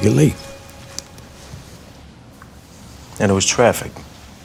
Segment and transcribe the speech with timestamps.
[0.00, 0.36] You're late.
[3.18, 3.90] And it was traffic.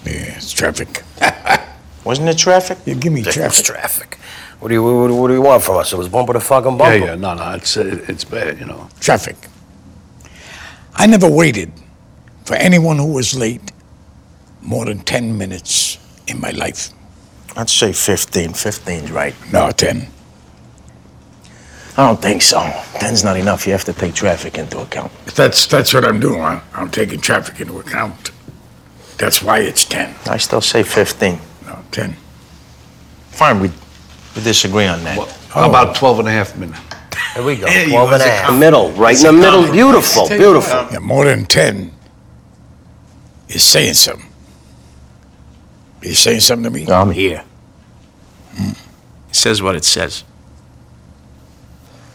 [0.04, 1.04] Yeah, it's traffic.
[2.04, 2.79] Wasn't it traffic?
[2.85, 3.65] You give me It was traffic.
[3.65, 4.17] traffic.
[4.64, 5.91] What do you what, do- what do you want from us?
[5.91, 7.05] It was bumper to fucking Yeah, bumper.
[7.05, 8.88] yeah, no, no, it's it, it's bad, you know.
[9.02, 9.36] Traffic.
[10.96, 11.70] I never waited
[12.46, 13.73] for anyone who was late
[14.61, 15.97] more than 10 minutes
[16.28, 16.92] in my life.
[17.57, 18.51] I'd say 15.
[18.54, 19.36] 15's right.
[19.51, 20.07] No, 10.
[21.98, 22.59] I don't think so.
[22.59, 23.65] 10's not enough.
[23.68, 25.11] You have to take traffic into account.
[25.36, 26.42] That's, that's what I'm doing.
[26.42, 28.32] I'm, I'm taking traffic into account.
[29.18, 30.15] That's why it's 10.
[30.28, 31.37] I still say 15.
[31.65, 32.16] No, 10.
[33.31, 33.70] Fine, we,
[34.36, 35.17] we disagree on that.
[35.50, 36.80] How about 12 and a half minutes?
[37.36, 37.67] There we go.
[37.67, 38.45] Hey, you 12 and a a half.
[38.47, 39.72] com- Middle, right in the middle.
[39.72, 40.88] Beautiful, beautiful.
[40.92, 41.92] Yeah, more than 10
[43.50, 44.30] is saying something.
[46.02, 46.88] He's saying something to me?
[46.92, 47.44] I'm here.
[48.56, 48.72] Hmm.
[49.30, 50.23] It says what it says.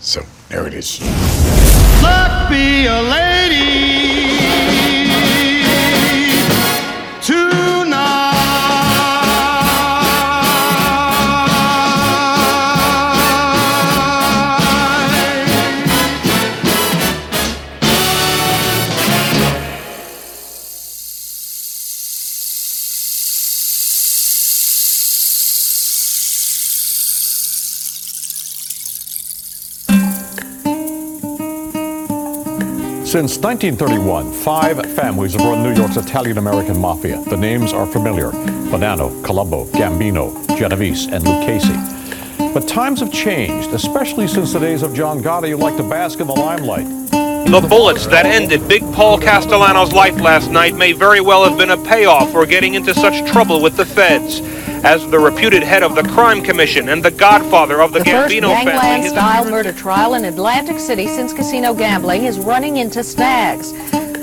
[0.01, 1.01] So, there it is.
[2.03, 3.88] Luck be a lady
[33.09, 37.25] Since 1931, five families have run New York's Italian American mafia.
[37.25, 38.33] The names are familiar
[38.71, 41.73] Bonanno, Colombo, Gambino, Genovese, and Lucchese.
[42.53, 46.21] But times have changed, especially since the days of John Gotti, who liked to bask
[46.21, 46.85] in the limelight.
[47.11, 51.71] The bullets that ended Big Paul Castellano's life last night may very well have been
[51.71, 54.41] a payoff for getting into such trouble with the feds.
[54.85, 58.35] As the reputed head of the Crime Commission and the godfather of the, The first
[58.35, 63.73] family, gangland-style murder trial in Atlantic City since casino gambling is running into snags.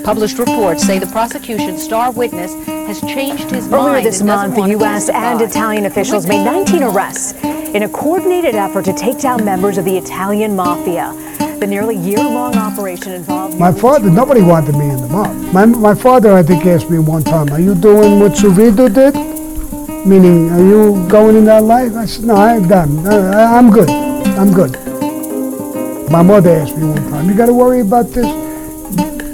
[0.04, 3.88] Published reports say the prosecution's star witness has changed his mind.
[3.88, 5.10] Earlier this month, the U.S.
[5.10, 5.42] and.
[5.42, 9.98] Italian officials made 19 arrests in a coordinated effort to take down members of the
[9.98, 11.14] Italian mafia.
[11.60, 13.58] The nearly year-long operation involved.
[13.58, 15.36] My father, nobody wanted me in the mob.
[15.54, 19.16] My, my father, I think, asked me one time, Are you doing what Cerrito did?
[20.06, 21.96] Meaning, are you going in that life?
[21.96, 23.08] I said, No, I'm done.
[23.08, 23.90] I, I'm good.
[23.90, 24.74] I'm good.
[26.12, 28.28] My mother asked me one time, You got to worry about this?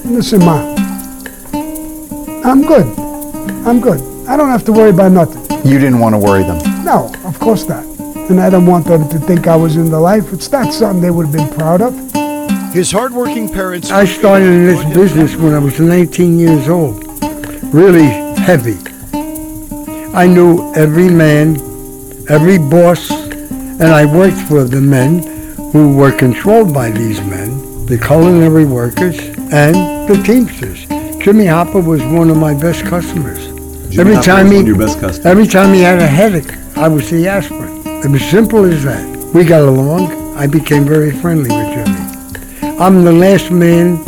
[0.05, 0.55] Listen, Ma,
[2.49, 2.87] I'm good.
[3.67, 3.99] I'm good.
[4.29, 5.41] I don't have to worry about nothing.
[5.69, 6.85] You didn't want to worry them.
[6.85, 7.83] No, of course not.
[8.29, 10.31] And I don't want them to think I was in the life.
[10.31, 11.93] It's not something they would have been proud of.
[12.73, 13.91] His hardworking parents.
[13.91, 17.03] I started in this business when I was 19 years old.
[17.73, 18.05] Really
[18.39, 18.77] heavy.
[20.13, 21.55] I knew every man,
[22.27, 25.23] every boss, and I worked for the men
[25.71, 29.17] who were controlled by these men, the culinary workers,
[29.53, 29.73] and
[30.09, 30.85] the Teamsters.
[31.23, 33.39] Jimmy Hoffa was one of my best customers.
[33.89, 34.57] Jimmy every time he,
[35.23, 37.81] every time he had a headache, I was the aspirin.
[38.03, 39.07] It was simple as that.
[39.33, 40.35] We got along.
[40.35, 42.77] I became very friendly with Jimmy.
[42.79, 44.03] I'm the last man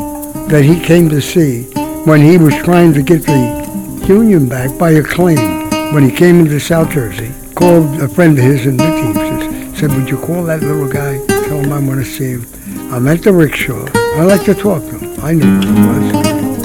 [0.50, 1.64] that he came to see
[2.03, 5.62] when he was trying to get the union back by a claim.
[5.92, 9.92] When he came into South Jersey, called a friend of his in the Teamsters, said,
[9.92, 12.94] would you call that little guy, tell him I want to see him.
[12.94, 13.86] I'm at the rickshaw.
[13.96, 15.20] I like to talk to him.
[15.24, 16.16] I knew who he was.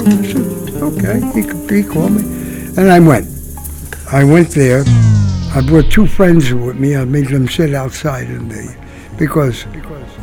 [0.07, 1.41] I said, okay, he,
[1.75, 2.21] he called me.
[2.77, 3.27] And I went.
[4.11, 4.83] I went there.
[5.55, 6.95] I brought two friends with me.
[6.95, 8.75] I made them sit outside in the,
[9.17, 9.65] because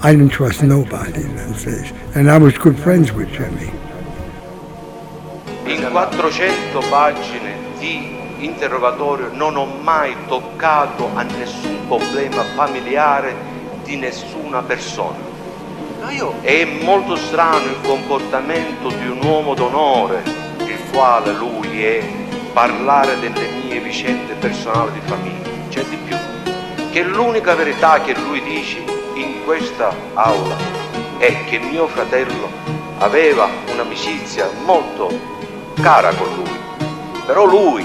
[0.02, 1.92] I didn't trust nobody in those days.
[2.14, 3.72] And I was good friends with Jimmy.
[5.66, 13.34] In 400 pagine di interrogatorio non ho mai toccato a nessun problema familiare
[13.84, 15.34] di nessuna persona.
[16.40, 20.22] È molto strano il comportamento di un uomo d'onore,
[20.58, 22.02] il quale lui è,
[22.52, 25.50] parlare delle mie vicende personali di famiglia.
[25.68, 26.16] C'è di più.
[26.90, 28.82] Che l'unica verità che lui dice
[29.14, 30.56] in questa aula
[31.18, 32.48] è che mio fratello
[32.98, 35.10] aveva un'amicizia molto
[35.82, 36.58] cara con lui.
[37.26, 37.84] Però lui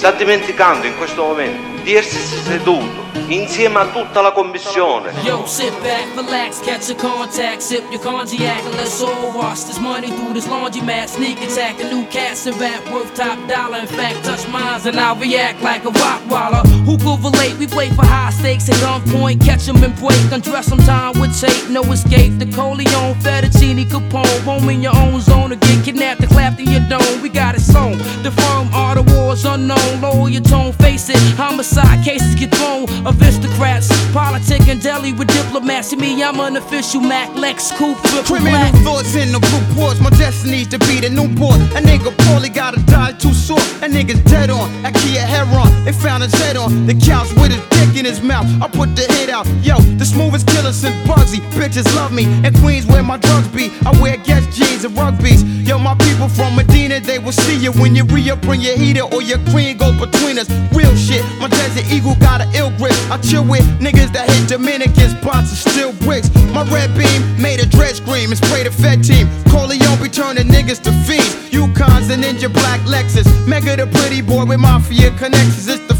[0.00, 5.12] sta dimenticando in questo momento di essersi seduto insieme a tutta la commissione.
[5.24, 9.78] Yo, sit back, relax, catch a contact, sip your cognac, and let's all wash this
[9.78, 11.08] money through this laundromat.
[11.08, 13.78] Sneak attack, a new cast and rap worth top dollar.
[13.78, 16.62] In fact, touch mines and I'll react like a rock waller.
[16.84, 17.56] Who could relate?
[17.58, 21.38] We play for high stakes at gunpoint, catch 'em and break, undress them time with
[21.40, 22.38] tape, no escape.
[22.38, 26.70] The Corleone, Fettuccine, Capone, home in your own zone, or get kidnapped and clapped in
[26.70, 27.20] your dome.
[27.22, 27.98] We got it sewn.
[28.22, 30.00] The firm are the wars unknown.
[30.00, 31.18] Lower your tone, face it.
[31.36, 32.86] Homicide cases get thrown.
[33.06, 35.90] Aristocrats, politic and deli with diplomats.
[35.90, 37.94] To me, I'm an official Mac Lex triple
[38.24, 38.74] Criminal black.
[38.84, 40.00] thoughts in the blue reports.
[40.00, 41.54] My destiny's to be the new boy.
[41.76, 43.58] A nigga poorly gotta die too sore.
[43.82, 44.68] A nigga's dead on.
[44.84, 48.20] At Kia Heron, they found his head on the couch with his dick in his
[48.22, 48.46] mouth.
[48.62, 49.46] I put the hit out.
[49.62, 51.40] Yo, the smoothest killer since Bugsy.
[51.56, 52.24] Bitches love me.
[52.46, 53.72] In Queens where my drugs be.
[53.86, 55.42] I wear Guess jeans and rugbies.
[55.66, 58.76] Yo, my people from Medina, they will see you when you re up, bring your
[58.76, 60.48] heater or your queen goes between us.
[60.72, 61.24] Real shit.
[61.40, 62.89] My Desert Eagle got an ill grip.
[63.10, 66.30] I chill with niggas that hit Dominicans, spots and still bricks.
[66.52, 69.28] My red beam made a dread scream and spray the Fed team.
[69.50, 71.34] Corleone be turning niggas to fiends.
[71.50, 73.26] Yukons and Ninja Black Lexus.
[73.46, 75.68] Mega the pretty boy with mafia connections.
[75.68, 75.99] It's the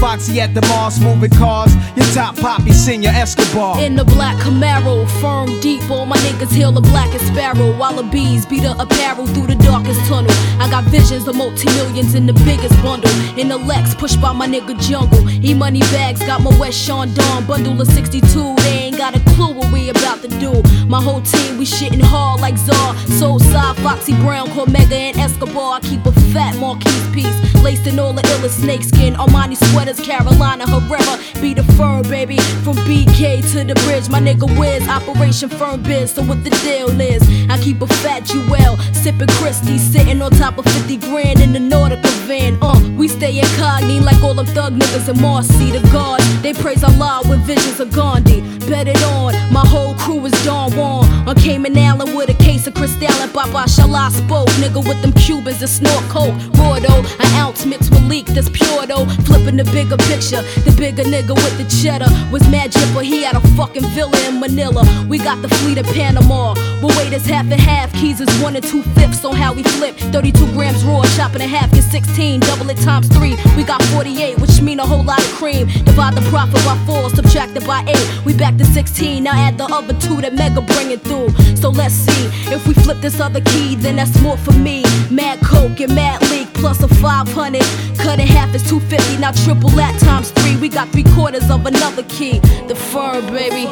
[0.00, 1.74] Foxy at the Mars, moving cars.
[1.96, 3.80] Your top poppy, senior Escobar.
[3.80, 7.76] In the black Camaro, firm deep, all my niggas hail the blackest sparrow.
[7.76, 10.30] While the bees beat the apparel through the darkest tunnel.
[10.60, 13.10] I got visions of multi millions in the biggest bundle.
[13.38, 15.28] In the Lex, pushed by my nigga Jungle.
[15.44, 18.54] E money bags, got my West Sean Dawn bundle of 62.
[18.56, 20.62] They ain't got a clue what we about to do.
[20.86, 22.96] My whole team, we shitting hard like Czar.
[23.18, 25.78] Soul side, Foxy Brown, Cormega, and Escobar.
[25.78, 27.36] I keep a fat Marquise piece.
[27.62, 29.14] Laced in all the illest snakeskin.
[29.14, 31.18] Armani sweaters, Carolina Herrera.
[31.40, 32.38] Be the firm, baby.
[32.64, 34.08] From BK to the bridge.
[34.08, 36.12] My nigga Wiz, Operation Firm Biz.
[36.12, 37.22] So what the deal is?
[37.50, 38.76] I keep a fat Jewel.
[38.92, 42.58] Sipping Christie, sitting on top of 50 grand in the Nautica van.
[42.62, 45.70] Uh, we stay incognito like all them thug niggas in Marcy.
[45.70, 48.40] The God, they praise Allah with visions of Gandhi.
[48.68, 51.04] Bet it on, my whole crew is Don Juan.
[51.28, 54.48] On Cayman Island with a case of Cristal and Papa Shala spoke.
[54.62, 56.34] Nigga with them Cubans that snort coke.
[56.58, 59.06] Raw an ounce mixed with leak that's pure though.
[59.26, 60.42] Flipping the bigger picture.
[60.62, 63.02] The bigger nigga with the cheddar was mad jipper.
[63.02, 64.82] He had a fucking villa in Manila.
[65.08, 66.54] We got the fleet of Panama.
[66.80, 67.92] But wait, it's half and half.
[67.94, 69.96] Keys is one and two fifths on how we flip.
[70.14, 72.40] 32 grams raw, chopping in half, get 16.
[72.40, 73.36] Double it times three.
[73.56, 75.66] We got 48, which mean a whole lot of cream.
[75.84, 78.24] Divide the profit by four, subtracted by eight.
[78.24, 79.24] We back to 16.
[79.24, 81.30] Now add the other two that Mega bringing through.
[81.56, 82.24] So let's see.
[82.54, 84.84] If we flip this other key, then that's more for me.
[85.10, 87.60] Mad Coke and Mad Leak plus a 500.
[87.98, 89.18] Cut in half is 250.
[89.18, 90.56] Now triple that times three.
[90.56, 92.38] We got three quarters of another key.
[92.68, 93.66] The firm, baby.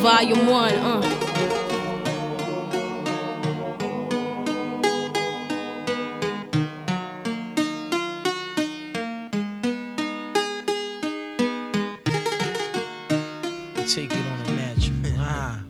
[0.00, 0.74] Volume one.
[0.74, 1.24] Uh.
[13.86, 15.14] take it on a natural.
[15.18, 15.62] Ah.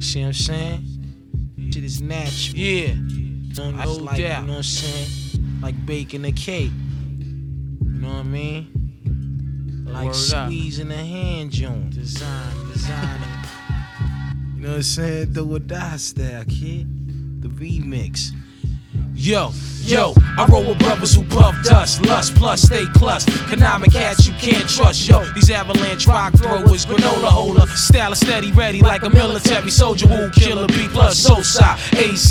[0.00, 0.84] See what I'm saying?
[1.70, 2.58] Shit is natural.
[2.58, 2.94] Yeah.
[3.56, 4.40] No, no That's like, doubt.
[4.40, 5.60] You know what I'm saying?
[5.60, 6.72] Like baking a cake.
[7.94, 9.84] You know what I mean?
[9.86, 10.48] Like Word up.
[10.48, 11.90] squeezing a hand joint.
[11.90, 13.20] Design, design.
[14.56, 15.32] you know what I'm saying?
[15.32, 17.42] The or die style, kid.
[17.42, 18.30] The remix.
[19.14, 19.52] Yo,
[19.84, 23.24] yo, I roll with brothers who puff dust, lust plus stay clus.
[23.46, 25.08] Konami cats you can't trust.
[25.08, 30.30] Yo, these avalanche rock throwers, granola holder, style steady, ready like a military soldier who
[30.30, 32.30] kill a B plus so SOSA, AZ,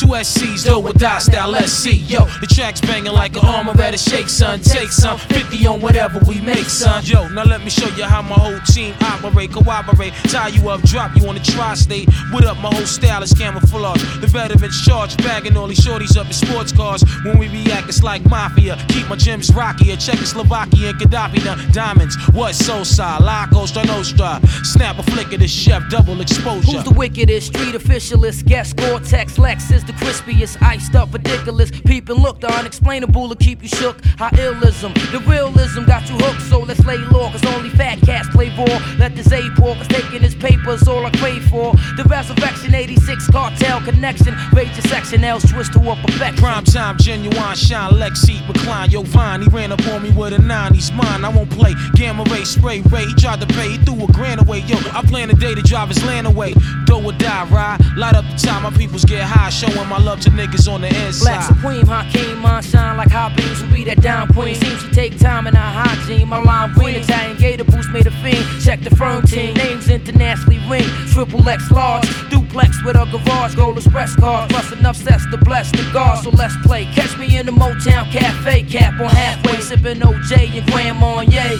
[0.00, 2.10] two SCs though with die style SC.
[2.10, 4.60] Yo, the track's banging like an armor ready shake, son.
[4.60, 7.04] Take some 50 on whatever we make, son.
[7.04, 10.82] Yo, now let me show you how my whole team operate, cooperate, tie you up,
[10.82, 12.08] drop you on the tri-state.
[12.30, 14.02] What up, my whole style is camouflage.
[14.20, 17.04] The veterans charge, bagging all these shorties up in sports cars.
[17.24, 18.76] When we react, it's like mafia.
[18.88, 19.96] Keep my gyms rockier.
[19.96, 21.56] Czechoslovakia and Gaddafi now.
[21.72, 24.44] Diamonds, what Sosa, Laco, Stranostra.
[24.64, 26.72] Snap a flick of the chef, double exposure.
[26.72, 28.44] Who's the wickedest street officialist?
[28.46, 31.70] Guess Gore-Tex Lex is the crispiest, iced up ridiculous.
[31.70, 34.02] Peep and look, the unexplainable will keep you shook.
[34.18, 38.28] How illism, the realism got you hooked, so let's lay low, cause only fat cats
[38.28, 38.80] play ball.
[38.98, 41.74] Let the Z pour, cause taking his papers all I crave for.
[41.96, 46.36] The resurrection 86 cartel connection, rage your section L's twist to up a respect.
[46.38, 48.90] Prime time, genuine, shine, Lexi, recline.
[48.90, 51.24] Yo, Vine, he ran up on me with a nine, he's mine.
[51.24, 53.06] I won't play gamma ray, spray ray.
[53.06, 54.60] He tried to pay, he threw a grand away.
[54.60, 56.54] Yo, I plan a day to drive his land away.
[56.86, 57.80] Do or die, ride.
[57.96, 59.50] Light up the time, my peoples get high.
[59.50, 61.24] Showing my love to niggas on the inside.
[61.24, 63.62] Black Supreme, Hakeem, mine shine like hot beams.
[63.64, 64.54] We be that down queen.
[64.54, 66.28] Seems she take time in her hygiene.
[66.28, 68.44] My line green, Italian gator boost made a fiend.
[68.62, 70.88] Check the firm team, names internationally ring.
[71.12, 74.50] Triple X large, duplex with a garage, gold express card.
[74.50, 76.22] Plus enough sets to bless the guard.
[76.22, 76.84] So let's play.
[76.86, 81.56] Catch me in the Motown Cafe, cap on halfway, sipping OJ and Grand Marnier.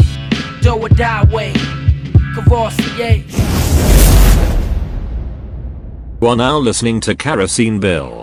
[0.61, 1.53] Do or die way,
[2.35, 3.25] Cavassier.
[6.21, 8.23] You are now listening to Kerosene Bill.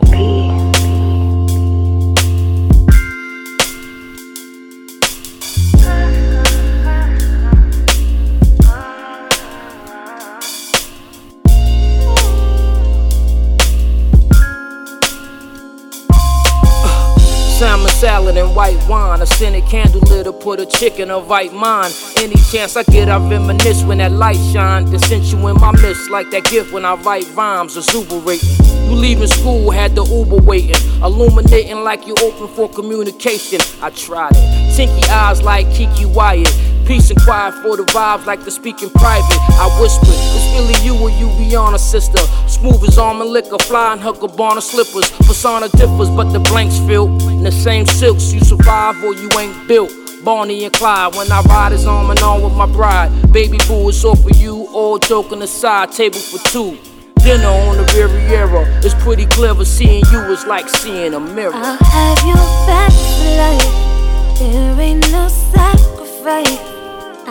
[18.50, 19.22] White wine.
[19.22, 21.94] A scented candle lit to put a chick in a right mind.
[22.18, 24.86] Any chance I get, I reminisce when that light shine.
[24.86, 28.50] The sent you in my midst like that gift when I write rhymes, exuberating.
[28.90, 30.76] You leaving school, had the Uber waiting.
[31.02, 33.60] Illuminating like you open for communication.
[33.82, 34.76] I tried it.
[34.76, 36.54] Tinky eyes like Kiki Wyatt.
[36.92, 39.40] Peace and quiet for the vibes like the speaking private.
[39.52, 42.18] I whispered, it's really you or you be on a sister.
[42.50, 44.12] Smooth as almond liquor, flying her
[44.60, 45.10] slippers.
[45.26, 47.08] Persona differs, but the blanks fill.
[47.30, 49.90] In the same silks, you survive or you ain't built.
[50.26, 53.10] Bonnie and Clyde, when I ride is arm and on with my bride.
[53.32, 56.78] Baby boo, it's all for you, all joking aside, table for two.
[57.24, 59.64] Dinner on the Riviera, it's pretty clever.
[59.64, 61.54] Seeing you is like seeing a mirror.
[61.56, 62.36] I'll have you
[62.68, 62.92] back
[63.40, 64.40] life.
[64.40, 66.81] There ain't no sacrifice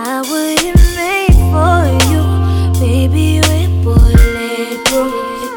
[0.02, 2.24] I wouldn't make for you,
[2.80, 3.42] baby.
[3.46, 5.12] We're bulletproof.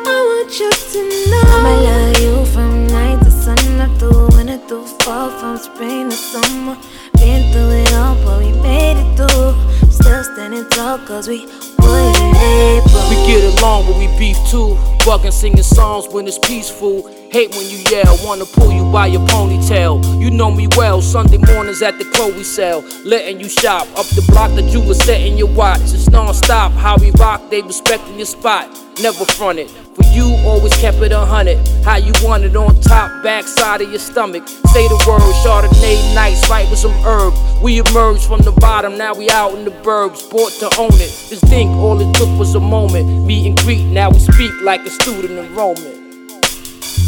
[0.05, 0.99] I want you to
[1.31, 6.09] know I'ma love you from night to sun, up through winter, through fall, from spring
[6.09, 6.75] to summer.
[7.13, 9.55] Been through it all, but we made it through.
[9.89, 11.45] Still standing tall, cause we
[11.77, 13.09] bulletproof.
[13.09, 14.75] We get along, but we beef too.
[15.05, 17.09] Bugging singing songs when it's peaceful.
[17.33, 20.21] Hate when you yell, wanna pull you by your ponytail.
[20.21, 22.83] You know me well, Sunday mornings at the Chloe sale.
[23.03, 25.81] Letting you shop, up the block the jeweler setting your watch.
[25.81, 28.69] It's non stop, how we rock, they respecting your spot.
[29.01, 29.67] Never fronted.
[29.71, 31.57] For you, always kept it a hundred.
[31.83, 34.47] How you want it on top, backside of your stomach.
[34.47, 37.33] Say the word, Chardonnay nights, right with some herb.
[37.63, 41.09] We emerged from the bottom, now we out in the burbs, bought to own it.
[41.29, 43.25] Just think, all it took was a moment.
[43.25, 45.92] Meet and greet, now we speak like a student enrollment.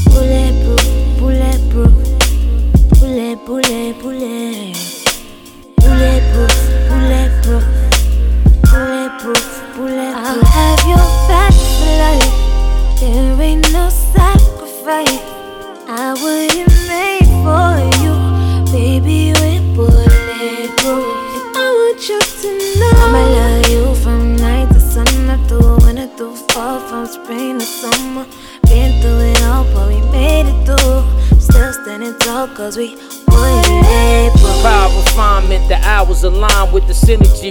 [0.05, 1.93] Bulletproof, bulletproof,
[2.99, 4.84] bullet, bullet, bullet.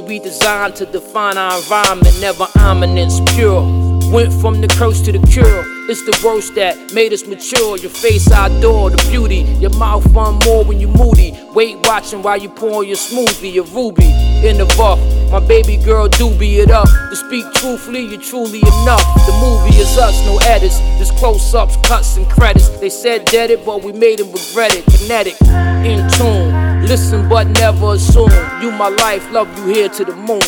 [0.04, 2.20] Synergy we designed to define our environment.
[2.20, 3.62] Never ominous, pure.
[4.10, 5.64] Went from the curse to the cure.
[5.88, 7.76] It's the worst that made us mature.
[7.78, 9.42] Your face I adore, the beauty.
[9.60, 11.32] Your mouth fun more when you moody.
[11.52, 14.10] Wait watching while you pour your smoothie, a ruby
[14.46, 14.98] in the buff.
[15.30, 16.86] My baby girl do be it up.
[16.86, 19.02] To speak truthfully, you're truly enough.
[19.26, 20.78] The movie is us, no edits.
[20.98, 22.68] Just close ups, cuts, and credits.
[22.80, 24.84] They said dead it, but we made him regret it.
[24.86, 25.40] Kinetic,
[25.84, 26.73] in tune.
[26.86, 28.30] Listen, but never assume.
[28.60, 30.40] You my life, love you here to the moon.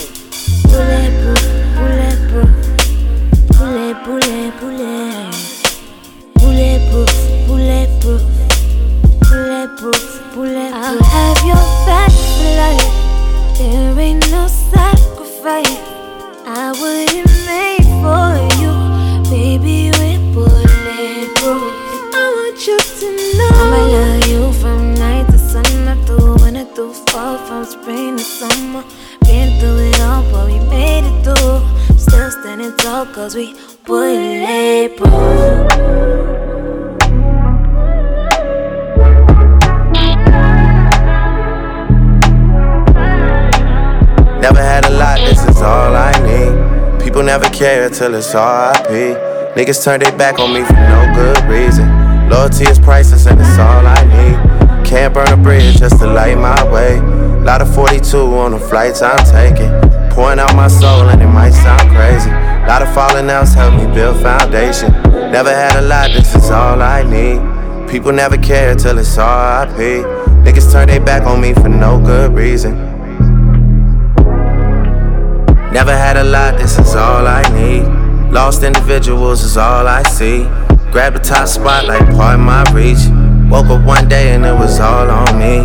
[0.69, 1.43] Bulletproof,
[1.77, 2.51] bulletproof,
[3.57, 5.35] bullet, bullet, bullet.
[6.35, 7.13] Bulletproof,
[7.47, 8.23] bulletproof,
[9.29, 10.75] bulletproof, bulletproof.
[10.75, 12.13] I'll have your back
[12.61, 13.59] life.
[13.59, 15.79] There ain't no sacrifice
[16.47, 17.26] I wouldn't
[26.67, 28.85] winter, through fall, from spring to summer.
[29.23, 31.99] Been through it all, but we made it through.
[31.99, 33.55] Still standing tall, cause we
[33.85, 35.11] bulletproof.
[44.41, 47.03] Never had a lot, this is all I need.
[47.03, 49.17] People never care till it's RIP.
[49.57, 51.89] Niggas turn their back on me for no good reason.
[52.29, 54.46] Loyalty is priceless and it's all I need.
[54.97, 56.99] Can't burn a bridge just to light my way.
[57.45, 59.71] Lot of 42 on the flights I'm taking.
[60.11, 62.31] Pouring out my soul and it might sound crazy.
[62.67, 64.91] Lot of falling outs help me build foundation.
[65.31, 67.91] Never had a lot, this is all I need.
[67.91, 70.07] People never care till it's RIP.
[70.47, 72.75] Niggas turn their back on me for no good reason.
[75.75, 77.85] Never had a lot, this is all I need.
[78.33, 80.45] Lost individuals is all I see.
[80.91, 83.05] Grab the top spot like part of my reach.
[83.49, 85.63] Woke up one day and it was all on me.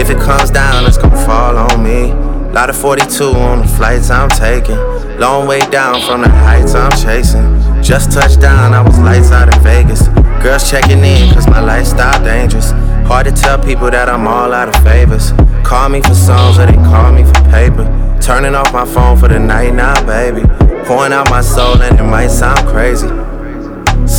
[0.00, 2.12] If it comes down, it's gonna fall on me.
[2.54, 4.78] Lot of 42 on the flights I'm taking.
[5.18, 7.44] Long way down from the heights I'm chasing.
[7.82, 10.08] Just touched down, I was lights out in Vegas.
[10.42, 12.70] Girls checking in, cause my lifestyle dangerous.
[13.06, 15.32] Hard to tell people that I'm all out of favors.
[15.64, 17.84] Call me for songs or they call me for paper.
[18.22, 20.42] Turning off my phone for the night now, baby.
[20.86, 23.08] Pouring out my soul and it might sound crazy.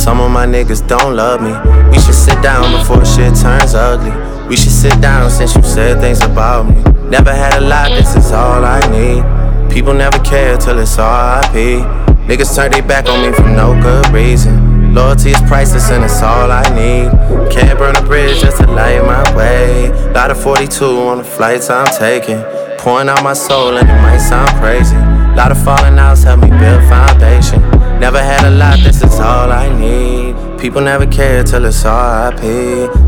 [0.00, 1.52] Some of my niggas don't love me.
[1.90, 4.10] We should sit down before shit turns ugly.
[4.48, 6.80] We should sit down since you said things about me.
[7.10, 9.22] Never had a lot, this is all I need.
[9.70, 11.84] People never care till it's RIP.
[12.26, 14.94] Niggas turn their back on me for no good reason.
[14.94, 17.10] Loyalty is priceless and it's all I need.
[17.52, 19.90] Can't burn a bridge just to light my way.
[20.14, 22.40] Lot of 42 on the flights I'm taking.
[22.78, 24.96] Pouring out my soul and it might sound crazy.
[25.36, 27.69] Lot of falling outs help me build foundation.
[28.00, 30.58] Never had a lot, this is all I need.
[30.58, 32.40] People never care till it's RIP.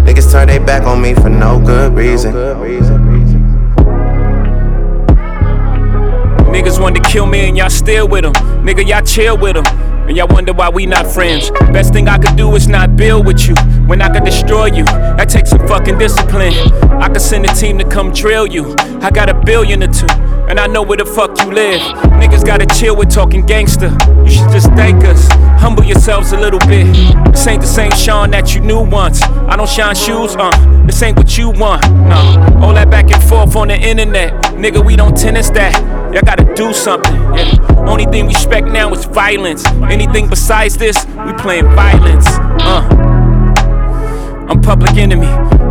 [0.05, 2.35] Niggas turn their back on me for no good reason.
[6.53, 8.35] Niggas wanted to kill me and y'all still with them.
[8.67, 9.65] Nigga, y'all chill with them.
[10.07, 11.51] And y'all wonder why we not friends.
[11.73, 13.55] Best thing I could do is not build with you.
[13.93, 16.55] When I could destroy you, that takes some fucking discipline.
[16.95, 18.75] I could send a team to come drill you.
[19.03, 20.07] I got a billion or two,
[20.49, 21.79] and I know where the fuck you live.
[22.17, 23.95] Niggas gotta chill with talking gangster.
[24.25, 25.29] You should just thank us.
[25.61, 26.87] Humble yourselves a little bit.
[27.33, 29.21] This ain't the same Sean that you knew once.
[29.21, 30.51] I don't shine shoes, uh.
[30.87, 32.61] This ain't what you want, no.
[32.63, 34.33] All that back and forth on the internet.
[34.55, 35.75] Nigga, we don't tennis that.
[36.15, 37.15] Y'all gotta do something.
[37.15, 37.85] Yeah.
[37.87, 39.67] Only thing we respect now is violence.
[39.91, 42.27] Anything besides this, we playing violence.
[42.31, 43.12] Uh.
[44.49, 45.27] I'm public enemy.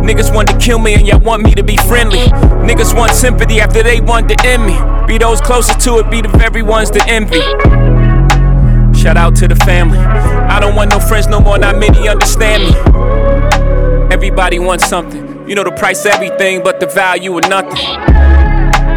[0.06, 2.26] Niggas want to kill me and y'all want me to be friendly.
[2.66, 4.76] Niggas want sympathy after they want to end me.
[5.06, 7.40] Be those closest to it, be the very ones to envy.
[8.98, 9.98] Shout out to the family.
[9.98, 14.12] I don't want no friends no more, not many understand me.
[14.12, 15.48] Everybody wants something.
[15.48, 17.84] You know the price everything, but the value of nothing.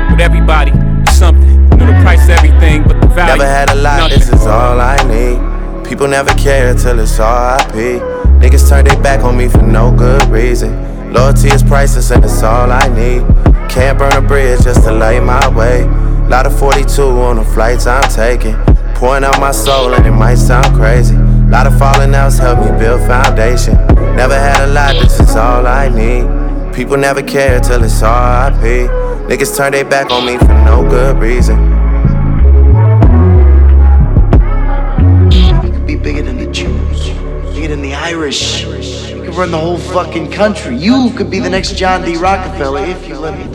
[0.10, 1.50] But everybody is something.
[1.72, 3.38] You know the price everything, but the value.
[3.38, 4.20] Never had a lot, nothing.
[4.20, 5.88] this is all I need.
[5.88, 8.15] People never care till it's RIP.
[8.42, 11.14] Niggas turn their back on me for no good reason.
[11.14, 13.22] Loyalty is priceless and it's all I need.
[13.70, 15.84] Can't burn a bridge just to light my way.
[16.30, 18.56] Lot of 42 on the flights I'm taking.
[18.96, 21.16] Pouring out my soul and it might sound crazy.
[21.16, 23.76] Lot of falling outs help me build foundation.
[24.16, 26.74] Never had a lot, this is all I need.
[26.74, 28.90] People never care till it's RIP.
[29.30, 31.75] Niggas turn their back on me for no good reason.
[38.16, 38.64] Irish.
[39.12, 40.78] You could run the whole fucking country.
[40.78, 42.16] You could be the next John D.
[42.16, 43.55] Rockefeller if you let me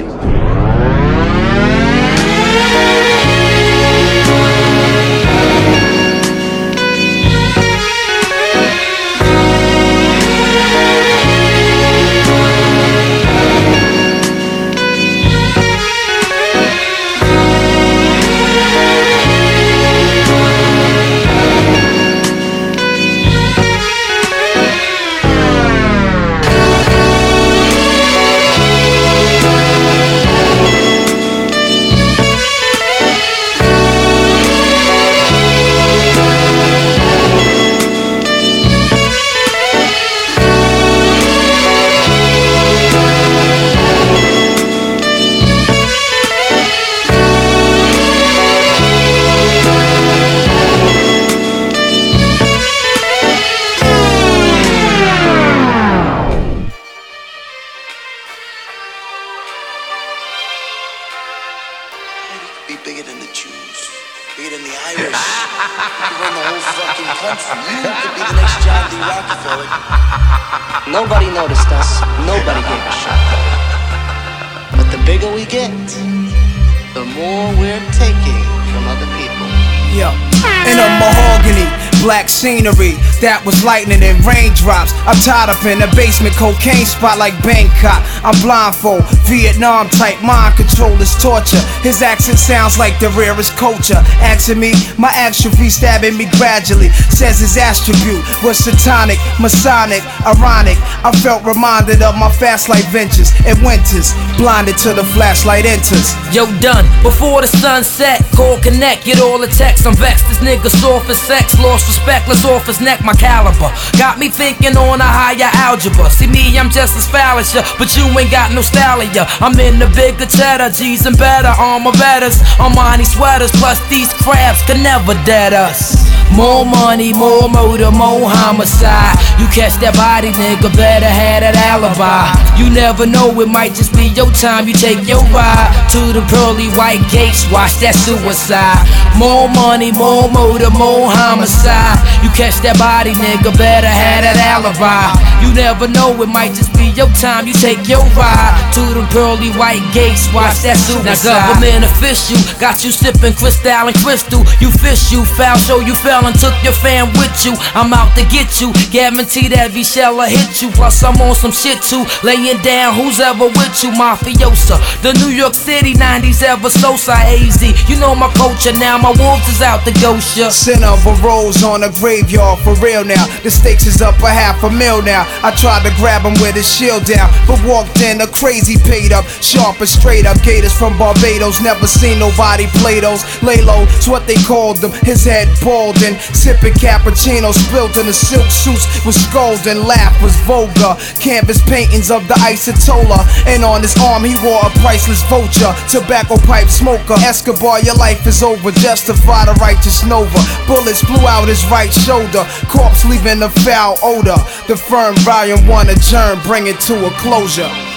[82.61, 84.93] scenery that was lightning and raindrops.
[85.05, 88.01] I'm tied up in a basement cocaine spot like Bangkok.
[88.25, 91.61] I'm blindfold, Vietnam type mind control is torture.
[91.85, 94.01] His accent sounds like the rarest culture.
[94.25, 96.89] Asking me, my atrophy stabbing me gradually.
[97.13, 100.77] Says his attribute was satanic, masonic, ironic.
[101.05, 106.17] I felt reminded of my fast life ventures and winters, blinded till the flashlight enters.
[106.33, 106.89] Yo, done.
[107.03, 109.87] Before the sun set, call connect, get all the text.
[109.87, 110.27] I'm vexed.
[110.29, 113.03] This nigga soft as sex, lost respect, let's off his neck.
[113.05, 113.71] My my caliber.
[113.99, 116.11] Got me thinking on a higher algebra.
[116.11, 119.11] See me, I'm just as as but you ain't got no style of.
[119.43, 121.49] I'm in the bigger cheddar, G's and better.
[121.49, 126.11] Armor betters, Armani sweaters, plus these crabs can never dead us.
[126.37, 129.19] More money, more murder, more homicide.
[129.41, 132.29] You catch that body, nigga, better have that alibi.
[132.61, 134.69] You never know, it might just be your time.
[134.69, 138.85] You take your ride to the pearly white gates, watch that suicide.
[139.17, 141.97] More money, more murder, more homicide.
[142.23, 145.17] You catch that body, nigga, better have that alibi.
[145.41, 147.47] You never know, it might just be your time.
[147.49, 151.25] You take your ride to the pearly white gates, watch that suicide.
[151.25, 154.45] Now government official got you sipping crystal and crystal.
[154.61, 157.57] You fish you foul, show you fell and took your fam with you.
[157.73, 160.69] I'm out to get you, guarantee that V shall hit you.
[160.77, 164.77] Plus I'm on some shit too, laying down who's ever with you, mafiosa.
[165.01, 167.63] The New York City 90s ever so AZ.
[167.89, 170.51] You know my culture now, my wolves is out to ghost ya.
[170.51, 173.25] Center of a rose on a graveyard for real now.
[173.47, 175.23] The stakes is up a half a mil now.
[175.47, 179.13] I tried to grab him with his shield down, but walked in a crazy paid
[179.15, 180.43] up, sharp and straight up.
[180.43, 183.23] Gators from Barbados, never seen nobody play those.
[183.43, 183.63] Lay
[183.95, 184.91] it's what they called them.
[185.07, 189.87] His head bald and sipping cappuccino, spilt in the silk suits was scolding.
[189.87, 190.97] Laugh was vulgar.
[191.21, 195.71] Canvas paintings of the ayatollah, and on his arm he wore a priceless vulture.
[195.89, 197.15] Tobacco pipe smoker.
[197.23, 198.71] Escobar, your life is over.
[198.83, 200.41] Justify the righteous Nova.
[200.67, 202.45] Bullets blew out his right shoulder.
[202.81, 204.41] Corpse leaving a foul odor.
[204.67, 207.90] The firm volume one adjourned, bring it to a closure.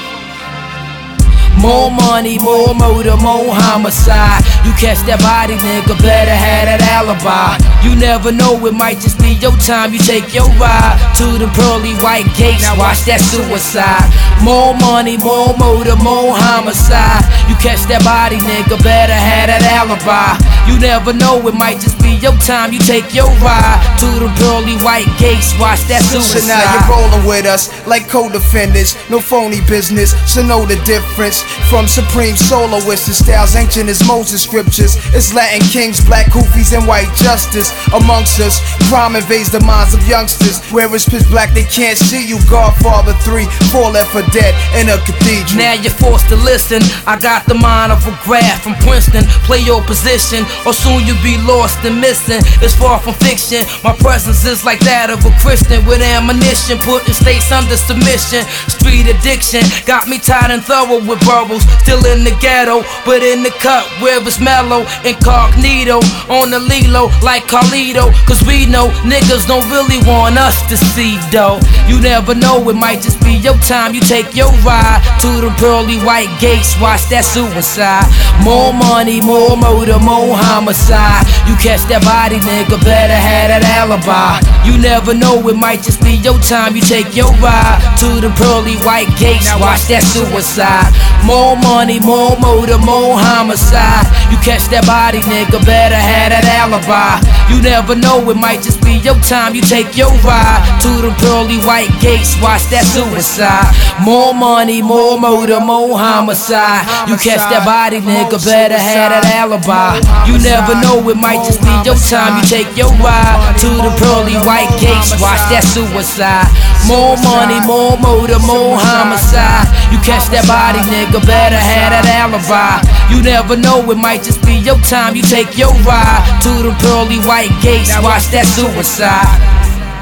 [1.64, 4.44] More money, more murder, more homicide.
[4.68, 7.56] You catch that body, nigga, better have that alibi.
[7.80, 9.96] You never know, it might just be your time.
[9.96, 14.12] You take your ride to the pearly white gates, watch that suicide.
[14.44, 17.24] More money, more murder, more homicide.
[17.48, 20.36] You catch that body, nigga, better have that alibi.
[20.68, 22.76] You never know, it might just be your time.
[22.76, 26.44] You take your ride to the pearly white gates, watch that suicide.
[26.44, 30.12] So now you're rolling with us like co-defendants, no phony business.
[30.28, 31.40] So know the difference
[31.70, 34.98] from supreme soloists to styles ancient as Moses scriptures.
[35.14, 38.62] It's Latin kings, black kufis, and white justice amongst us.
[38.90, 40.62] Crime invades the minds of youngsters.
[40.72, 42.38] Where it's pitch black, they can't see you.
[42.50, 45.58] Godfather three, four left for dead in a cathedral.
[45.58, 46.82] Now you're forced to listen.
[47.08, 49.24] I got the mind of a graph from Princeton.
[49.48, 52.42] Play your position, or soon you'll be lost and missing.
[52.62, 53.66] It's far from fiction.
[53.84, 58.46] My presence is like that of a Christian with ammunition, putting states under submission.
[58.70, 61.64] Street addiction got me tied and thorough with bubbles.
[61.84, 64.86] Still in the ghetto, but in the cut where it's mellow.
[65.04, 68.12] Incognito on the Lilo like Carlito.
[68.28, 71.60] Cause we know niggas don't really want us to see though.
[71.88, 73.94] You never know, it might just be your time.
[73.94, 78.08] You take your ride to the pearly white gates, watch that suicide.
[78.44, 81.26] More money, more murder, more homicide.
[81.48, 84.40] You catch that body, nigga, better have that alibi.
[84.64, 86.76] You never know, it might just be your time.
[86.76, 90.94] You take your ride to the pearly white gates, watch that suicide.
[91.26, 94.06] More money, more murder, more homicide.
[94.30, 97.22] You catch that body, nigga, better have that alibi.
[97.50, 99.56] You never know, it might just be your time.
[99.56, 103.74] You take your ride to the pearly white gates, watch that suicide.
[104.02, 106.86] More money, more murder, more homicide.
[107.10, 110.02] You catch that body, nigga, better have that alibi.
[110.30, 112.38] You never know, it might just be your time.
[112.42, 116.50] You take your ride to the pearly white gates, watch that suicide.
[116.86, 119.66] More money, more murder, more homicide.
[119.90, 122.82] You catch that body, nigga, better that alibi.
[123.12, 125.16] You never know, it might just be your time.
[125.16, 129.28] You take your ride to the pearly white gates, watch that suicide.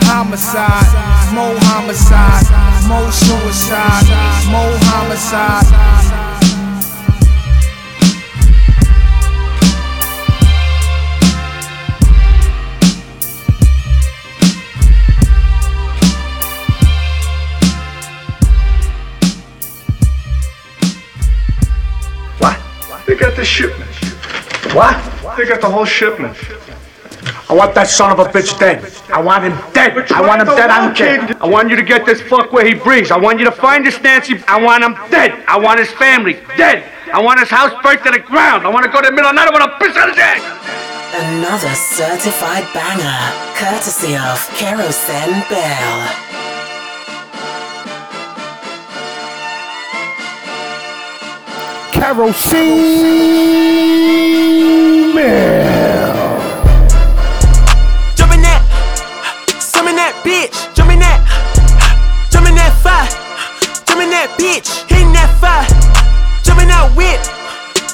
[0.08, 0.92] Homicide,
[1.34, 2.46] more homicide,
[2.88, 4.06] more suicide,
[4.52, 6.21] more homicide.
[23.12, 23.92] They got the shipment.
[24.72, 24.96] What?
[25.36, 26.32] They got the whole shipment.
[27.50, 28.88] I want that son of a bitch dead.
[29.12, 30.10] I want him dead.
[30.14, 30.70] I want him dead.
[30.70, 31.20] I don't care.
[31.44, 33.12] I want you to get this fuck where he breathes.
[33.12, 34.42] I want you to find this Nancy.
[34.48, 35.44] I want him dead.
[35.46, 36.88] I want his family dead.
[37.12, 38.66] I want his house burnt to the ground.
[38.66, 39.52] I want to go to the middle of the night.
[39.52, 40.40] I want to piss on his head.
[41.12, 43.20] Another certified banger,
[43.60, 46.31] courtesy of Kerosene Bill.
[52.02, 52.82] kerosene
[58.18, 58.66] Jump in that,
[59.62, 60.58] summon that bitch.
[60.74, 61.22] Jump in that,
[62.34, 63.06] jump in that fire.
[63.86, 65.70] Jump in that bitch, hitting that fire.
[66.42, 67.22] Jumping that whip,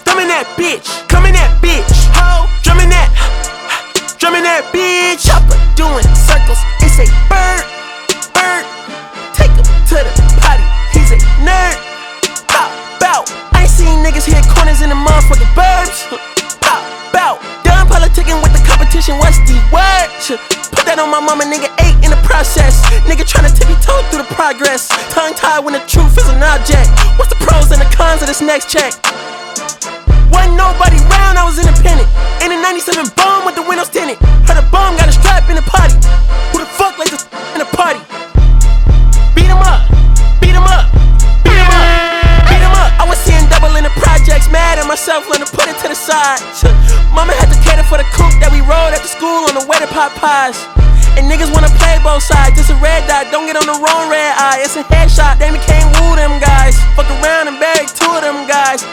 [0.08, 1.92] thumbing that bitch, come in that bitch.
[2.16, 2.48] Ho,
[2.80, 3.12] in that,
[4.16, 5.28] jump in that bitch.
[5.28, 6.64] Chopper doing circles.
[6.80, 7.64] It's a bird,
[8.32, 8.64] bird.
[9.36, 10.64] Take him to the potty.
[10.96, 11.76] He's a nerd.
[12.48, 12.72] Bop,
[13.04, 13.47] bow
[14.08, 16.08] niggas hit corners in the motherfucking burbs.
[16.64, 16.80] Bow,
[17.12, 17.36] bow.
[17.68, 20.08] Done politicking with the competition, what's the word?
[20.72, 22.80] Put that on my mama, nigga, eight in the process.
[23.04, 24.88] Nigga tryna tippy toe through the progress.
[25.12, 26.88] Tongue tied when the truth is an object.
[27.20, 28.96] What's the pros and the cons of this next check?
[30.32, 32.08] Wasn't nobody round, I was independent.
[32.40, 34.16] In a 97 bomb with the windows tinted.
[34.48, 36.00] Heard a bomb got a strap in the potty.
[36.56, 37.20] Who the fuck like the
[37.56, 38.00] in the party?
[45.08, 46.40] At myself, learn to put it to the side.
[47.16, 49.80] Mama had to cater for the coupe that we rode after school on the way
[49.80, 50.60] to pot pies.
[51.16, 52.60] And niggas wanna play both sides.
[52.60, 54.60] It's a red dot, don't get on the wrong red eye.
[54.62, 56.76] It's a headshot, they can't woo them guys.
[56.96, 58.84] Fuck around and bag two of them guys.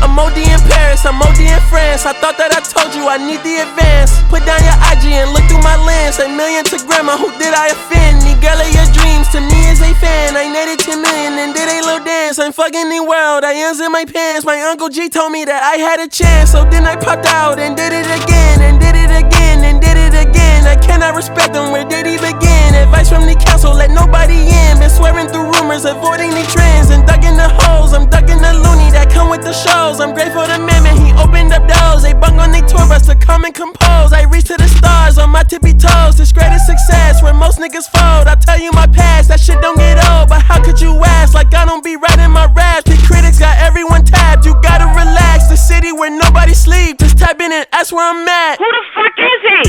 [0.00, 2.06] I'm OD in Paris, I'm OD in France.
[2.08, 4.16] I thought that I told you I need the advance.
[4.32, 6.18] Put down your IG and look through my lens.
[6.18, 8.24] A million to grandma, who did I offend?
[8.24, 10.36] The girl of your dreams to me is a fan.
[10.36, 12.40] I netted 10 million and did a little dance.
[12.40, 14.44] I'm fucking the world, I ends in my pants.
[14.44, 16.52] My uncle G told me that I had a chance.
[16.52, 20.00] So then I popped out and did it again, and did it again, and did
[20.00, 20.64] it again.
[20.64, 22.74] I cannot respect them, where did he begin?
[22.74, 24.80] Advice from the council, let nobody in.
[24.80, 27.92] Been swearing through rumors, avoiding the trends, and ducking the holes.
[27.92, 29.52] I'm ducking the loony that come with the
[29.90, 30.00] shows.
[30.00, 32.02] I'm grateful to Mimic, he opened up doors.
[32.02, 34.12] They bung on they tour bus to come and compose.
[34.12, 36.16] I reach to the stars on my tippy toes.
[36.16, 38.26] This greatest success where most niggas fold.
[38.28, 40.28] I tell you my past, that shit don't get old.
[40.28, 41.34] But how could you ask?
[41.34, 42.84] Like I don't be writing my raps.
[42.84, 44.44] The critics got everyone tapped.
[44.46, 45.48] You gotta relax.
[45.48, 46.98] The city where nobody sleep.
[46.98, 48.58] Just tap in and ask where I'm at.
[48.58, 49.62] Who the fuck is he?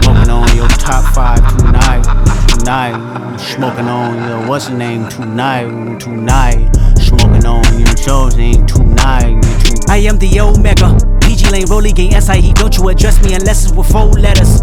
[0.00, 2.04] Smoking on your top five tonight,
[2.60, 3.38] tonight.
[3.38, 6.70] Smoking on your what's the name tonight, tonight.
[6.98, 9.88] Smoking on your chosen tonight, tonight.
[9.88, 10.96] I am the Omega.
[11.20, 12.52] PG Lane, Rolly Gang, SIE.
[12.54, 14.62] Don't you address me unless it's with four letters.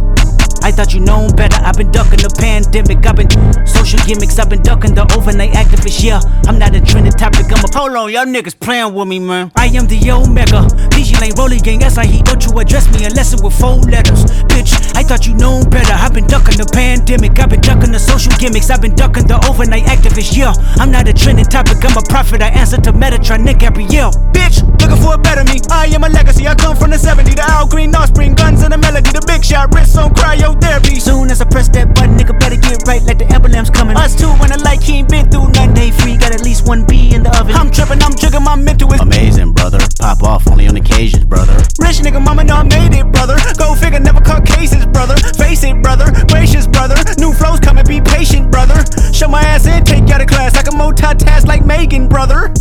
[0.64, 1.58] I thought you known better.
[1.64, 3.06] I've been ducking the pandemic.
[3.06, 3.30] I've been
[3.66, 4.40] social gimmicks.
[4.40, 6.04] I've been ducking the overnight activists.
[6.04, 7.46] Yeah, I'm not a trending topic.
[7.48, 9.52] I'm a Hold on, y'all niggas playing with me, man.
[9.56, 10.66] I am the Omega.
[10.90, 12.26] PG Lane, Rolly Gang, SIE.
[12.26, 14.26] Don't you address me unless it's with four letters.
[14.50, 15.94] Bitch, I thought you known better.
[15.94, 17.38] I've been ducking the pandemic.
[17.38, 18.72] I've been ducking the social gimmicks.
[18.72, 20.36] I've been ducking the overnight activists.
[20.36, 21.86] Yeah, I'm not a trending topic.
[21.86, 22.42] I'm a prophet.
[22.42, 24.10] I answer to Metatron, Nick Gabrielle.
[24.34, 25.62] Bitch, looking for a better me.
[25.70, 26.48] I am a legacy.
[26.48, 27.38] I come from the 70.
[27.38, 29.12] The Al Green offspring, guns and the melody.
[29.14, 30.18] The big shot, wrists on
[30.48, 31.00] cryotherapy.
[31.00, 33.98] Soon as I press that button, nigga better get right like the emblem's coming.
[33.98, 35.74] Us two when the light he ain't been through nothing.
[35.74, 37.56] They free, got at least one B in the oven.
[37.56, 39.80] I'm tripping, I'm triggering my mental is Amazing, brother.
[40.00, 41.54] Pop off only on occasions, brother.
[41.80, 43.36] Rich nigga, mama know I made it, brother.
[43.58, 45.16] Go figure, never cut cases, brother.
[45.38, 46.12] Face it, brother.
[46.28, 46.96] Gracious, brother.
[47.18, 48.84] New flows coming, be patient, brother.
[49.14, 50.56] Show my ass in, take you out of class.
[50.56, 52.54] I can multitask like Megan, brother.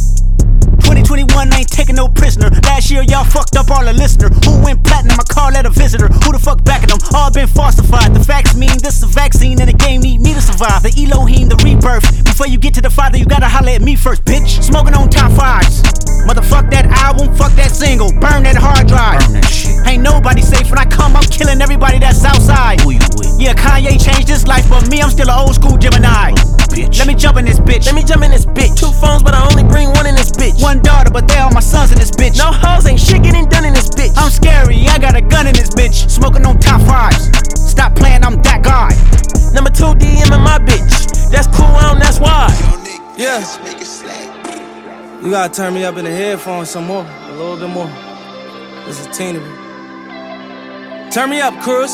[0.87, 2.49] 2021, I ain't taking no prisoner.
[2.62, 4.31] Last year, y'all fucked up all the listener.
[4.46, 5.18] Who went platinum?
[5.18, 6.07] I call that a visitor.
[6.07, 7.03] Who the fuck backing them?
[7.12, 8.14] All been falsified.
[8.14, 10.87] The facts mean this is a vaccine, and the game need me to survive.
[10.87, 12.07] The Elohim, the rebirth.
[12.22, 14.62] Before you get to the Father, you gotta holler at me first, bitch.
[14.62, 15.83] Smoking on top fives.
[16.22, 18.12] Motherfuck that album, fuck that single.
[18.22, 19.18] Burn that hard drive.
[19.27, 19.75] Burn that shit.
[19.87, 22.81] Ain't nobody safe when I come, I'm killing everybody that's outside.
[22.83, 23.40] Who you with?
[23.42, 26.31] Yeah, Kanye changed his life, but me, I'm still an old school Gemini.
[26.77, 26.99] Bitch.
[26.99, 27.87] Let me jump in this bitch.
[27.87, 28.77] Let me jump in this bitch.
[28.77, 30.61] Two phones, but I only bring one in this bitch.
[30.61, 32.38] One daughter, but they all my sons in this bitch.
[32.38, 34.12] No hoes, ain't shit getting done in this bitch.
[34.16, 36.10] I'm scary, I got a gun in this bitch.
[36.10, 37.30] Smoking on top fives.
[37.70, 38.90] Stop playing, I'm that guy.
[39.52, 41.30] Number two DM in my bitch.
[41.30, 42.48] That's cool, I don't, that's why.
[43.16, 43.40] Yeah.
[45.22, 47.04] You gotta turn me up in the headphones some more.
[47.04, 47.90] A little bit more.
[48.86, 51.12] This is teeny bit.
[51.12, 51.92] Turn me up, Cruz.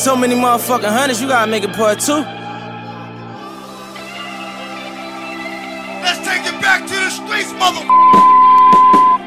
[0.00, 2.22] So many motherfucking hundreds, you gotta make it part two.
[6.06, 7.82] Let's take it back to the streets, mother.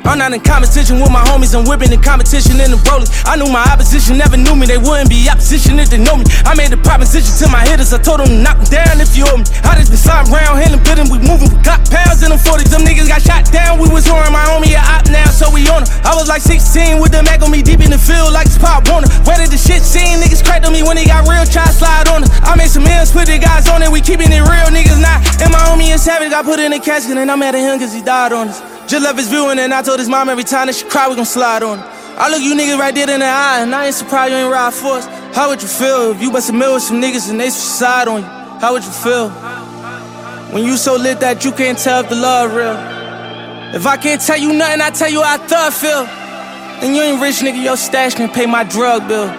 [0.06, 3.12] I'm not in competition with my homies, I'm whipping in competition in the rollies.
[3.26, 6.26] I knew my opposition never knew me, they wouldn't be opposition if they know me.
[6.46, 9.14] I made a proposition to my hitters, I told them to knock them down if
[9.14, 9.46] you owe me.
[9.62, 12.74] I just been sliding around, hitting, bidding, we moving, we got pounds in them 40s.
[12.74, 15.68] Them niggas got shot down, we was whoring my homie a op now, so we
[15.70, 15.90] on her.
[16.02, 18.58] I was like 16 with the Mac on me deep in the field like it's
[18.58, 19.10] Pop Warner.
[19.30, 20.18] Where did the shit scene?
[20.22, 22.32] Niggas cracked on me when they got real, try to slide on us.
[22.42, 25.22] I made some ends, put the guys on it, we keeping it real, niggas not.
[25.38, 27.78] And my homie is savage, got put in a casket, and I'm mad at him
[27.78, 28.79] cause he died on us.
[28.90, 31.16] Just left his viewing, and I told his mom every time that she cry, we
[31.16, 31.86] gon' slide on her.
[32.18, 34.52] I look you niggas right dead in the eye, and I ain't surprised you ain't
[34.52, 35.06] ride for us.
[35.36, 38.08] How would you feel if you bust a mill with some niggas and they suicide
[38.08, 38.28] on you?
[38.60, 39.30] How would you feel?
[40.50, 42.74] When you so lit that you can't tell if the love real.
[43.76, 46.06] If I can't tell you nothing, I tell you how I thug feel.
[46.82, 49.30] Then you ain't rich, nigga, your stash can pay my drug bill.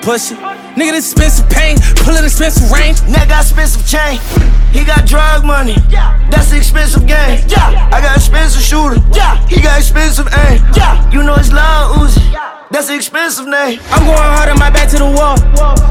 [0.00, 0.34] Pussy.
[0.76, 2.98] Nigga, this expensive pain, pullin' expensive range.
[3.02, 4.18] Nigga got expensive chain.
[4.72, 5.74] He got drug money.
[6.30, 7.42] That's the expensive game.
[7.48, 7.90] Yeah.
[7.92, 9.02] I got expensive shooter.
[9.12, 9.36] Yeah.
[9.48, 10.62] He got expensive aim.
[11.12, 12.22] You know it's loud Uzi.
[12.70, 13.80] That's an expensive name.
[13.90, 15.34] I'm going hard on my back to the wall.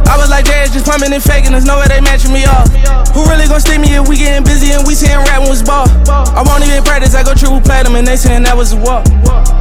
[0.08, 1.52] I was like, Dad, just pumping and faking.
[1.52, 2.72] There's no way they matching me off.
[3.12, 5.92] Who really gonna stick me if we getting busy and we saying rap was ball?
[6.08, 7.16] I won't even practice.
[7.16, 9.04] I go triple platinum and they saying that was a walk.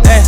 [0.06, 0.22] Hey.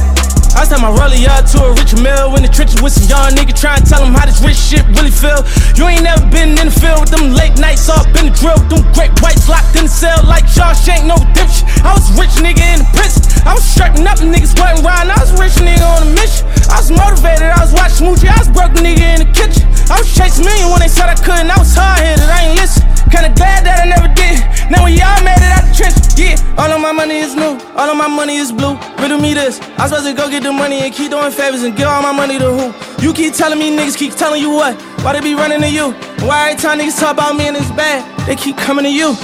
[0.59, 3.31] I time my rollie up to a rich mill in the trenches with some young
[3.39, 5.47] nigga trying to tell them how this rich shit really feel.
[5.79, 8.59] You ain't never been in the field with them late nights up in the drill,
[8.67, 11.65] them great whites locked in the cell like Shawshank, no dipshit.
[11.87, 13.23] I was rich nigga in the prison.
[13.47, 15.15] I was strapping up, niggas wasn't riding.
[15.15, 16.45] I was rich nigga on a mission.
[16.67, 19.71] I was motivated, I was watching Moochie, I was broke nigga in the kitchen.
[19.87, 21.51] I was chasing million when they said I couldn't.
[21.51, 23.00] I was hard headed, I ain't listen.
[23.11, 24.39] Kinda glad that I never did.
[24.71, 26.39] Now we all made it out the trench, yeah.
[26.57, 28.79] All of my money is new, all of my money is blue.
[28.99, 29.61] Riddle me this.
[29.79, 32.13] I'm supposed to go get the money and keep doing favors and give all my
[32.13, 32.67] money to who?
[33.05, 34.81] You keep telling me niggas keep telling you what?
[35.03, 35.93] Why they be running to you?
[36.27, 39.17] Why every time niggas talk about me and it's bad, they keep coming to you?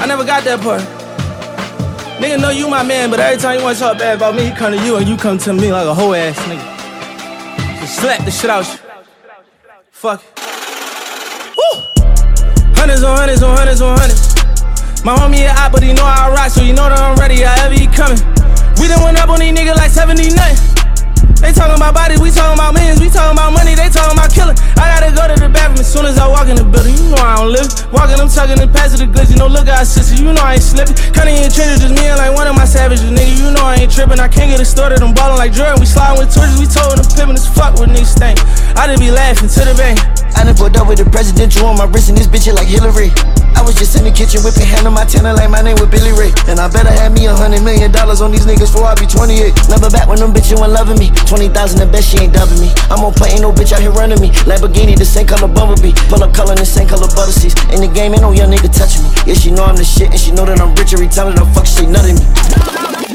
[0.00, 0.82] I never got that part.
[2.20, 4.52] Nigga know you my man, but every time you wanna talk bad about me, he
[4.52, 7.80] come to you and you come to me like a whole ass nigga.
[7.80, 8.78] Just slap the shit out you.
[9.90, 10.39] Fuck.
[12.80, 14.24] Hundreds on hundreds on hundreds on hundreds.
[15.04, 17.44] My homie a op, but he know I rock, so you know that I'm ready.
[17.44, 18.16] However he coming.
[18.80, 20.56] We done went up on these niggas like 70 nothing.
[21.44, 24.32] They talking about bodies, we talking about millions, we talking about money, they talking about
[24.32, 24.56] killing.
[24.80, 26.96] I gotta go to the bathroom as soon as I walk in the building.
[26.96, 27.68] You know I don't live.
[27.92, 29.28] Walking, I'm tugging and passing the goods.
[29.28, 30.96] You know, look out, sister, you know I ain't slipping.
[31.12, 33.36] Kinda in trenches, just me and like one of my savages, nigga.
[33.44, 34.16] You know I ain't tripping.
[34.16, 35.04] I can't get it started.
[35.04, 35.80] I'm ballin' like Jordan.
[35.80, 38.40] We sliding with torches, we told them pimpin' as fuck with niggas stink.
[38.72, 40.00] I just be laughing to the bank.
[40.36, 43.10] I done pulled up with the presidential on my wrist and this bitch like Hillary.
[43.56, 45.92] I was just in the kitchen whipping hand on my tenor like my name was
[45.92, 46.32] Billy Ray.
[46.48, 49.04] And I better have me a hundred million dollars on these niggas before I be
[49.04, 49.52] 28.
[49.68, 51.12] Never back when them bitches weren't loving me.
[51.28, 52.72] 20,000 the best, she ain't dubbing me.
[52.88, 54.32] I'm on play, ain't no bitch out here running me.
[54.48, 55.92] Lamborghini, the same color Bumblebee.
[56.08, 57.58] Pull up color, the same color butter seats.
[57.68, 59.10] In the game, ain't no young nigga touching me.
[59.28, 61.38] Yeah, she know I'm the shit, and she know that I'm rich every time that
[61.38, 63.09] I'm fuck shit nutting me.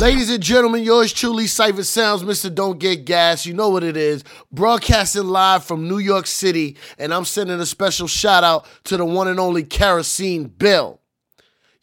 [0.00, 2.52] Ladies and gentlemen, yours truly, Cipha Sounds, Mr.
[2.52, 3.46] Don't Get Gas.
[3.46, 4.24] You know what it is.
[4.50, 9.04] Broadcasting live from New York City, and I'm sending a special shout out to the
[9.04, 11.00] one and only Kerosene Bill.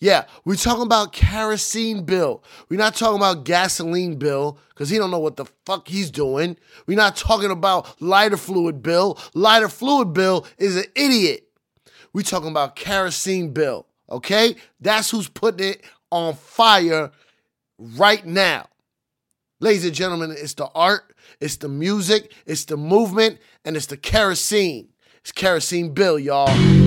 [0.01, 2.43] Yeah, we're talking about Kerosene Bill.
[2.67, 6.57] We're not talking about Gasoline Bill, because he don't know what the fuck he's doing.
[6.87, 9.17] We're not talking about Lighter Fluid Bill.
[9.33, 11.47] Lighter Fluid Bill is an idiot.
[12.11, 14.57] We're talking about Kerosene Bill, okay?
[14.81, 17.09] That's who's putting it on fire
[17.81, 18.67] right now.
[19.59, 23.97] Ladies and gentlemen, it's the art, it's the music, it's the movement, and it's the
[23.97, 24.89] kerosene.
[25.21, 26.80] It's Kerosene Bill, y'all.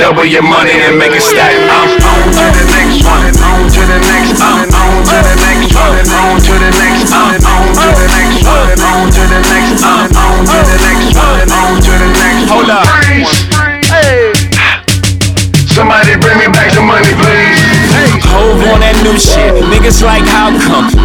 [0.00, 1.52] Double your money and make it stack.
[1.52, 3.28] I'm on to the next one.
[3.44, 4.40] On to the next.
[4.40, 6.00] I'm on to the next one.
[6.08, 7.12] On to the next.
[7.12, 8.80] I'm on to the next one.
[8.80, 9.59] On to the next.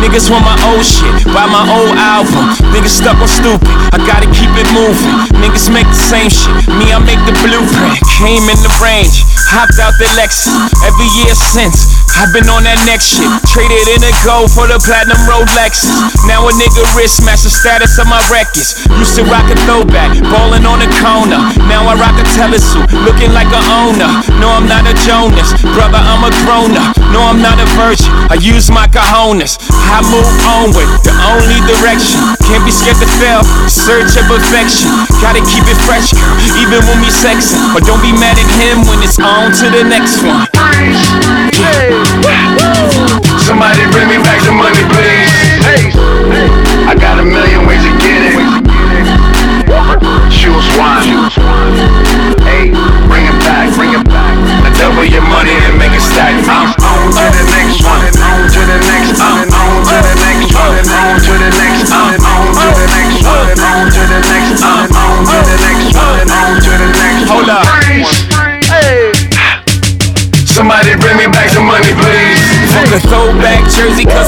[0.06, 1.10] Niggas want my old shit.
[1.34, 2.54] Buy my old album.
[2.70, 3.66] Niggas stuck on stupid.
[3.90, 5.18] I gotta keep it moving.
[5.42, 6.54] Niggas make the same shit.
[6.78, 7.98] Me, I make the blueprint.
[8.22, 9.26] Came in the range.
[9.50, 10.54] Hopped out the Lexus.
[10.86, 12.05] Every year since.
[12.16, 13.28] I've been on that next shit.
[13.52, 15.92] Traded in a gold for the platinum Rolexes.
[16.24, 18.80] Now a nigga wrist match the status of my records.
[18.96, 21.44] Used to rock a throwback, ballin' on a corner.
[21.68, 24.08] Now I rock a telesuit, looking like a owner.
[24.40, 26.96] No, I'm not a Jonas, brother, I'm a grown up.
[27.12, 28.08] No, I'm not a virgin.
[28.32, 29.60] I use my cojones.
[29.92, 32.24] I move onward, the only direction.
[32.48, 33.44] Can't be scared to fail.
[33.68, 34.88] Search of perfection.
[35.20, 37.60] Gotta keep it fresh, girl, even when we sexing.
[37.76, 41.45] But don't be mad at him when it's on to the next one.
[43.40, 45.96] Somebody bring me back the money, please.
[46.88, 48.36] I got a million ways to get it.
[50.76, 51.32] One.
[52.44, 52.72] Hey,
[53.08, 53.72] bring it back,
[54.78, 55.55] double your money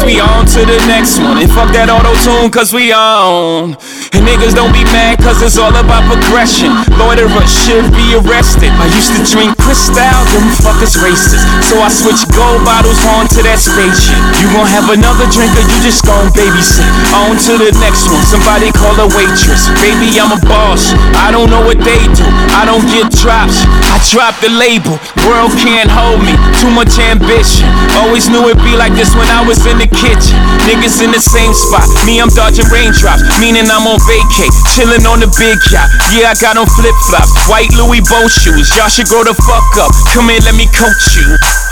[0.07, 1.37] we on to the next one.
[1.37, 3.75] And fuck that auto tune, cause we on.
[4.15, 6.71] And niggas don't be mad, cause it's all about progression.
[6.95, 8.71] Loiterers should be arrested.
[8.79, 11.43] I used to drink Cristal, them fuckers racist.
[11.67, 14.15] So I switch gold bottles on to that spaceship.
[14.39, 16.87] You gon' have another drink or you just gon' babysit.
[17.11, 19.67] On to the next one, somebody call a waitress.
[19.83, 20.95] Baby, I'm a boss.
[21.19, 22.23] I don't know what they do.
[22.55, 23.67] I don't get drops.
[23.91, 24.95] I drop the label.
[25.27, 26.31] World can't hold me.
[26.63, 27.67] Too much ambition.
[27.99, 30.39] Always knew it'd be like this when I was in the kitchen.
[30.63, 31.91] Niggas in the same spot.
[32.07, 33.19] Me, I'm dodging raindrops.
[33.43, 34.47] Meaning I'm on vacay.
[34.71, 35.91] Chillin' on the big yacht.
[36.15, 37.35] Yeah, I got on flip flops.
[37.51, 38.71] White Louis Bow shoes.
[38.79, 39.93] Y'all should grow the fuck up.
[40.13, 41.25] Come here, let me coach you.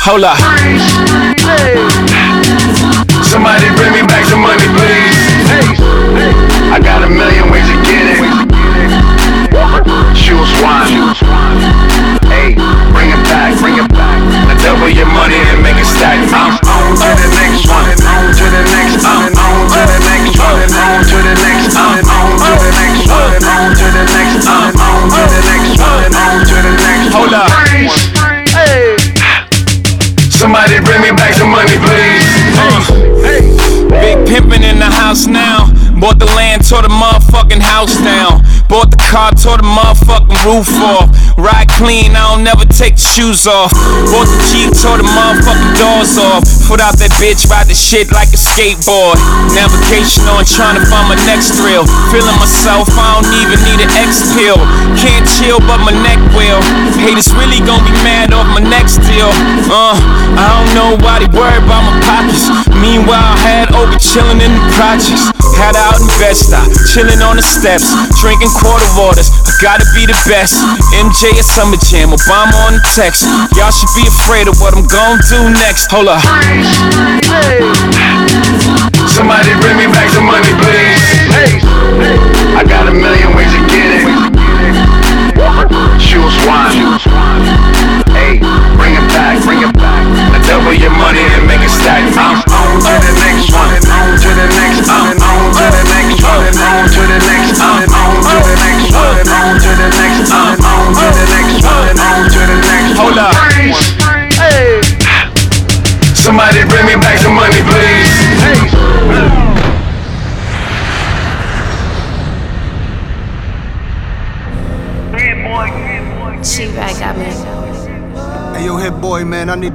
[0.06, 0.38] Hold up.
[3.26, 5.78] Somebody bring me back some money, please.
[6.72, 8.22] I got a million ways to get it.
[10.18, 11.14] Shoe swine.
[12.30, 12.58] Hey,
[12.94, 14.20] bring it back, bring it back.
[14.50, 16.18] Now double your money and make it stack.
[16.34, 17.86] I'm on to the next one.
[17.86, 19.06] On to the next.
[19.06, 19.25] I'm
[35.16, 35.72] house now.
[36.00, 38.44] Bought the land, tore the motherfucking house down.
[38.68, 40.05] Bought the car, tore the motherfucking
[40.46, 41.10] roof off.
[41.36, 43.74] Ride clean, I don't never take the shoes off.
[44.14, 46.46] Bought the Jeep, tore the motherfucking doors off.
[46.70, 49.20] Put out that bitch, ride the shit like a skateboard.
[49.52, 51.84] Navigation on, trying to find my next thrill.
[52.14, 54.62] Feeling myself, I don't even need an X pill.
[54.96, 56.62] Can't chill, but my neck will.
[56.96, 59.34] Haters really gonna be mad off my next deal.
[59.68, 59.98] Uh,
[60.40, 62.48] I don't know why they worry about my pockets.
[62.80, 65.35] Meanwhile, I had over chillin' in the projects.
[65.56, 69.32] Had out in Vesta, chillin' on the steps, drinking quarter waters.
[69.48, 70.60] I gotta be the best.
[70.94, 73.24] MJ at Summer Jam, Obama on the text.
[73.56, 75.90] Y'all should be afraid of what I'm gonna do next.
[75.90, 76.22] Hold up.
[79.08, 81.02] Somebody bring me back some money, please.
[82.56, 84.06] I got a million ways to get it.
[86.04, 86.95] Shoe swine.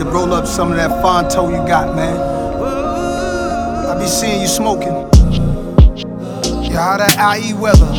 [0.01, 2.16] To roll up some of that Fonto you got, man.
[3.86, 4.94] I be seeing you smoking.
[6.62, 7.89] Yeah, how that IE weather?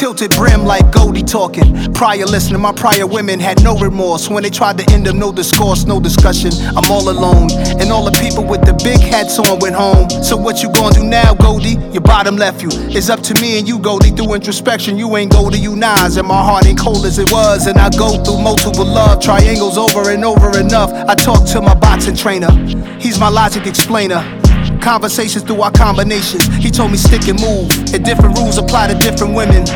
[0.00, 1.92] Tilted brim like Goldie talking.
[1.92, 4.30] Prior listener, my prior women had no remorse.
[4.30, 6.52] When they tried to end them, no discourse, no discussion.
[6.74, 7.50] I'm all alone.
[7.78, 10.08] And all the people with the big hats on went home.
[10.08, 11.76] So what you gonna do now, Goldie?
[11.92, 12.70] Your bottom left you.
[12.72, 14.08] It's up to me and you, Goldie.
[14.08, 16.16] Through introspection, you ain't Goldie, you nines.
[16.16, 17.66] And my heart ain't cold as it was.
[17.66, 20.90] And I go through multiple love triangles over and over enough.
[21.10, 22.50] I talk to my boxing trainer.
[22.98, 24.39] He's my logic explainer.
[24.80, 26.46] Conversations through our combinations.
[26.56, 27.70] He told me stick and move.
[27.92, 29.66] And different rules apply to different women.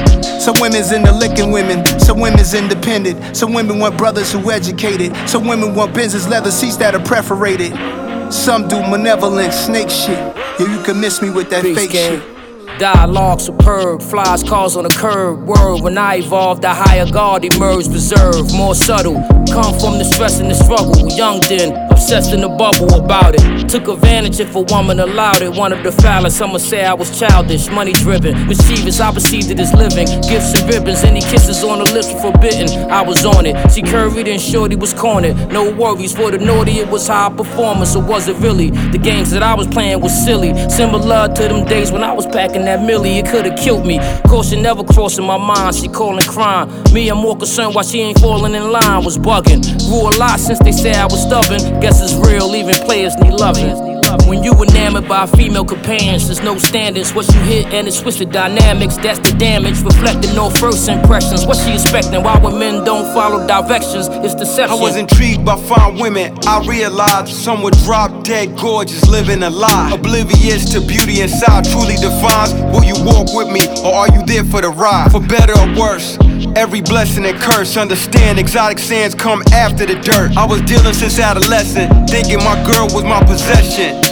[0.40, 1.84] Some women's into licking women.
[2.00, 3.36] Some women's independent.
[3.36, 5.14] Some women want brothers who educated.
[5.28, 7.72] Some women want Benz's leather seats that are perforated.
[8.32, 10.18] Some do malevolent snake shit.
[10.58, 12.33] Yeah, you can miss me with that fake shit.
[12.78, 15.46] Dialogue superb, flies cars on the curb.
[15.46, 19.14] Word, when I evolved, the higher guard emerged, reserved, more subtle.
[19.52, 21.08] Come from the stress and the struggle.
[21.10, 23.68] Young then, obsessed in the bubble about it.
[23.68, 25.54] Took advantage if a woman allowed it.
[25.54, 28.48] Wanted to foul it, some would say I was childish, money driven.
[28.48, 30.08] Mischievous, I perceived it as living.
[30.22, 32.90] Gifts and ribbons, any kisses on the lips were forbidden.
[32.90, 33.70] I was on it.
[33.70, 35.36] She curried and shorty was cornered.
[35.52, 38.70] No worries for the naughty, it was high performance, or was it really?
[38.70, 40.52] The games that I was playing was silly.
[40.68, 43.98] Similar to them days when I was packing that millie, it could've killed me.
[44.28, 46.68] Caution never crossing my mind, she calling crime.
[46.92, 49.62] Me, I'm more concerned why she ain't falling in line, was bugging.
[49.86, 51.80] Grew a lot since they said I was stubborn.
[51.80, 53.93] Guess it's real, even players need loving.
[54.26, 57.12] When you enamored by female companions, there's no standards.
[57.12, 59.80] What you hit and it switch the dynamics, that's the damage.
[59.82, 61.46] Reflecting no first impressions.
[61.46, 62.22] What she expecting?
[62.22, 64.08] Why when men don't follow directions?
[64.24, 64.78] It's deception.
[64.78, 66.38] I was intrigued by fine women.
[66.46, 69.92] I realized some would drop dead gorgeous, living a lie.
[69.92, 74.44] Oblivious to beauty inside truly defines will you walk with me or are you there
[74.44, 75.10] for the ride?
[75.10, 76.18] For better or worse.
[76.56, 80.36] Every blessing and curse, understand exotic sands come after the dirt.
[80.36, 84.03] I was dealing since adolescent, thinking my girl was my possession.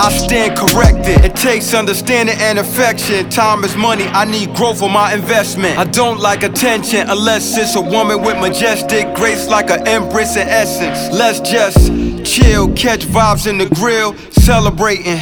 [0.00, 1.24] I stand corrected.
[1.24, 3.28] It takes understanding and affection.
[3.30, 5.76] Time is money, I need growth for my investment.
[5.76, 10.46] I don't like attention unless it's a woman with majestic grace like an empress in
[10.46, 11.12] essence.
[11.12, 11.88] Let's just
[12.28, 15.20] chill, catch vibes in the grill, celebrating.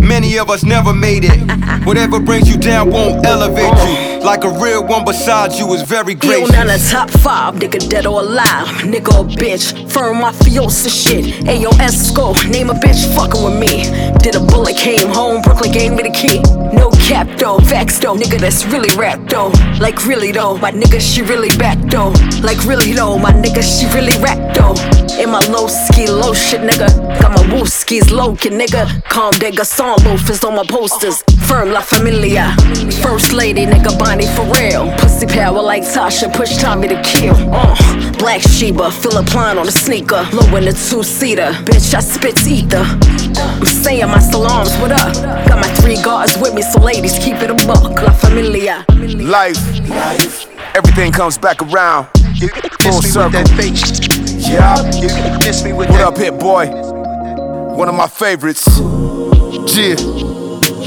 [0.00, 1.38] Many of us never made it.
[1.86, 3.30] Whatever brings you down won't oh.
[3.30, 4.24] elevate you.
[4.24, 6.52] Like a real one beside you is very You gracious.
[6.52, 8.66] none of top five, nigga dead or alive.
[8.82, 11.24] Nigga or bitch, firm mafiosa shit.
[11.46, 13.84] Ayo Esco, name a bitch fucking with me.
[14.18, 16.40] Did a bullet, came home, Brooklyn gave me the key.
[16.74, 19.52] No cap though, facts though, nigga that's really rap though.
[19.78, 22.12] Like really though, my nigga she really back though.
[22.42, 24.74] Like really though, my nigga she really rap though.
[25.22, 26.88] In my low ski, low shit nigga.
[27.20, 28.86] Got my woo skis low kid nigga.
[29.08, 31.22] Comme des Garçons loafers on my posters.
[31.46, 32.54] Firm La Familia.
[33.02, 34.90] First lady nigga Bonnie for real.
[34.98, 37.34] Pussy power like Tasha, push Tommy to kill.
[37.52, 37.76] Uh,
[38.18, 40.26] Black Sheba, Philip Klein on the sneaker.
[40.32, 41.52] Low in the two seater.
[41.64, 42.84] Bitch, I spit ether.
[43.38, 45.12] I'm saying my salams, what up?
[45.46, 48.02] Got my three guards with me, so ladies keep it a buck.
[48.02, 48.84] La Familia.
[48.88, 49.58] Life,
[50.74, 52.08] everything comes back around.
[52.80, 54.27] Full circle.
[54.48, 54.80] Yeah.
[54.98, 56.68] You can kiss me with what up, Hit-Boy?
[57.76, 58.66] One of my favorites.
[59.76, 59.94] Yeah.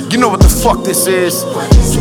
[0.10, 1.44] You know what the fuck this is?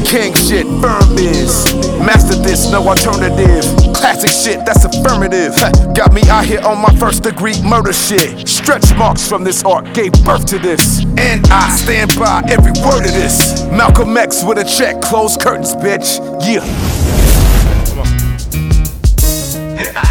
[0.09, 1.65] King shit, firm biz.
[2.01, 3.63] Master this, no alternative.
[3.95, 5.55] Classic shit, that's affirmative.
[5.95, 8.49] Got me out here on my first degree murder shit.
[8.49, 11.05] Stretch marks from this art gave birth to this.
[11.19, 13.65] And I stand by every word of this.
[13.67, 16.19] Malcolm X with a check, close curtains, bitch.
[16.43, 16.67] Yeah.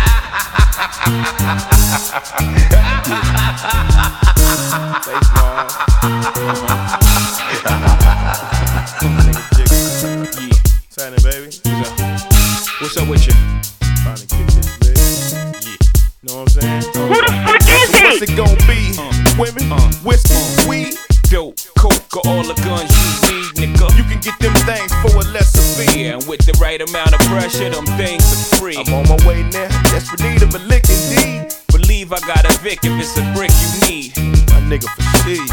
[12.81, 13.33] What's up with you?
[14.01, 15.33] Trying to kick this bitch.
[15.33, 15.77] Yeah.
[16.23, 16.81] Know what I'm saying?
[16.95, 18.03] Who the fuck is he?
[18.03, 18.95] What's it gonna be?
[18.97, 19.91] Uh, Women, uh.
[20.03, 20.95] whiskey, weed,
[21.29, 23.08] dope, coke, or all the guns
[26.09, 28.73] Yeah, and with the right amount of pressure, them things are free.
[28.73, 29.69] I'm on my way now.
[29.93, 31.53] That's for need of a lick indeed.
[31.69, 34.17] Believe I got a Vic if it's a brick you need.
[34.49, 35.45] My nigga for sure.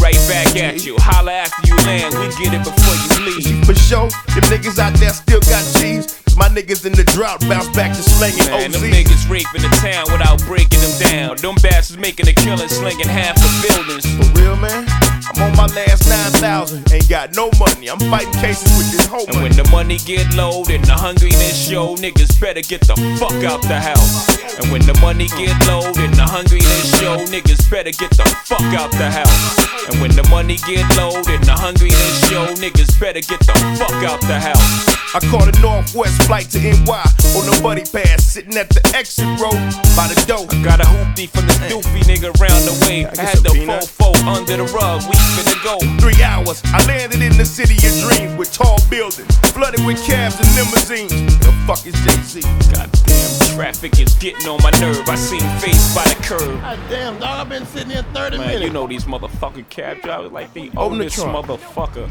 [0.00, 0.96] Right back at you.
[0.98, 3.66] Holla after you land, we get it before you leave.
[3.66, 6.17] For sure, them niggas out there still got cheese.
[6.38, 8.78] My niggas in the drought bounce back to slanging Man, OZ.
[8.78, 11.36] them niggas raping the town without breaking them down.
[11.42, 14.06] Them bastards making a killing, slinging half the buildings.
[14.06, 14.86] For real, man?
[15.34, 16.94] I'm on my last 9,000.
[16.94, 17.90] Ain't got no money.
[17.90, 21.58] I'm fighting cases with this whole And when the money get low and the hungriness
[21.58, 24.30] show, niggas better get the fuck out the house.
[24.62, 28.62] And when the money get low and the hungriness show, niggas better get the fuck
[28.78, 29.68] out the house.
[29.90, 33.98] And when the money get low and the hungriness show, niggas better get the fuck
[34.06, 34.98] out the house.
[35.14, 36.92] I caught a Northwest flight to NY
[37.40, 39.48] on the buddy pass, sitting at the exit row
[39.96, 40.44] by the door.
[40.52, 43.06] I got a hoopty from the doofy nigga round the way.
[43.08, 45.80] I had the fofo under the rug, we finna go.
[45.96, 50.36] Three hours, I landed in the city of dreams with tall buildings, flooded with cabs
[50.36, 51.38] and limousines.
[51.40, 52.42] The fuck is Jay-Z?
[52.76, 55.08] Goddamn traffic is getting on my nerve.
[55.08, 56.60] I seen face by the curb.
[56.60, 58.64] God damn, dog, I've been sitting here 30 Man, minutes.
[58.66, 61.46] you know these motherfucking cab drivers like they Open own the this trunk.
[61.46, 62.04] motherfucker.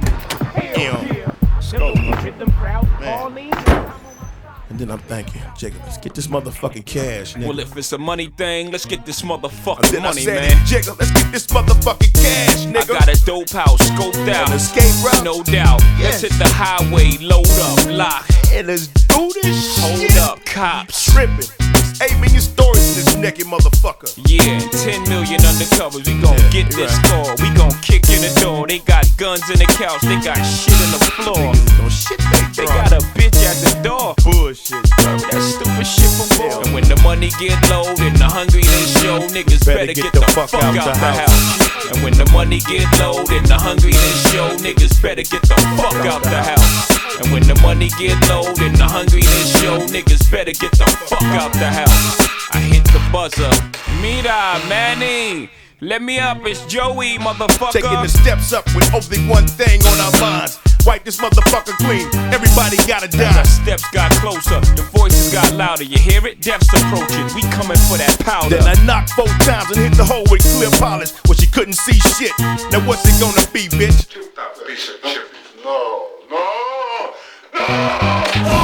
[0.73, 1.36] Damn.
[2.91, 3.93] Man.
[4.69, 7.47] And then I'm thinking, Jacob, let's get this motherfucking cash, nigga.
[7.47, 10.49] Well, if it's a money thing, let's get this And motherfucking then money, I said,
[10.49, 10.65] man.
[10.65, 12.77] Jacob, let's get this motherfucking cash, nigga.
[12.77, 12.87] I nigga.
[12.87, 14.49] got a dope house scoped out.
[14.49, 15.23] An escape route?
[15.23, 15.81] No doubt.
[15.97, 16.21] Yes.
[16.21, 18.25] Let's hit the highway, load up, lock.
[18.53, 20.17] And let's do this Hold shit.
[20.17, 21.11] up, cops.
[21.11, 21.66] Tripping.
[21.99, 24.09] There's 8 million stories in this naked motherfucker.
[24.29, 26.05] Yeah, 10 million undercovers.
[26.05, 27.05] We gon' Yeah, get this right.
[27.05, 27.31] score.
[27.41, 28.67] We gon' kick in the door.
[28.67, 30.01] They got guns in the couch.
[30.01, 31.53] They got shit in the floor.
[31.81, 34.13] No shit they They got a bitch at the door.
[34.23, 34.83] bullshit.
[35.01, 36.61] That stupid shit for more.
[36.65, 40.53] And when the money get low and the hungriness show, niggas better, get, the, fuck,
[40.53, 41.89] out, the house.
[41.93, 45.95] And when the money get low and the hungriness show, niggas better get the fuck
[46.05, 46.93] out the house.
[47.23, 51.23] And when the money get low and the hungriness show, niggas better get the fuck
[51.33, 51.86] out the house.
[52.53, 53.51] I hit the buzzer.
[54.01, 55.49] Mira, Manny.
[55.79, 57.71] Let me up, it's Joey, motherfucker.
[57.71, 60.59] Taking the steps up with only one thing on our minds.
[60.87, 62.07] Wipe this motherfucker clean.
[62.33, 63.37] Everybody gotta As die.
[63.37, 65.83] our steps got closer, the voices got louder.
[65.83, 66.41] You hear it?
[66.41, 67.25] Death's approaching.
[67.35, 68.57] We coming for that powder.
[68.57, 71.73] Then I knocked four times and hit the hole with clear polish where she couldn't
[71.73, 72.31] see shit.
[72.71, 74.17] Now what's it gonna be, bitch?
[75.63, 77.13] No, No,
[77.53, 78.56] no,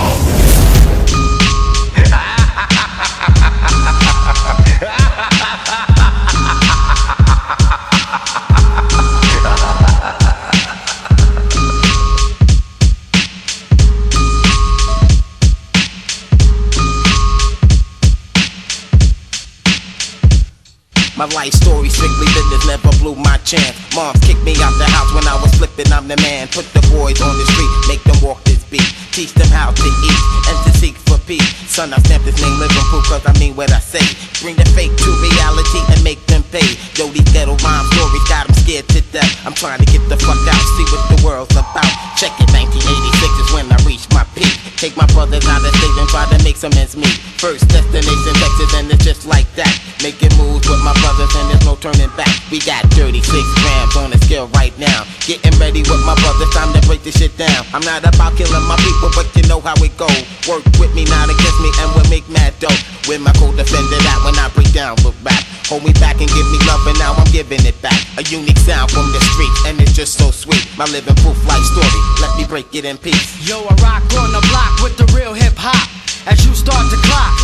[21.14, 23.78] My life story strictly business, never blew my chance.
[23.94, 26.50] Mom kicked me out the house when I was flipping, I'm the man.
[26.50, 28.90] Put the boys on the street, make them walk this beat.
[29.14, 31.46] Teach them how to eat and to seek for peace.
[31.70, 34.02] Son, I stamp this name living proof cause I mean what I say.
[34.42, 36.66] Bring the fake to reality and make them pay.
[36.98, 39.30] Yo, these ghetto rhyme stories got them scared to death.
[39.46, 41.94] I'm trying to get the fuck out, see what the world's about.
[42.18, 43.78] Check it, 1986 is when I
[44.14, 44.54] my peak.
[44.78, 47.18] Take my brothers out of state and try to make some ends meet.
[47.42, 49.74] First destination Texas and it's just like that.
[50.02, 52.32] Making moves with my brothers and there's no turning back.
[52.52, 55.04] We got 36 grams on the scale right now.
[55.26, 57.66] Getting ready with my brothers, time to break this shit down.
[57.74, 60.08] I'm not about killing my people, but you know how it go.
[60.46, 62.76] Work with me, not against me, and we'll make mad dough.
[63.08, 65.44] With my co-defender that when I break down with rap.
[65.72, 67.96] Hold me back and give me love, and now I'm giving it back.
[68.20, 70.62] A unique sound from the street, and it's just so sweet.
[70.78, 73.40] My living proof life story, let me break it in peace.
[73.48, 75.90] Yo, I rock on the block with the real hip hop.
[76.28, 77.36] As you start to clock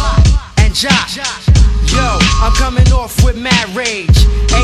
[0.60, 1.10] and jock.
[1.92, 4.16] Yo, I'm coming off with mad rage.
[4.54, 4.60] 18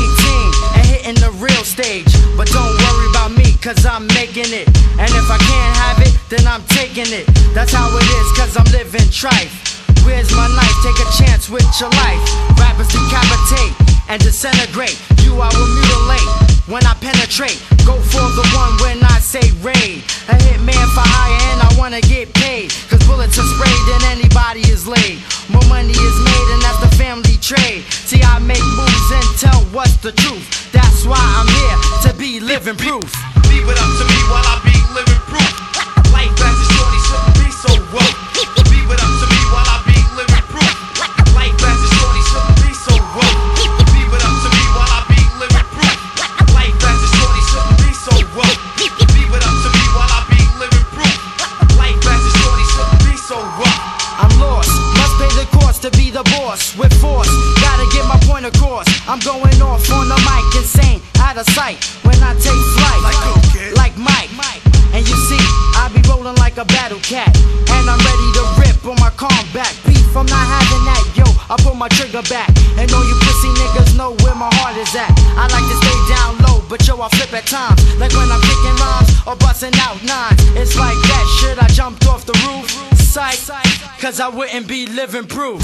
[0.76, 2.08] and hitting the real stage.
[2.36, 4.68] But don't worry about me, cause I'm making it.
[4.96, 7.26] And if I can't have it, then I'm taking it.
[7.52, 9.75] That's how it is, cause I'm living trife.
[10.06, 10.76] Where's my knife?
[10.86, 12.22] Take a chance with your life.
[12.54, 13.74] Rappers decapitate
[14.06, 14.94] and disintegrate.
[15.26, 16.30] You I will mutilate
[16.70, 17.58] when I penetrate.
[17.82, 20.06] Go for the one when I say raid.
[20.30, 22.70] A hitman for hire and I wanna get paid.
[22.86, 25.18] Cause bullets are sprayed and anybody is laid.
[25.50, 27.82] More money is made and that's the family trade.
[27.90, 30.70] See, I make moves and tell what's the truth.
[30.70, 33.10] That's why I'm here to be living proof.
[33.50, 35.52] Leave it up to me while I be living proof.
[36.14, 38.25] Life as a shorty shouldn't be so woke.
[59.40, 61.82] Going off on the mic, insane, out of sight.
[62.04, 63.00] When I take flight,
[63.76, 64.62] like, Mike.
[64.96, 65.40] And you see,
[65.76, 67.28] I be rolling like a battle cat.
[67.68, 69.68] And I'm ready to rip on my combat.
[69.84, 71.28] Beef, I'm not having that, yo.
[71.52, 72.48] I pull my trigger back.
[72.80, 75.12] And all you pussy niggas know where my heart is at.
[75.36, 77.84] I like to stay down low, but yo, I flip at times.
[78.00, 80.40] Like when I'm kicking rhymes or busting out nines.
[80.56, 82.70] It's like that shit, I jumped off the roof.
[82.96, 83.36] Sight,
[84.00, 85.60] cause I wouldn't be living proof.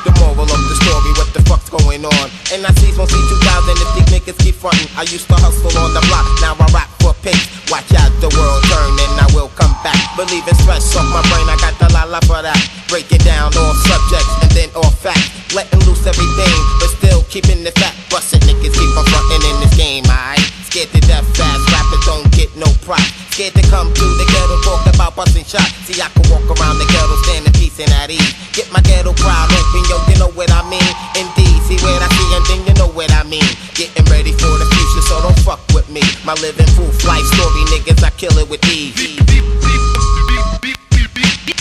[0.00, 2.26] The moral of the story, what the fuck's going on?
[2.56, 4.88] And I see from C2000 if these niggas keep frontin'.
[4.96, 7.36] I used to hustle on the block, now I rap for pace.
[7.68, 10.00] Watch out, the world turn and I will come back.
[10.16, 12.56] Believing stress off my brain, I got the la la for that.
[12.88, 15.28] Breaking down all subjects and then all facts.
[15.52, 18.00] Letting loose everything, but still keeping the fact.
[18.08, 20.40] Bustin' niggas keep on frontin' in this game, aight?
[20.64, 23.04] Scared to death fast, rappers don't get no prop.
[23.36, 25.76] Scared to come through the ghetto, talk about busting shots.
[25.84, 28.34] See, I can walk around the ghetto, stand in peace and at ease.
[28.52, 30.82] Get my ghetto crowd open, yo, you know what I mean?
[31.14, 33.46] Indeed, see what I see, and then you know what I mean.
[33.74, 36.02] Getting ready for the future, so don't fuck with me.
[36.24, 38.96] My living proof life story, niggas, I kill it with ease.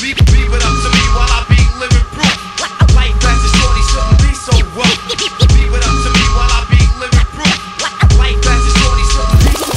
[0.09, 2.37] Leave it up to me while I be living proof.
[2.95, 4.97] Life as a shorty shouldn't be so rough.
[5.53, 7.57] Leave it up to me while I be living proof.
[8.17, 9.73] Life as a shorty shouldn't be so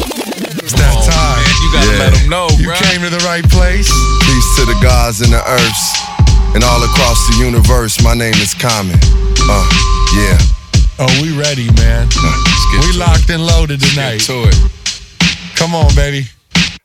[0.64, 1.44] It's that oh, time.
[1.60, 2.80] You gotta let 'em know, You bruh.
[2.88, 3.90] came to the right place.
[4.24, 6.11] Peace to the gods and the earths.
[6.54, 8.98] And all across the universe, my name is Common.
[9.48, 9.64] Uh,
[10.14, 10.38] yeah.
[10.98, 12.08] Oh, we ready, man.
[12.80, 14.20] we locked and loaded tonight.
[14.28, 14.56] to it.
[15.56, 16.28] Come on, baby.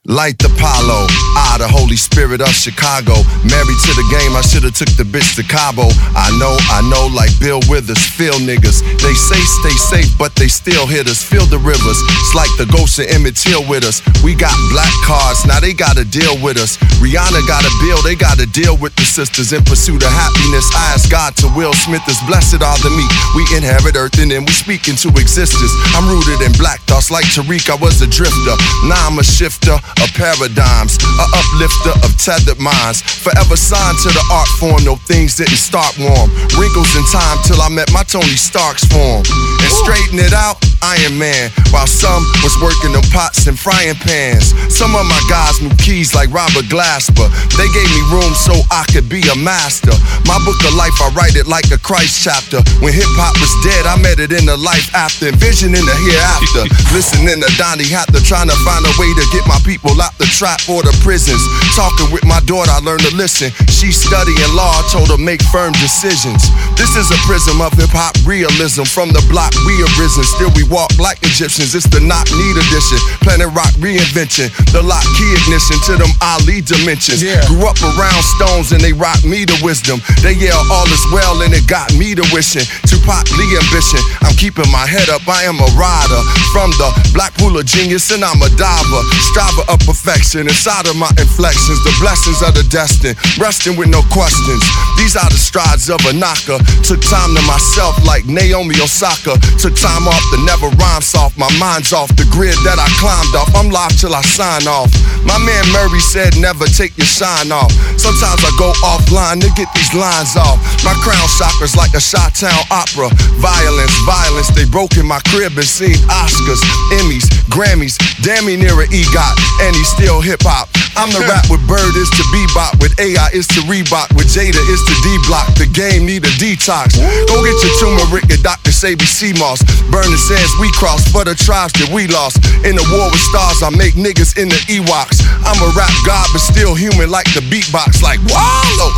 [0.08, 1.04] Light the Apollo,
[1.36, 3.12] I the Holy Spirit of Chicago.
[3.44, 5.92] Married to the game, I should've took the bitch to Cabo.
[6.16, 8.80] I know, I know, like Bill Withers, feel niggas.
[9.04, 11.20] They say stay safe, but they still hit us.
[11.20, 14.00] Feel the rivers, it's like the ghost of Emmett Till with us.
[14.24, 16.80] We got black cards, now they gotta deal with us.
[17.04, 19.52] Rihanna got a bill, they gotta deal with the sisters.
[19.52, 23.12] In pursuit of happiness, I ask God to Will Smith is blessed are the meek.
[23.36, 25.76] We inherit earth and then we speak into existence.
[25.92, 28.56] I'm rooted in black thoughts like Tariq, I was a drifter.
[28.88, 33.02] Now I'm a shifter of paradigms, a uplifter of tethered minds.
[33.02, 36.30] Forever signed to the art form, no things didn't start warm.
[36.58, 39.24] Wrinkles in time till I met my Tony Stark's form.
[39.62, 41.50] And straighten it out, Iron Man.
[41.72, 44.54] While some was working them pots and frying pans.
[44.74, 47.28] Some of my guys knew keys like Robert Glasper.
[47.58, 49.94] They gave me room so I could be a master.
[50.26, 52.62] My book of life, I write it like a Christ chapter.
[52.84, 55.28] When hip hop was dead, I met it in the life after.
[55.28, 56.64] Envisioning the hereafter.
[56.96, 60.16] Listening to Donny Hathaway, trying to find a way to get my people people out
[60.18, 61.40] the trap or the prisons.
[61.76, 63.52] Talking with my daughter, I learned to listen.
[63.72, 66.44] She studying law, I told her make firm decisions.
[66.76, 68.84] This is a prism of hip hop realism.
[68.84, 71.76] From the block we arisen, still we walk like Egyptians.
[71.76, 73.00] It's the not need edition.
[73.24, 74.52] Planet Rock reinvention.
[74.74, 77.24] The lock key ignition to them Ali dimensions.
[77.24, 77.46] Yeah.
[77.48, 80.02] Grew up around stones and they rock me to wisdom.
[80.22, 82.66] They yell all is well and it got me to wishing.
[82.90, 84.02] Tupac Lee ambition.
[84.26, 85.24] I'm keeping my head up.
[85.30, 86.22] I am a rider
[86.52, 89.02] from the black pool of genius and I'm a diver.
[89.32, 91.78] Striver of perfection inside of my inflections.
[91.86, 93.18] The blessings of the destined.
[93.38, 94.62] Resting with no questions.
[94.98, 96.58] These are the strides of a knocker.
[96.82, 99.38] Took time to myself like Naomi Osaka.
[99.62, 101.38] Took time off to never rhyme soft.
[101.38, 103.50] My mind's off the grid that I climbed off.
[103.54, 104.90] I'm live till I sign off.
[105.24, 107.72] My man Murray said never take your shine off.
[108.00, 110.58] Sometimes I go offline to get these lines off.
[110.82, 113.12] My crown chakras like a Shot Town opera.
[113.38, 116.62] Violence, violence, they broke in my crib and seen Oscars,
[116.98, 118.00] Emmys, Grammys.
[118.24, 119.34] Damn near an EGOT,
[119.76, 120.70] he's still hip hop.
[120.98, 124.58] I'm the rap with Bird is to bebop, with AI is to Reebok, with Jada
[124.66, 125.46] is to D Block.
[125.54, 126.98] The game need a detox.
[127.30, 128.74] Go get your turmeric and Dr.
[128.74, 129.06] Sebi
[129.38, 129.62] Moss.
[129.94, 132.42] Burn the sands we cross for the tribes that we lost.
[132.66, 135.22] In the war with stars, I make niggas in the Ewoks.
[135.46, 138.90] I'm a rap god, but still human like the beatbox, like Wallow.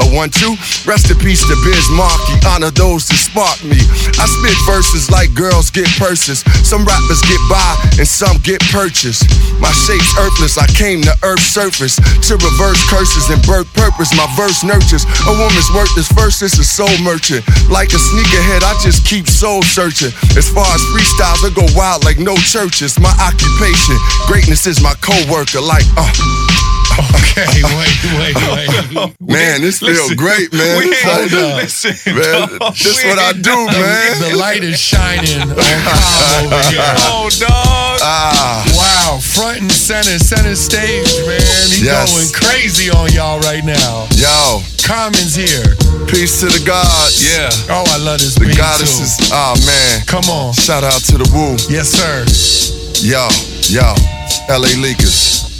[0.00, 0.56] A one two,
[0.88, 2.40] rest in peace to Biz Markie.
[2.48, 3.76] Honor those that spark me.
[4.16, 6.40] I spit verses like girls get purses.
[6.64, 9.28] Some rappers get by and some get purchased.
[9.60, 10.58] My shape's earthless.
[10.58, 11.96] I came to Earth's surface
[12.28, 14.14] to reverse curses and birth purpose.
[14.14, 16.42] My verse nurtures a woman's worth is first.
[16.42, 17.42] It's a soul merchant.
[17.68, 20.14] Like a sneakerhead, I just keep soul searching.
[20.38, 22.98] As far as freestyles, I go wild like no churches.
[22.98, 25.60] My occupation, greatness is my co-worker.
[25.60, 26.06] Like uh.
[26.92, 28.36] Okay, wait, wait,
[28.92, 29.16] wait.
[29.18, 30.76] Man, this feels great, man.
[30.78, 31.56] we- This hold like- up.
[31.62, 32.74] Listen, man, dog.
[32.76, 34.20] this is what I do, man.
[34.20, 36.94] The light is shining on Kyle over here.
[37.08, 37.98] Oh, dog.
[38.04, 38.60] Ah.
[38.92, 41.40] Wow, front and center, center stage, man.
[41.72, 42.12] He's Yes.
[42.12, 44.06] going crazy on y'all right now.
[44.16, 44.62] Yo.
[44.84, 45.64] Common's here.
[46.08, 47.22] Peace to the gods.
[47.24, 47.48] Yeah.
[47.70, 49.16] Oh, I love this The goddesses.
[49.16, 49.24] too.
[49.32, 50.02] Oh man.
[50.06, 50.52] Come on.
[50.52, 51.56] Shout out to the Woo.
[51.70, 52.24] Yes, sir.
[53.00, 53.28] Yo,
[53.72, 53.94] yo,
[54.50, 55.51] LA Leakers.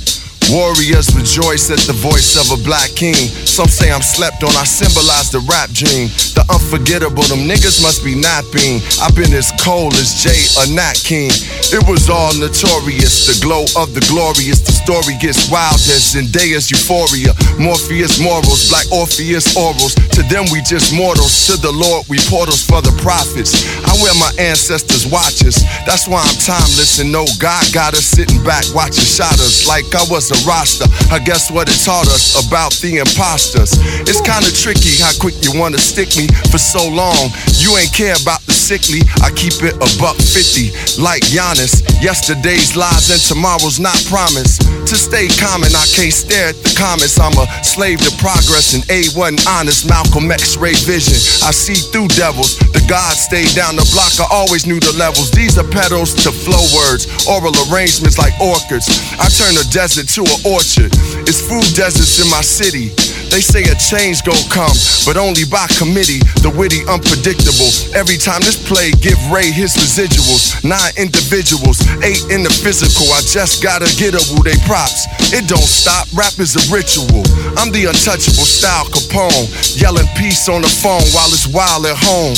[0.52, 3.16] Warriors rejoice at the voice of a black king.
[3.48, 6.12] Some say I'm slept on, I symbolize the rap dream.
[6.36, 8.84] The unforgettable, them niggas must be napping.
[9.00, 11.32] I've been as cold as Jay or Nat King.
[11.72, 14.60] It was all notorious, the glow of the glorious.
[14.82, 17.30] Story gets wild as Zendaya's euphoria.
[17.54, 19.94] Morpheus morals, black Orpheus orals.
[20.18, 23.54] To them we just mortals, to the Lord we portals for the prophets.
[23.86, 28.42] I wear my ancestors' watches, that's why I'm timeless and no God got us sitting
[28.42, 30.90] back watching shotters like I was a roster.
[31.14, 33.78] I guess what it taught us about the imposters.
[34.02, 37.30] It's kinda tricky how quick you wanna stick me for so long.
[37.62, 41.86] You ain't care about the sickly, I keep it a buck fifty, like Giannis.
[42.02, 44.71] Yesterday's lies and tomorrow's not promised.
[44.92, 47.18] To stay common, I can't stare at the comments.
[47.18, 49.88] I'm a slave to progress and A wasn't honest.
[49.88, 51.16] Malcolm X-ray vision.
[51.44, 52.60] I see through devils.
[52.76, 54.12] The gods stay down the block.
[54.20, 55.32] I always knew the levels.
[55.32, 58.86] These are petals to flow words, oral arrangements like orchids.
[59.16, 60.92] I turn a desert to an orchard.
[61.24, 62.92] It's food deserts in my city.
[63.32, 64.76] They say a change gon' come,
[65.08, 66.20] but only by committee.
[66.44, 67.72] The witty, unpredictable.
[67.96, 70.60] Every time this play, give Ray his residuals.
[70.60, 73.08] Nine individuals, eight in the physical.
[73.08, 75.06] I just gotta get a woo they props.
[75.32, 77.24] It don't stop, rap is a ritual.
[77.56, 79.48] I'm the untouchable style Capone,
[79.80, 82.36] yelling peace on the phone while it's wild at home.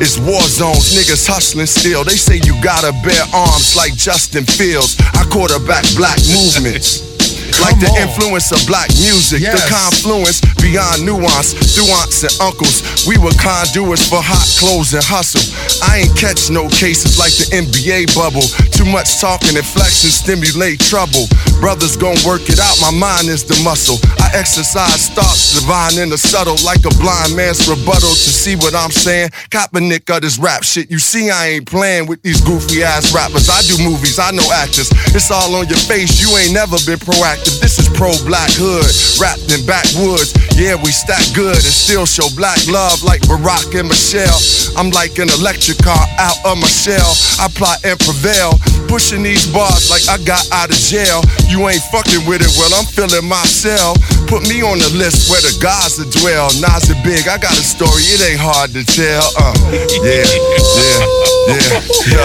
[0.00, 2.02] It's war zones, niggas hustling still.
[2.02, 4.96] They say you gotta bear arms like Justin Fields.
[5.14, 7.13] I quarterback black movements.
[7.60, 12.82] Like the influence of black music, the confluence beyond nuance, through aunts and uncles.
[13.06, 15.44] We were conduits for hot clothes and hustle.
[15.84, 18.44] I ain't catch no cases like the NBA bubble.
[18.72, 21.28] Too much talking and flexing stimulate trouble.
[21.60, 24.00] Brothers gon' work it out, my mind is the muscle.
[24.18, 28.74] I exercise thoughts divine in the subtle, like a blind man's rebuttal to see what
[28.74, 29.30] I'm saying.
[29.52, 30.90] Kaepernick of this rap shit.
[30.90, 33.48] You see, I ain't playing with these goofy ass rappers.
[33.48, 34.88] I do movies, I know actors.
[35.12, 37.43] It's all on your face, you ain't never been proactive.
[37.60, 38.88] This is pro black hood,
[39.20, 40.32] wrapped in backwoods.
[40.54, 44.38] Yeah, we stack good and still show black love like Barack and Michelle.
[44.76, 47.10] I'm like an electric car out of my shell.
[47.40, 48.54] I plot and prevail,
[48.86, 51.20] pushing these bars like I got out of jail.
[51.50, 53.98] You ain't fucking with it, well, I'm feeling myself.
[54.30, 56.48] Put me on the list where the gods are dwell.
[56.62, 59.24] Nas and Big, I got a story, it ain't hard to tell.
[59.36, 59.54] Uh,
[60.00, 61.02] yeah, yeah,
[61.50, 61.82] yeah,
[62.14, 62.24] yo.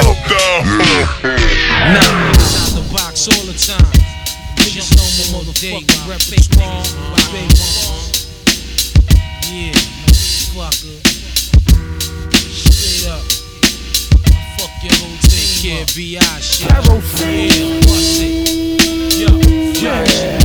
[1.90, 2.30] Nah.
[2.30, 3.99] Out the box all the time
[5.60, 5.86] dig.
[6.08, 7.52] Rep it strong, my big
[9.52, 9.74] Yeah,
[10.56, 10.96] fucker.
[12.48, 13.24] Straight up.
[14.24, 16.40] I fuck your whole take care, B.I.
[16.40, 16.68] shit.
[16.68, 16.82] Yeah,
[17.82, 18.40] bust it.
[19.20, 19.30] Yo,
[19.82, 20.40] yeah.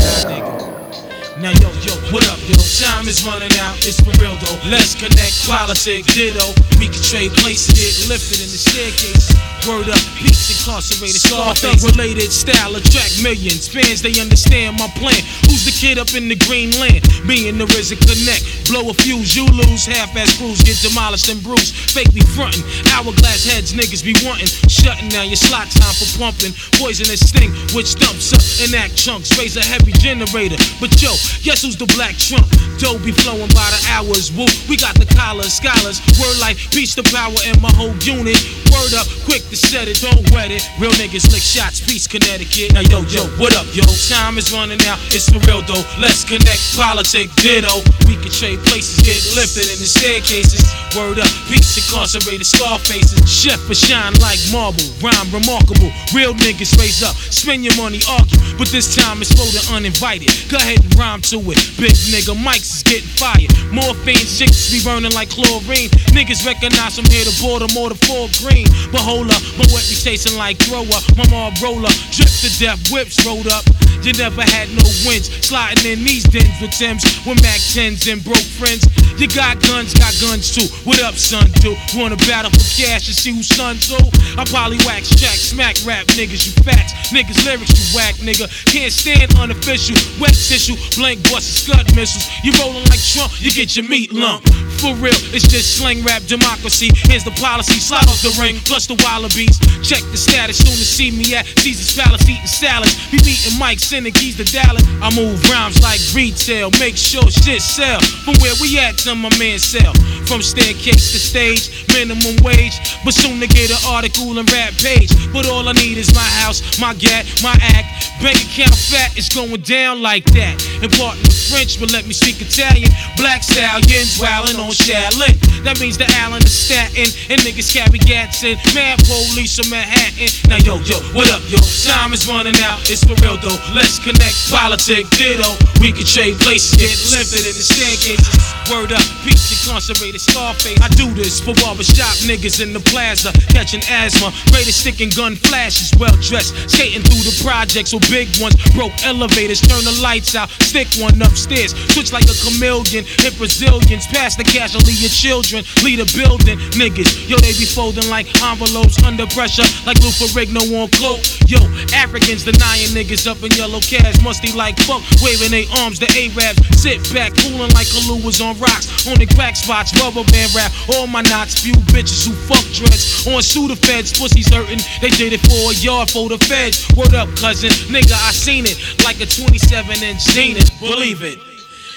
[1.41, 1.71] Now yo,
[2.11, 2.57] what up, yo?
[2.81, 4.59] Time is running out, it's for real though.
[4.69, 6.55] Let's connect, politics, ditto.
[6.79, 9.31] We can trade places, get lifted in the staircase.
[9.65, 13.65] Word up, peace incarcerated, Scarface related style attract millions.
[13.65, 15.17] Fans, they understand my plan.
[15.49, 17.01] Who's the kid up in the green land?
[17.25, 18.45] Me and the RZA connect.
[18.69, 19.89] Blow a fuse, you lose.
[19.89, 21.73] Half-ass crews get demolished and bruised.
[21.73, 22.61] Fake be frontin'.
[22.93, 24.53] Hourglass heads, niggas be wantin'.
[24.69, 26.53] Shutting down your slot time for pumping.
[26.77, 29.33] Poisonous sting, which dumps up and act chunks.
[29.41, 30.61] Raise a heavy generator.
[30.77, 32.47] But yo, guess who's the black trump?
[32.79, 34.33] Dough be flowing by the hours.
[34.35, 36.03] Woo, we got the collars, scholars.
[36.19, 38.39] Word like peace to power in my whole unit.
[38.75, 40.67] Word up, quick to set it, don't wet it.
[40.83, 42.75] Real niggas lick shots, peace, Connecticut.
[42.75, 43.87] Now yo, yo, what up, yo?
[44.11, 45.85] Time is running out, it's for real though.
[46.03, 47.83] Let's connect, politic, ditto.
[48.11, 50.67] We can trade places, get lifted in the staircases.
[50.99, 53.23] Word up, peace, incarcerated, scar faces.
[53.31, 55.91] Chef for shine like marble, rhyme remarkable.
[56.11, 58.39] Real niggas raise up, spend your money, argue.
[58.59, 60.31] But this time it's for the uninvited.
[60.51, 61.59] Go ahead and rhyme to it.
[61.77, 63.51] Big nigga, mics is getting fired.
[63.75, 65.91] Morphine chicks be burning like chlorine.
[66.15, 68.71] Niggas recognize from here to Baltimore to Fort Greene.
[68.93, 70.87] But hold up, my reputation like thrower.
[71.19, 73.65] My mob roller, drip to death, whips rolled up.
[74.05, 75.33] You never had no wins.
[75.43, 78.85] Sliding in these dens with Timbs with Mac 10s and broke friends.
[79.17, 80.67] You got guns, got guns too.
[80.85, 81.51] What up, son?
[81.63, 83.97] Do wanna battle for cash and see who's son too?
[84.37, 86.93] I probably wax jack, smack rap niggas, you facts.
[87.15, 88.51] Niggas lyrics, you whack nigga.
[88.67, 89.97] Can't stand unofficial.
[90.21, 92.27] Wet tissue, blank busts, scud missiles.
[92.43, 94.43] You rolling like Trump, you get your meat lump.
[94.83, 96.91] For real, it's just slang rap democracy.
[97.09, 99.57] Here's the policy, slide off the ring, plus the wallabies.
[99.81, 102.93] Check the status, soon to see me at Caesar's Palace eating salads.
[103.11, 104.83] Be meeting Mike, sending keys to Dallas.
[105.01, 108.01] I move rhymes like retail, make sure shit sell.
[108.27, 109.95] From where we at to my man sell.
[110.27, 112.77] From staircase to stage, minimum wage.
[113.05, 115.09] But soon to get an article and rap page.
[115.33, 118.11] But all I need is my house, my gat, my act.
[118.21, 120.61] Bank account fat, it's going down like that.
[120.83, 122.91] Important French, but let me speak Italian.
[123.17, 125.37] Black stallions wildin' on Shaolin.
[125.65, 127.09] That means the Allen is Staten.
[127.31, 128.57] And niggas carry gats in.
[128.75, 130.29] Mad police from Manhattan.
[130.49, 131.59] Now yo, yo, what up, yo?
[131.85, 133.57] Time is running out, it's for real though.
[133.73, 135.57] Let's connect, politic, ditto.
[135.81, 138.29] We can trade places, get lifted in the staircases.
[138.69, 140.81] Word up, peace, incarcerated Scarface.
[140.81, 144.33] I do this for barbershop niggas in the plaza, catching asthma.
[144.53, 146.57] Greatest stick and gun flashes, well dressed.
[146.69, 148.57] Skating through the projects with big ones.
[148.73, 151.75] Broke elevators, turn the lights out, stick one upstairs.
[151.91, 154.07] Switch like a chameleon, hit Brazilians.
[154.07, 154.47] Pass the
[154.87, 155.67] leave your children.
[155.83, 157.27] Lead a building, niggas.
[157.27, 161.19] Yo, they be folding like envelopes under pressure, like Lou Ferrigno on cloak.
[161.51, 161.59] Yo,
[161.91, 165.99] Africans denying niggas up in yellow cash, musty like fuck, waving their arms.
[165.99, 168.87] The Arabs sit back, cooling like Kalu was on rocks.
[169.11, 170.71] On the crack spots, rubber band rap.
[170.95, 173.27] All my knots, few bitches who fuck dreads.
[173.27, 174.79] On the feds, pussies hurting.
[175.03, 176.87] They did it for a yard for the feds.
[176.95, 180.71] Word up, cousin, nigga, I seen it like a 27 inch Zenith.
[180.79, 181.24] Believe it.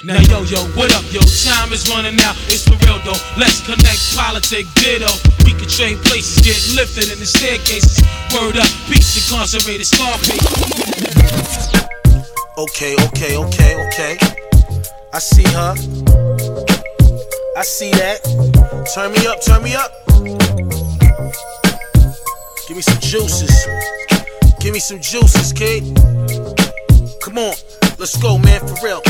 [0.04, 1.20] Now yo yo, what up yo?
[1.41, 3.18] Time is running out, it's for real though.
[3.36, 5.10] Let's connect, politic, ditto.
[5.43, 8.06] We can trade places, get lifted in the staircases.
[8.32, 10.38] Word up, peace, incarcerated Scarface.
[12.60, 14.18] Okay, okay, okay, okay.
[15.14, 15.74] I see her.
[17.58, 18.22] I see that.
[18.93, 19.91] Turn me up, turn me up.
[22.68, 23.66] Give me some juices.
[24.60, 25.84] Give me some juices, kid.
[27.20, 27.56] Come on,
[27.98, 29.02] let's go, man, for real.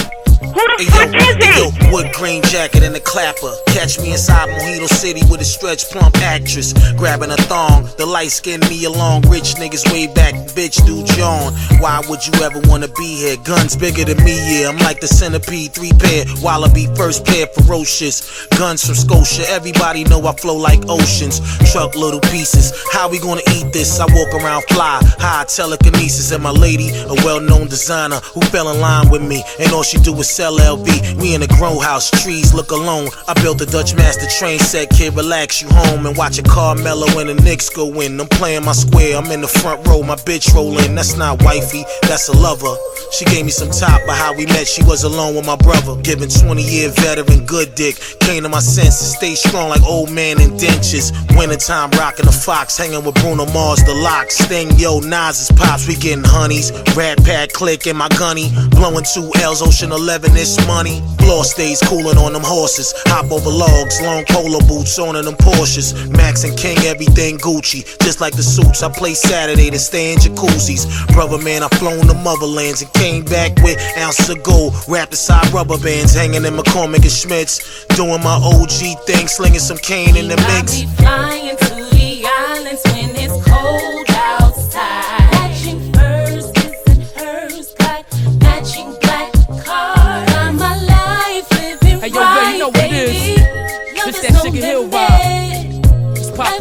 [0.58, 3.53] Hey yo, hey yo, wood green jacket and a clapper.
[3.68, 6.74] Catch me inside Mojito City with a stretch plump actress.
[6.93, 9.22] Grabbing a thong, the light skin me along.
[9.30, 11.53] Rich niggas way back, bitch, do John.
[11.80, 13.38] Why would you ever wanna be here?
[13.43, 14.70] Guns bigger than me, yeah.
[14.70, 16.26] I'm like the centipede, three pair.
[16.41, 18.47] Wallaby, first pair, ferocious.
[18.58, 21.39] Guns from Scotia, everybody know I flow like oceans.
[21.72, 22.74] Truck little pieces.
[22.91, 23.99] How we gonna eat this?
[23.99, 26.32] I walk around fly, high telekinesis.
[26.32, 29.43] And my lady, a well known designer who fell in line with me.
[29.60, 31.20] And all she do is sell LV.
[31.22, 33.10] We in a grow house, trees look alone.
[33.28, 36.76] I built a Dutch master train set, kid, relax you home and watch a car
[36.76, 38.20] mellow and the Knicks go in.
[38.20, 40.95] I'm playing my square, I'm in the front row, my bitch rolling.
[40.95, 42.76] That's not wifey, that's a lover.
[43.12, 46.00] She gave me some top, but how we met, she was alone with my brother.
[46.02, 47.95] Giving 20 year veteran good dick.
[48.20, 51.12] Came to my senses, stay strong like old man in dentures.
[51.38, 54.30] Wintertime rocking the fox, hanging with Bruno Mars, the lock.
[54.30, 56.72] Sting, yo, Nas is pops, we getting honeys.
[56.95, 58.52] Rat Pack click in my gunny.
[58.72, 61.02] Blowing two L's, Ocean 11, this money.
[61.18, 62.94] Floor stays cooling on them horses.
[63.08, 66.08] Hop over logs, long polo boots on in them Porsches.
[66.16, 67.84] Max and King, everything Gucci.
[68.04, 70.86] Just like the suits I play Saturday to stay in jacuzzis.
[71.14, 74.76] Brother man, I flown the motherlands and came back with ounces of gold.
[74.88, 77.86] Wrapped inside rubber bands, hanging in McCormick and Schmick's.
[77.98, 80.78] Doing my OG thing, slinging some cane in the mix.
[80.78, 85.07] I be Flying to the islands when it's cold outside.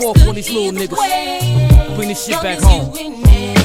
[0.07, 1.97] Off on these little niggas.
[1.97, 3.56] Bring this shit back home.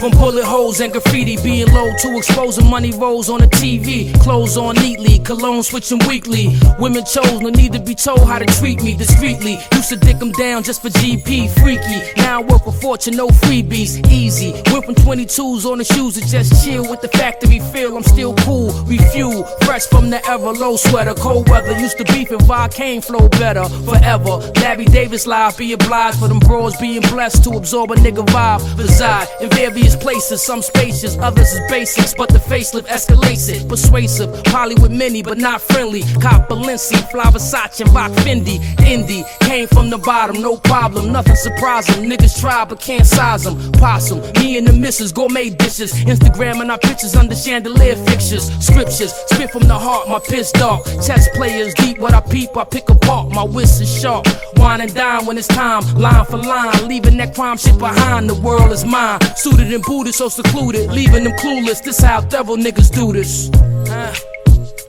[0.00, 4.14] From bullet holes and graffiti being low to exposing money rolls on the TV.
[4.20, 6.54] Clothes on neatly, cologne switching weekly.
[6.78, 9.58] Women chose, no need to be told how to treat me discreetly.
[9.72, 12.00] Used to dick them down just for GP, freaky.
[12.16, 14.52] Now I work for fortune, no freebies, easy.
[14.70, 17.96] Went from 22s on the shoes to just chill with the factory feel.
[17.96, 21.14] I'm still cool, refuel, fresh from the ever low sweater.
[21.14, 24.38] Cold weather, used to beef and Volcane flow better forever.
[24.60, 28.78] Larry Davis live, be obliged for them bros being blessed to absorb a nigga vibe.
[28.78, 29.48] Reside in
[29.96, 33.68] places, some spacious, others is basics, but the facelift escalates it.
[33.68, 36.02] Persuasive, probably with many, but not friendly.
[36.20, 38.58] Cop Balenci, fly Versace, and rock Fendi.
[38.78, 42.08] Indie, came from the bottom, no problem, nothing surprising.
[42.08, 43.72] Niggas try, but can't size them.
[43.72, 45.92] Possum, me and the missus, gourmet dishes.
[46.04, 48.50] Instagram and our pictures under chandelier fixtures.
[48.64, 50.84] Scriptures, spit from the heart, my piss dark.
[51.04, 53.30] Chess players deep, what I peep, I pick apart.
[53.32, 54.26] My wits is sharp.
[54.56, 56.88] Wine and dine when it's time, line for line.
[56.88, 59.20] Leaving that crime shit behind, the world is mine.
[59.36, 61.82] Suited and booted, so secluded, leaving them clueless.
[61.82, 63.50] This how devil niggas do this.
[63.90, 64.14] Uh,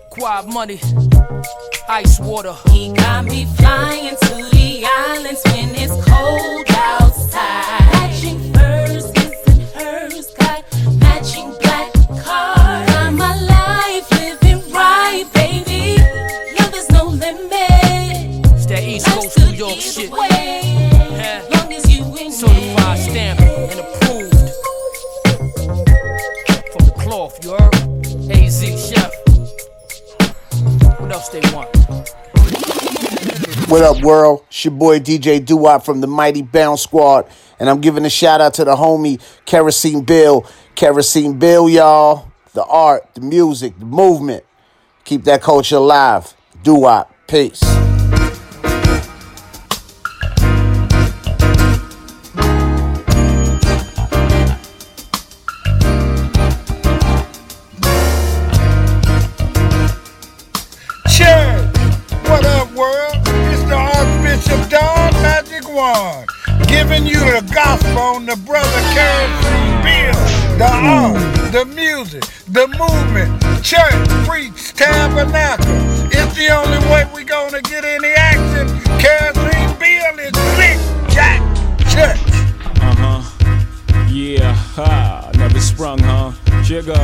[0.09, 0.79] quiet money,
[1.87, 2.55] ice water.
[2.71, 7.91] He got me flying to the islands when it's cold outside.
[7.93, 10.63] Matching furs, his and hers got
[10.99, 13.15] matching black cars.
[13.15, 16.01] My life living right, baby.
[16.59, 18.45] Love is no limit.
[18.55, 20.09] It's that East Coast New York shit.
[20.09, 21.45] Yeah.
[21.51, 23.98] Long as you Certified stamp and approved.
[27.29, 27.75] The you heard?
[28.79, 29.13] Chef.
[30.99, 31.69] What else they want?
[33.69, 34.45] What up, world?
[34.47, 37.27] It's your boy DJ Duop from the Mighty Bounce Squad,
[37.59, 40.43] and I'm giving a shout out to the homie Kerosene Bill.
[40.73, 42.31] Kerosene Bill, y'all.
[42.53, 44.43] The art, the music, the movement.
[45.03, 46.33] Keep that culture alive.
[46.63, 47.09] Duop.
[47.27, 47.61] Peace.
[65.79, 66.27] Wand,
[66.67, 73.31] giving you the gospel on the brother Kerosene Bill, the art, the music, the movement,
[73.63, 75.71] church, preach, tabernacle.
[76.11, 78.67] It's the only way we gonna get any action.
[78.99, 80.79] Kerosene Bill is Lick
[81.15, 81.39] Jack
[81.93, 82.19] Church.
[82.81, 84.07] Uh huh.
[84.09, 85.31] Yeah, ha.
[85.35, 86.33] Never sprung, huh?
[86.67, 86.99] Jigga.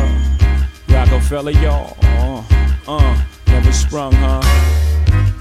[0.89, 1.95] Roc-A-Fella, y'all.
[2.01, 2.43] Uh,
[2.89, 3.23] uh.
[3.47, 4.41] Never sprung, huh?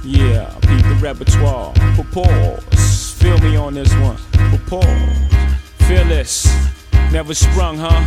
[0.04, 1.72] Yeah, beat the repertoire.
[2.12, 2.73] Pause.
[3.24, 4.18] Feel me on this one.
[4.66, 4.84] Pause.
[5.88, 6.46] Feel this.
[7.10, 8.04] Never sprung, huh?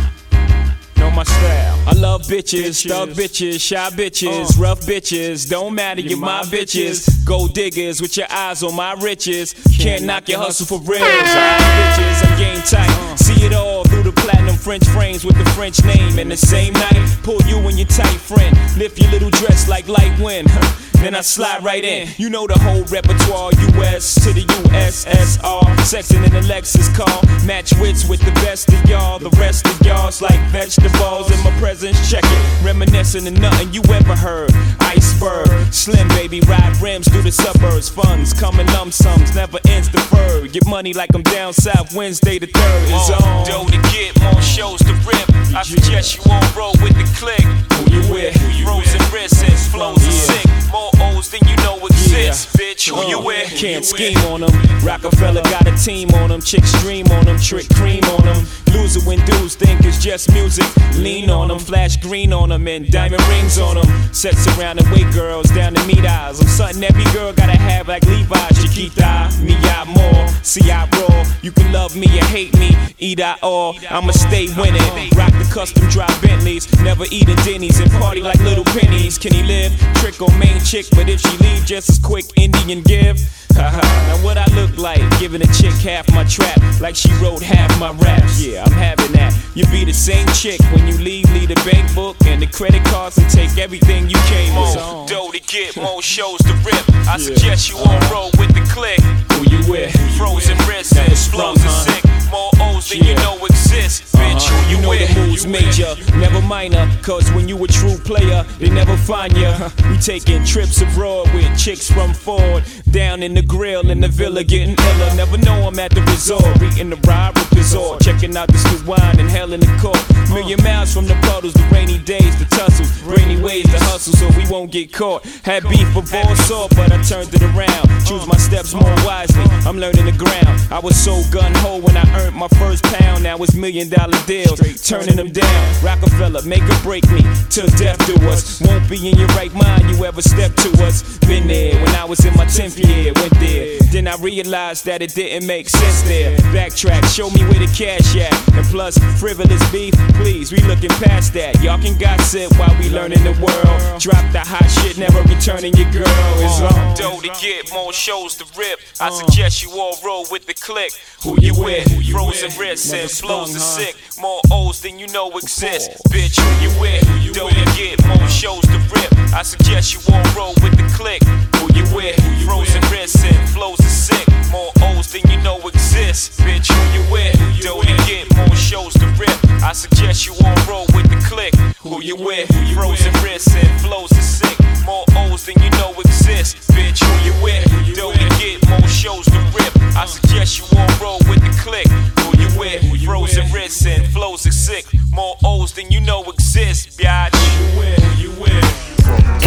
[0.96, 1.82] Know my style.
[1.88, 4.62] I love bitches, thug bitches, shy bitches, uh.
[4.62, 5.50] rough bitches.
[5.50, 7.26] Don't matter, you're my bitches.
[7.26, 9.54] Gold diggers with your eyes on my riches.
[9.76, 11.02] Can't knock your hustle for real.
[11.02, 12.88] Eye bitches, I'm game tight.
[12.88, 13.16] Uh.
[13.16, 16.20] See it all through the platinum French frames with the French name.
[16.20, 18.56] And the same night, pull you and your tight friend.
[18.78, 20.46] Lift your little dress like light wind.
[21.00, 22.08] Then I slide right in.
[22.16, 25.62] You know the whole repertoire, US to the USSR.
[25.86, 27.22] Sexing in the Lexus car.
[27.46, 29.18] Match wits with the best of y'all.
[29.18, 31.96] The rest of y'all's like vegetables in my presence.
[32.10, 32.64] Check it.
[32.64, 34.50] Reminiscing of nothing you ever heard.
[34.80, 35.72] Iceberg.
[35.72, 37.88] Slim baby, ride rims through the suburbs.
[37.88, 40.52] Funds coming lump sums, never ends deferred.
[40.52, 43.46] Get money like I'm down south Wednesday the 3rd is on.
[43.46, 45.28] Dough to get, more shows to rip.
[45.54, 47.44] I suggest you on roll with the click.
[47.72, 48.34] Who you with?
[48.64, 50.46] Frozen wrists, flows are sick.
[50.70, 52.88] More O's than you know exist, bitch.
[52.88, 53.48] Who uh, you with?
[53.56, 54.52] Can't scheme on them.
[54.84, 56.40] Roc-A-Fella got a team on them.
[56.40, 57.38] Chicks dream on them.
[57.38, 58.46] Trick cream on them.
[58.72, 60.66] Loser when dudes think it's just music.
[60.96, 61.58] Lean on them.
[61.58, 62.66] Flash green on them.
[62.68, 64.14] And diamond rings on them.
[64.14, 66.40] Sets around and wait girls down to meet eyes.
[66.40, 68.48] I'm something every girl gotta have like Levi.
[68.60, 69.30] Chiquita.
[69.42, 70.28] Me, I more.
[70.42, 71.24] See, I roll.
[71.42, 72.76] You can love me or hate me.
[72.98, 73.76] Eat I all.
[73.90, 75.10] I'ma stay winning.
[75.16, 76.66] Rock the custom drop Bentleys.
[76.82, 79.18] Never eating Denny's and party like little pennies.
[79.18, 79.72] Can he live?
[79.96, 83.18] Trick on main chick, but if she leave just as quick, Indian give.
[83.56, 87.68] Now what I look like, giving a chick half my trap, like she wrote half
[87.80, 88.40] my raps.
[88.40, 89.34] Yeah, I'm having that.
[89.54, 92.84] You be the same chick when you leave, leave the bank book and the credit
[92.84, 95.06] cards and take everything you came on.
[95.08, 96.84] Dough to get, more shows to rip.
[97.08, 98.14] I suggest you on uh-huh.
[98.14, 99.00] roll with the click.
[99.32, 99.90] Who you with?
[100.16, 102.04] Frozen wrists, explodes are sick.
[102.30, 104.36] More O's than you know exist, bitch.
[104.36, 104.62] Uh-huh.
[104.62, 105.14] Who you, You know with?
[105.14, 106.86] the moves major, never minor.
[107.02, 109.70] Cause when you a true player, they never find ya.
[109.88, 112.64] We taking trips abroad with chicks from Ford.
[112.90, 115.14] Down in the grill in the villa, getting iller.
[115.14, 116.44] Never know I'm at the resort.
[116.62, 118.02] Eating the ride, repeat resort.
[118.02, 120.00] Checking out the sweet wine and hell in the court.
[120.30, 122.86] Million miles from the puddles, the rainy days, the tussle.
[123.08, 125.24] Rainy ways, the hustle, so we won't get caught.
[125.44, 127.84] Had beef with all sort, but I turned it around.
[128.06, 129.44] Choose my steps more wisely.
[129.66, 130.60] I'm learning the ground.
[130.70, 133.22] I was so gun ho when I earned my first pound.
[133.22, 135.84] Now it's million dollar deals, turning them down.
[135.84, 138.60] Roc-A-Fella, make or break me till death do us.
[138.60, 141.18] Won't be in your right mind, you ever step to us.
[141.18, 143.78] Been there when I was in my 10th year, went there.
[143.92, 146.36] Then I realized that it didn't make sense there.
[146.54, 148.32] Backtrack, show me where the cash at.
[148.54, 151.60] And plus, frivolous beef, please, we looking past that.
[151.62, 154.00] Y'all can gossip while we learning the world.
[154.00, 156.04] Drop the hot shit, never returning your girl.
[156.40, 158.80] It's on dough to get, more shows to rip.
[159.00, 160.92] I suggest you all roll with the click.
[161.22, 161.86] Who you with?
[162.10, 163.96] Frozen wrists and flows are sick.
[164.20, 165.90] More O's than you know exist.
[166.10, 167.34] Bitch, who you with?
[167.34, 169.12] Dough to get, more shows to rip.
[169.32, 171.22] I suggest you all roll with the click.
[171.56, 172.16] Who you with?
[172.44, 174.26] Frozen wrists and flows are sick.
[174.50, 176.40] More O's than you know exist.
[176.40, 177.34] Bitch, who you with?
[177.62, 179.36] Dough to get, more shows to rip.
[179.62, 181.54] I suggest you all roll with the click.
[181.80, 182.48] Who you with?
[182.74, 184.56] Frozen wrists and flows are sick.
[184.84, 186.56] More O's than you know exist.
[186.72, 187.64] Bitch, who you with?
[187.96, 189.72] Dough to get, more shows to rip.
[189.96, 191.88] I suggest you all roll with the click.
[192.20, 193.04] Who you with?
[193.04, 194.86] Frozen wrists and flows are sick.
[195.12, 196.98] More O's than you know exist.
[196.98, 197.34] Biatch.
[197.34, 198.27] Who you with?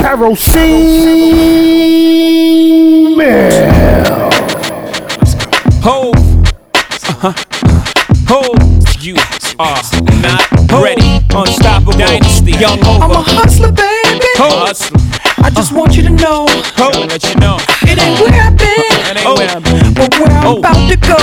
[0.02, 0.66] Kerosene
[3.16, 4.32] Bill.
[5.86, 6.10] Ho!
[7.06, 7.34] Uh-huh.
[8.28, 8.41] Ho!
[8.99, 9.16] You
[9.60, 9.78] are
[10.22, 10.49] not
[10.82, 11.20] ready.
[11.36, 12.52] Unstoppable dynasty.
[12.54, 13.04] Young Hova.
[13.06, 14.26] I'm a hustler, baby.
[14.41, 14.66] Ho!
[14.66, 14.99] Hustler.
[15.43, 16.45] I just want you to know
[16.78, 16.89] Ho!
[17.06, 17.58] Let you know.
[17.86, 18.74] it ain't where I've been,
[19.06, 19.93] It ain't where I've been.
[19.93, 21.18] but where I'm about to go.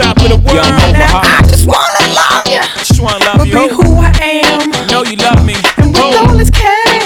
[0.00, 0.64] Top of the world.
[0.96, 3.68] Now I just wanna love you, Just wanna love but you.
[3.68, 4.12] be who I
[4.48, 4.70] am.
[4.88, 5.54] Know you love me.
[5.76, 7.04] And with all this cash,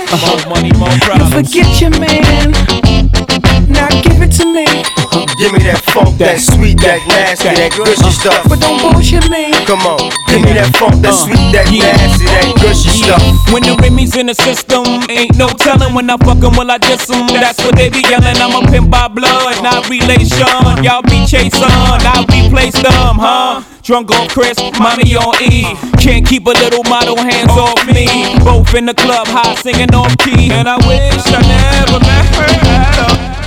[1.44, 2.50] forget your man.
[3.70, 4.66] Now give it to me,
[5.38, 8.10] Give me that funk, that sweet, that nasty, that gushy uh.
[8.10, 8.42] stuff.
[8.50, 9.54] but don't bullshit me.
[9.62, 11.22] Come on, give me that funk, that uh.
[11.22, 11.94] sweet, that yeah.
[11.94, 13.22] nasty, that gushy stuff.
[13.54, 16.78] When the Remy's in the system, ain't no telling when I fuck 'em, will I
[16.78, 17.30] diss 'em?
[17.30, 18.34] That's what they be yelling.
[18.42, 20.42] I'm a pimp by blood, not relation.
[20.82, 23.62] Y'all be chasing, I replace them, huh?
[23.88, 25.74] Drunk on Chris, mommy on E.
[25.96, 28.36] Can't keep a little model hands off me.
[28.44, 30.52] Both in the club, high singing off key.
[30.52, 33.37] And I wish I never met her at all.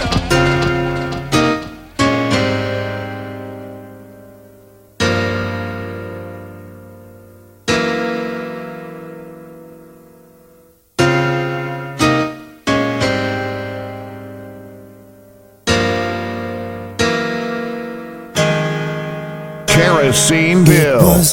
[20.11, 21.31] Kerosene Bill.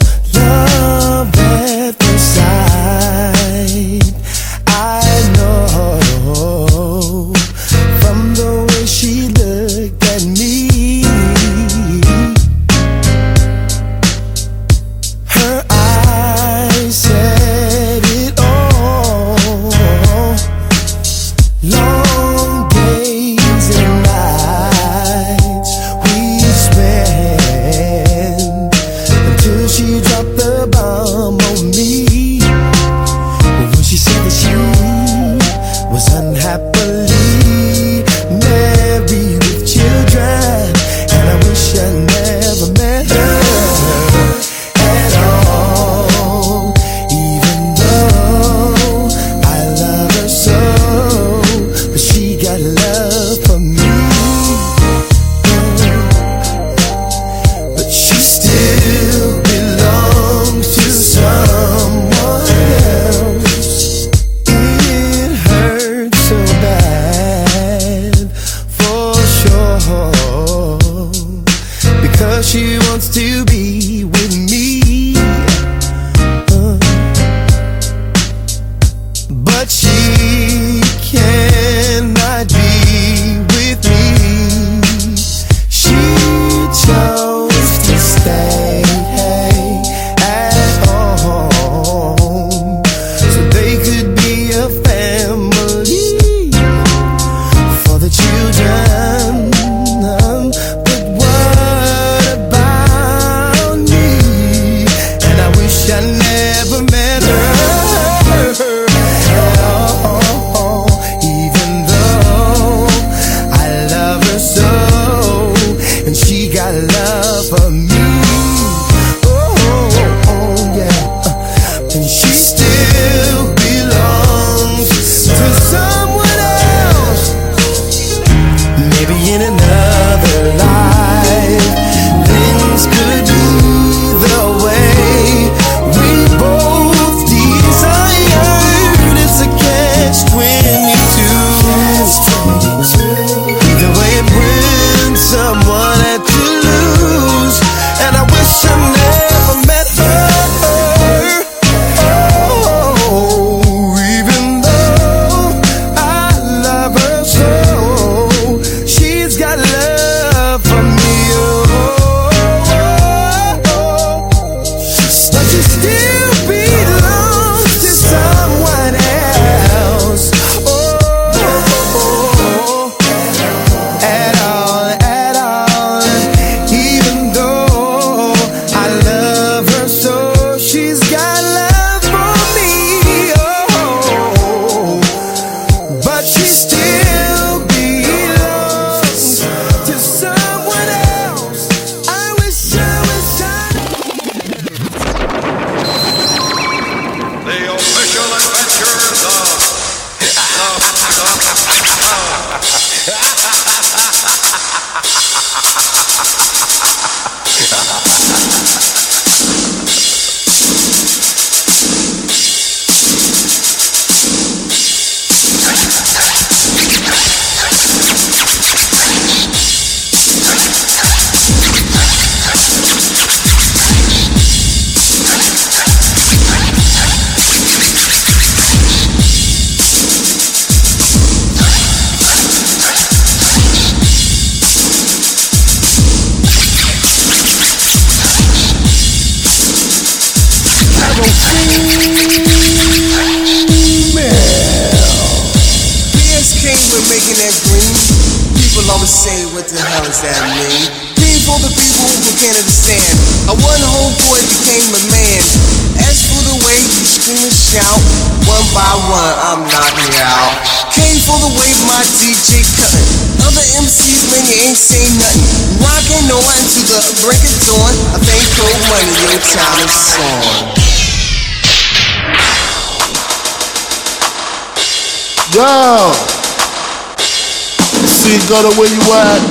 [278.49, 279.45] Where you at?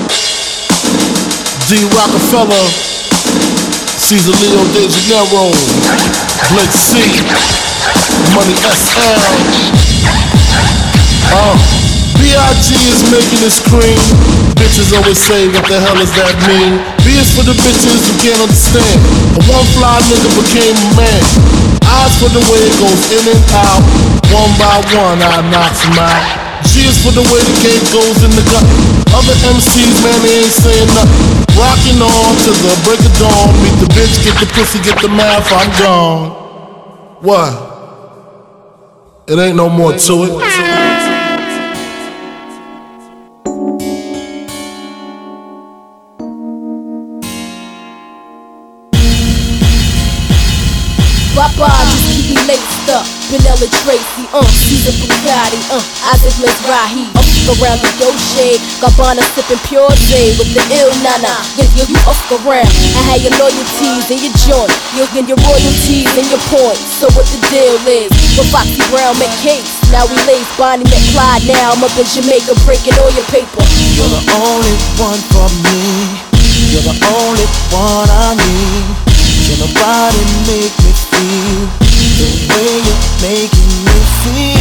[1.69, 1.86] D.
[1.94, 2.65] Rockefeller,
[3.94, 5.53] Caesar Leo De Janeiro,
[6.49, 6.98] Blake C,
[8.34, 9.22] Money SL.
[11.30, 11.53] Uh,
[12.18, 12.74] B.I.G.
[12.74, 14.02] is making this cream.
[14.57, 16.82] Bitches always say, what the hell does that mean?
[17.06, 18.98] B is for the bitches who can't understand.
[19.38, 21.22] A one fly nigga became a man.
[21.86, 23.86] Eyes for the way it goes in and out.
[24.34, 26.36] One by one, I knock them out.
[26.78, 28.62] Is for the way the game goes in the gut.
[29.10, 31.26] Other MCs, man, they ain't saying nothing.
[31.58, 33.49] Rocking on to the break of dawn.
[33.66, 36.30] Meet the bitch, get the pussy, get the math, I'm gone.
[37.26, 37.49] What?
[39.28, 40.47] It ain't no more to it.
[55.48, 57.07] Bugatti, uh, Isaac Mizrahi.
[57.48, 61.32] Up around the Dolce, Gabbana sipping pure J with the ill nana.
[61.56, 62.68] Yeah, yeah, you up around.
[62.68, 66.84] I had your loyalties and your joint, you and your royalties and your points.
[66.99, 68.11] So what the deal is?
[68.36, 69.64] With Foxy Brown met case.
[69.91, 71.48] Now we lace Bonnie met Clyde.
[71.48, 73.64] Now I'm up in Jamaica breaking all your paper.
[73.95, 75.80] You're the only one for me.
[76.68, 78.91] You're the only one I need.
[79.48, 81.64] Can nobody make me feel
[82.19, 84.57] the way you're making me feel?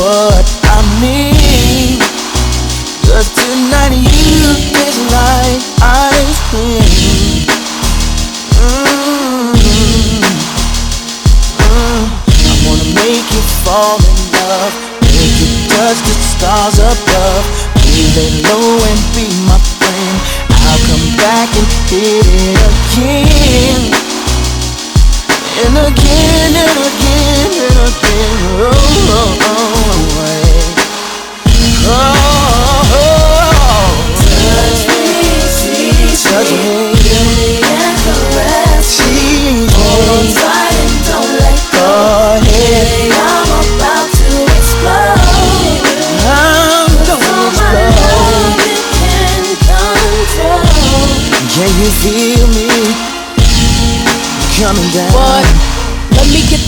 [0.00, 2.00] What I mean.
[3.04, 4.40] Cause tonight you
[4.72, 7.44] taste like ice cream.
[8.56, 9.52] Mm.
[11.68, 12.02] Mm.
[12.08, 14.72] I wanna make you fall in love,
[15.04, 17.44] make you touch the stars above.
[17.84, 20.16] We lay low and be my friend.
[20.64, 23.82] I'll come back and hit it again,
[25.66, 28.38] and again and again and again.
[28.60, 28.76] Oh,
[29.10, 29.69] oh, oh,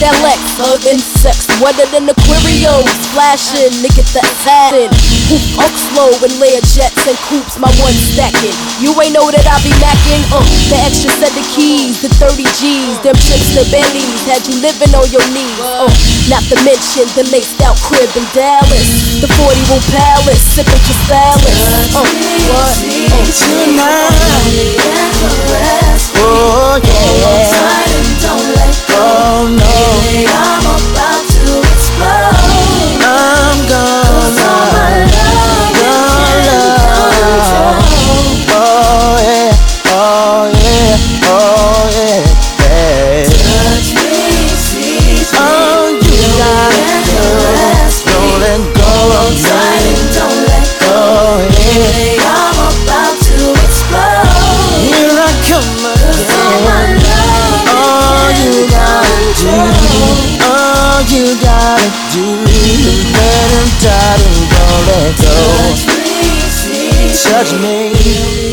[0.03, 0.59] that Lex,
[0.99, 4.91] sex wetter than Aquarius, flashing, nigga the assassin.
[5.31, 8.53] Hoop up slow and layer jets and coops, my one stacking.
[8.83, 12.45] You ain't know that I be macking, uh, the extra set of keys, the 30
[12.59, 15.89] G's, them trips to Bentleys, had you living on your knees, uh,
[16.29, 20.97] not to mention the laced out crib in Dallas, the 40 room palace, sipping for
[21.09, 21.57] salad,
[21.95, 22.05] uh,
[22.53, 22.69] what?
[22.69, 24.13] Uh, Tonight.
[26.25, 27.33] Oh yeah.
[28.95, 30.82] Oh no.
[61.13, 65.37] You gotta do him die and don't let go.
[65.69, 68.52] Touch me, Touch me,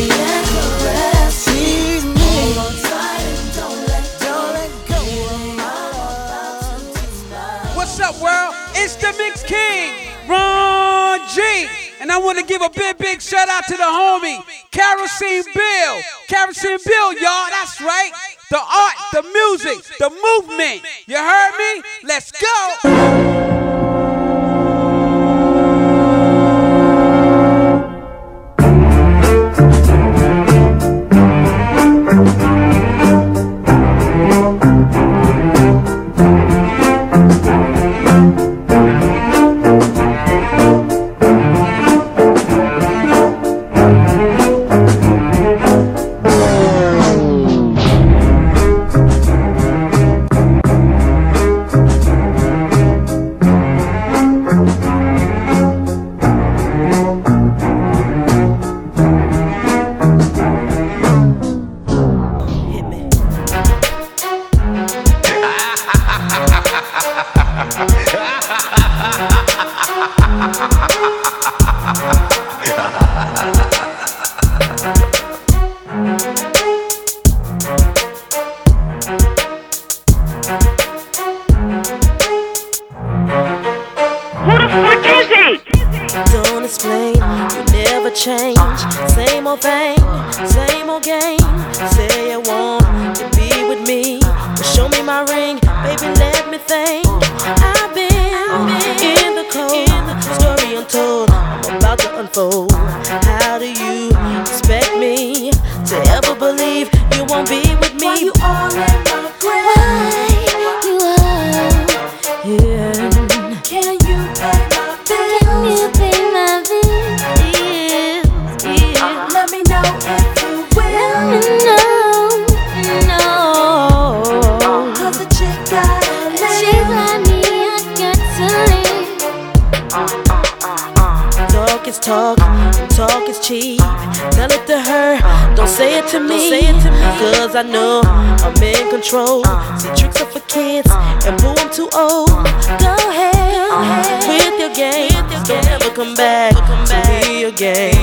[146.00, 147.94] come back, come back to me again.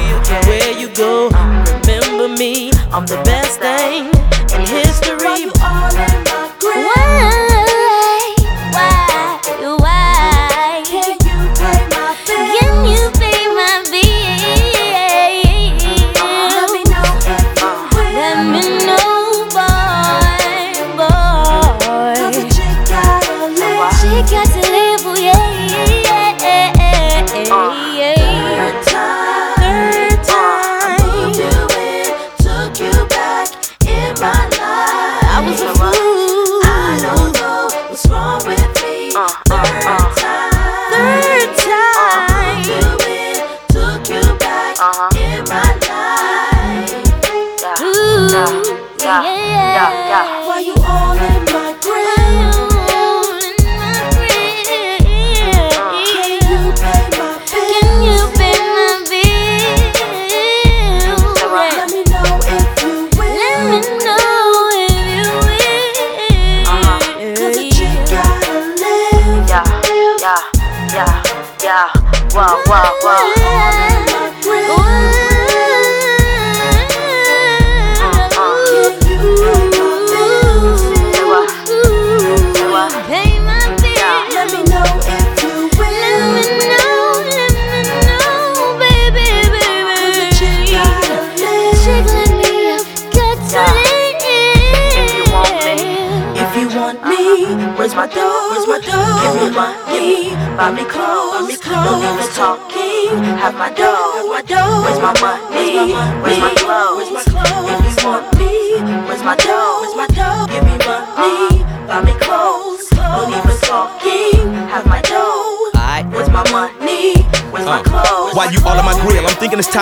[0.45, 2.69] Where you go, remember me.
[2.91, 4.16] I'm the best thing.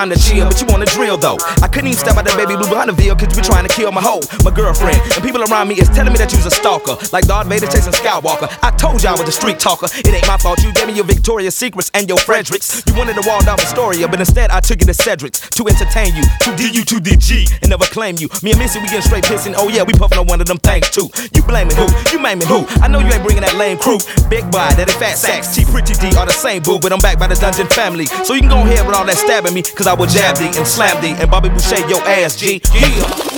[0.10, 1.38] time to chill, but you wanna drill though.
[1.62, 3.74] I couldn't even step out that baby blue behind the cause you be trying to
[3.74, 5.02] kill my hoe, my girlfriend.
[5.16, 7.94] And people around me is telling me that you's a stalker, like Darth Vader chasing
[7.94, 8.50] Skywalker.
[8.62, 9.88] I told you I was a street talker.
[9.90, 13.24] It ain't my fault, you gave me your Victoria's Secrets and your Fredericks wanted a
[13.28, 16.96] Waldorf Astoria, but instead I took it to Cedric's to entertain you, to DU, to
[17.04, 18.30] DG, and never claim you.
[18.42, 19.54] Me and Missy, we getting straight pissing.
[19.58, 21.10] Oh yeah, we puffin' on one of them things too.
[21.36, 21.88] You blaming who?
[22.12, 22.66] You maiming who?
[22.82, 24.00] I know you ain't bringing that lame crew.
[24.30, 27.00] Big boy, that is fat sacks, T pretty D are the same boo, but I'm
[27.00, 28.06] back by the dungeon family.
[28.06, 30.52] So you can go ahead with all that stabbing me, cause I will jab thee
[30.56, 32.62] and slam thee and Bobby Boucher your ass, G.
[32.74, 33.35] Yeah.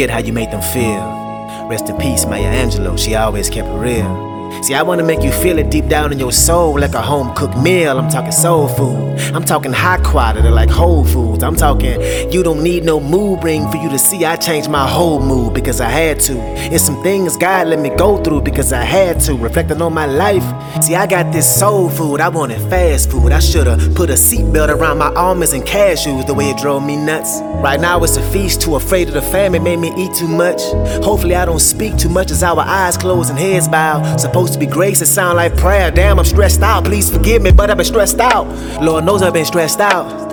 [0.00, 1.68] Forget how you made them feel.
[1.68, 4.30] Rest in peace, Maya Angelou, she always kept it real.
[4.62, 7.34] See, I wanna make you feel it deep down in your soul like a home
[7.34, 7.98] cooked meal.
[7.98, 9.18] I'm talking soul food.
[9.34, 11.42] I'm talking high quality like Whole Foods.
[11.42, 12.00] I'm talking
[12.32, 15.54] you don't need no mood ring for you to see I changed my whole mood
[15.54, 16.34] because I had to.
[16.74, 19.34] It's some things God let me go through because I had to.
[19.34, 20.44] Reflecting on my life.
[20.80, 22.20] See, I got this soul food.
[22.20, 23.32] I wanted fast food.
[23.32, 26.96] I should've put a seatbelt around my almonds and cashews the way it drove me
[26.96, 27.40] nuts.
[27.62, 28.62] Right now it's a feast.
[28.62, 30.62] Too afraid of the famine made me eat too much.
[31.04, 34.16] Hopefully I don't speak too much as our eyes close and heads bow.
[34.16, 35.90] Supposed to be grace, it sound like prayer.
[35.90, 36.84] Damn, I'm stressed out.
[36.84, 38.46] Please forgive me, but I've been stressed out.
[38.80, 40.30] Lord knows I've been stressed out.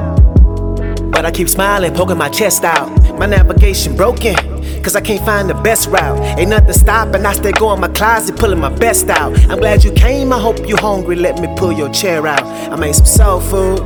[1.11, 2.89] But I keep smiling, poking my chest out.
[3.17, 4.35] My navigation broken,
[4.87, 6.17] cause I can't find the best route.
[6.39, 9.37] Ain't nothing stopping, I stay going my closet, pulling my best out.
[9.49, 12.41] I'm glad you came, I hope you hungry, let me pull your chair out.
[12.71, 13.79] I made some soul food,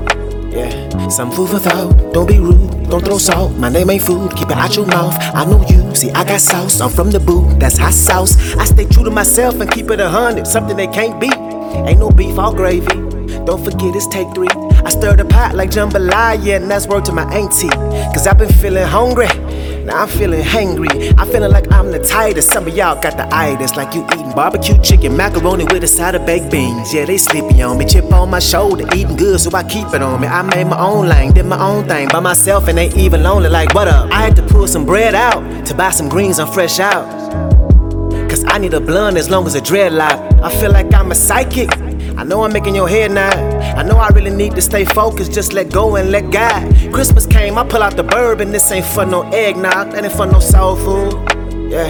[0.54, 1.08] yeah.
[1.10, 3.58] Some food for thought, don't be rude, don't throw salt.
[3.58, 5.16] My name ain't food, keep it out your mouth.
[5.34, 8.38] I know you, see, I got sauce, I'm from the boot, that's hot sauce.
[8.58, 11.34] I stay true to myself and keep it a hundred, something they can't beat.
[11.34, 12.86] Ain't no beef, all gravy.
[13.46, 14.50] Don't forget it's take three.
[14.86, 17.70] I stir the pot like jambalaya, and that's word to my auntie.
[18.14, 19.28] Cause I've been feeling hungry,
[19.86, 21.14] now I'm feeling hangry.
[21.18, 22.52] I'm feeling like I'm the tightest.
[22.52, 26.16] Some of y'all got the itis, like you eating barbecue chicken, macaroni with a side
[26.16, 26.94] of baked beans.
[26.94, 30.02] Yeah, they sleepy on me, chip on my shoulder, eating good, so I keep it
[30.02, 30.28] on me.
[30.28, 33.50] I made my own lane, did my own thing by myself, and ain't even lonely.
[33.50, 34.12] Like, what up?
[34.12, 37.22] I had to pull some bread out to buy some greens, I'm fresh out.
[38.30, 40.42] Cause I need a blunt as long as a dreadlock.
[40.42, 41.70] I feel like I'm a psychic.
[42.22, 43.34] I know I'm making your head nod.
[43.34, 46.72] I know I really need to stay focused, just let go and let God.
[46.94, 48.52] Christmas came, I pull out the bourbon.
[48.52, 51.14] This ain't for no eggnog, that ain't for no soul food.
[51.72, 51.90] Yeah,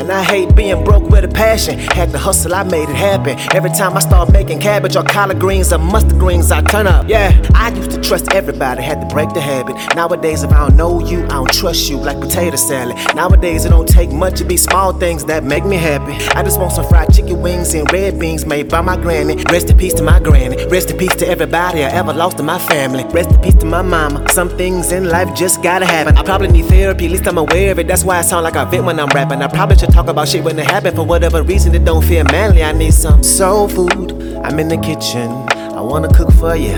[0.00, 1.78] and I hate being broke with a passion.
[1.78, 3.38] Had to hustle, I made it happen.
[3.54, 7.06] Every time I start making cabbage or collard greens or mustard greens, I turn up.
[7.06, 9.76] Yeah, I used to trust everybody, had to break the habit.
[9.94, 12.96] Nowadays, if I don't know you, I don't trust you like potato salad.
[13.14, 16.14] Nowadays, it don't take much to be small things that make me happy.
[16.34, 19.36] I just want some fried chicken wings and red beans made by my granny.
[19.50, 20.56] Rest in peace to my granny.
[20.66, 23.04] Rest in peace to everybody I ever lost in my family.
[23.04, 24.26] Rest in peace to my mama.
[24.30, 26.16] Some things in life just gotta happen.
[26.16, 27.86] I probably need therapy, at least I'm aware of it.
[27.86, 29.42] That's why I sound like I vent when I'm rapping.
[29.42, 30.96] I probably should talk about shit when it happened.
[30.96, 32.62] For whatever reason, it don't feel manly.
[32.62, 34.12] I need some soul food.
[34.44, 35.30] I'm in the kitchen.
[35.80, 36.74] I wanna cook for you.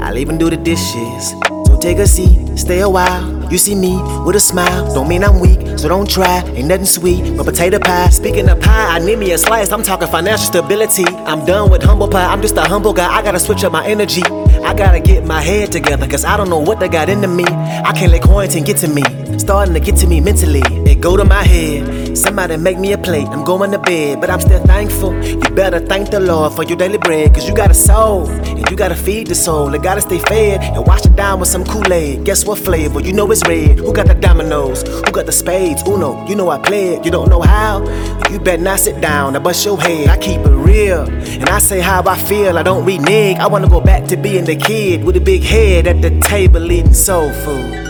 [0.00, 1.34] I'll even do the dishes.
[1.66, 3.36] So take a seat, stay a while.
[3.52, 6.42] You see me with a smile, don't mean I'm weak, so don't try.
[6.54, 8.08] Ain't nothing sweet but potato pie.
[8.08, 9.70] Speaking of pie, I need me a slice.
[9.70, 11.04] I'm talking financial stability.
[11.26, 12.26] I'm done with humble pie.
[12.32, 13.12] I'm just a humble guy.
[13.14, 14.22] I gotta switch up my energy.
[14.64, 17.44] I gotta get my head together, cause I don't know what they got into me.
[17.44, 19.02] I can't let quarantine get to me.
[19.38, 20.62] Starting to get to me mentally.
[20.90, 22.16] It go to my head.
[22.16, 23.28] Somebody make me a plate.
[23.28, 25.12] I'm going to bed, but I'm still thankful.
[25.24, 28.26] You better thank the Lord for your daily bread, cause you got a soul.
[28.28, 29.74] And you gotta feed the soul.
[29.74, 32.24] It gotta stay fed and wash it down with some Kool-Aid.
[32.24, 33.00] Guess what flavor?
[33.00, 33.78] You know it's red.
[33.78, 34.82] Who got the dominoes?
[34.82, 35.82] Who got the spades?
[35.86, 36.26] Uno.
[36.26, 37.04] You know I play it.
[37.04, 37.84] You don't know how?
[38.30, 39.36] You better not sit down.
[39.36, 40.08] I bust your head.
[40.08, 41.02] I keep it real.
[41.08, 42.58] And I say how I feel.
[42.58, 43.36] I don't renege.
[43.38, 46.72] I wanna go back to being the kid with a big head at the table
[46.72, 47.85] eating soul food.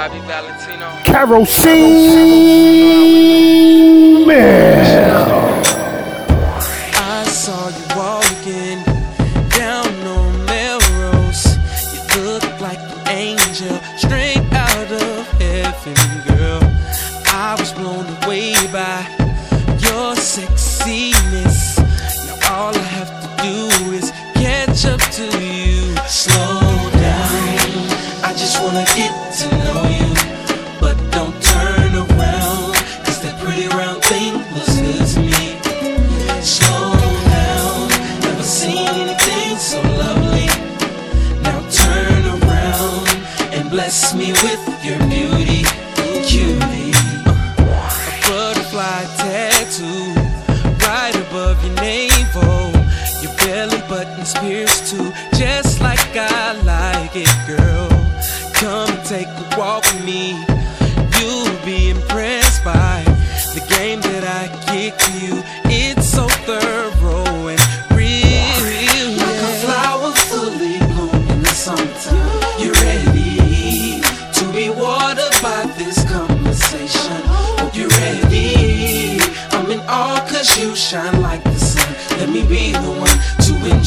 [0.00, 0.86] Bobby Valentino.
[1.04, 2.24] Kerosene
[4.24, 5.49] Bill.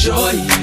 [0.04, 0.53] To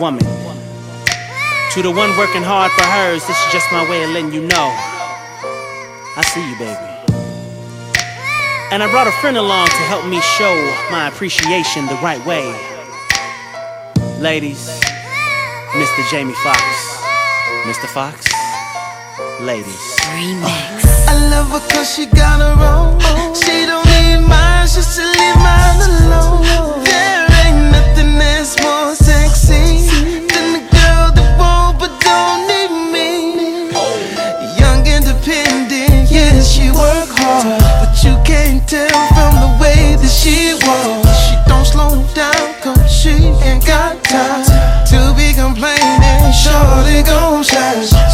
[0.00, 0.24] woman.
[1.74, 4.40] To the one working hard for hers, this is just my way of letting you
[4.40, 4.68] know.
[6.16, 6.90] I see you, baby.
[8.72, 10.54] And I brought a friend along to help me show
[10.90, 12.48] my appreciation the right way.
[14.18, 14.80] Ladies,
[15.76, 16.00] Mr.
[16.10, 17.04] Jamie Foxx.
[17.68, 17.86] Mr.
[17.92, 18.26] Foxx,
[19.42, 19.84] ladies.
[20.16, 20.80] Remix.
[21.06, 22.98] I love her cause she got her own.
[23.34, 26.39] She don't need mine, she should leave mine alone.
[40.20, 41.08] She walks.
[41.24, 43.10] She don't slow down cause she
[43.48, 44.44] ain't got time
[44.92, 46.32] to be complaining.
[46.32, 48.09] Shorty gon' shine.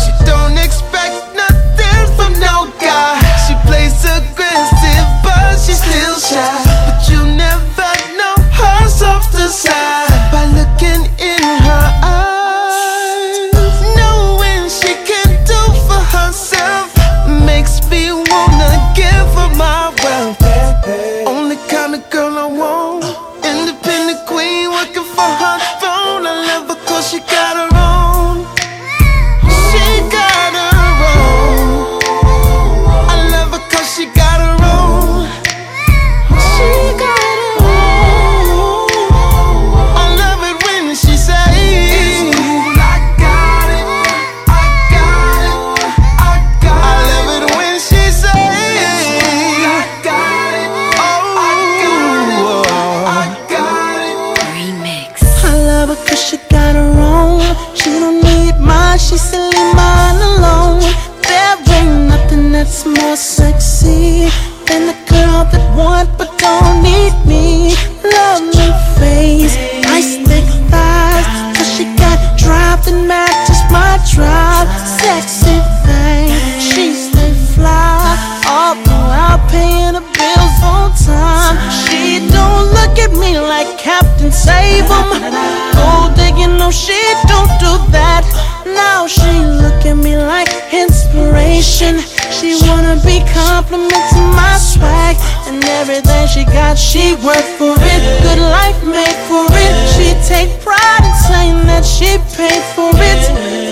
[96.57, 96.79] Got.
[96.79, 99.75] She worked for it, good life made for it.
[99.95, 103.23] She take pride in saying that she paid for it.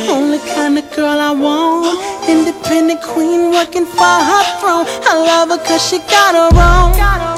[0.09, 1.99] Only kind of girl I want,
[2.29, 4.87] independent queen working for her throne.
[5.11, 7.34] I love her cause she got her own.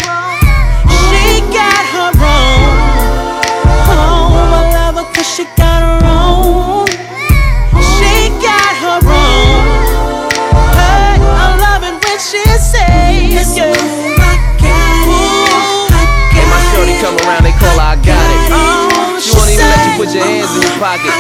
[20.78, 21.12] Pocket.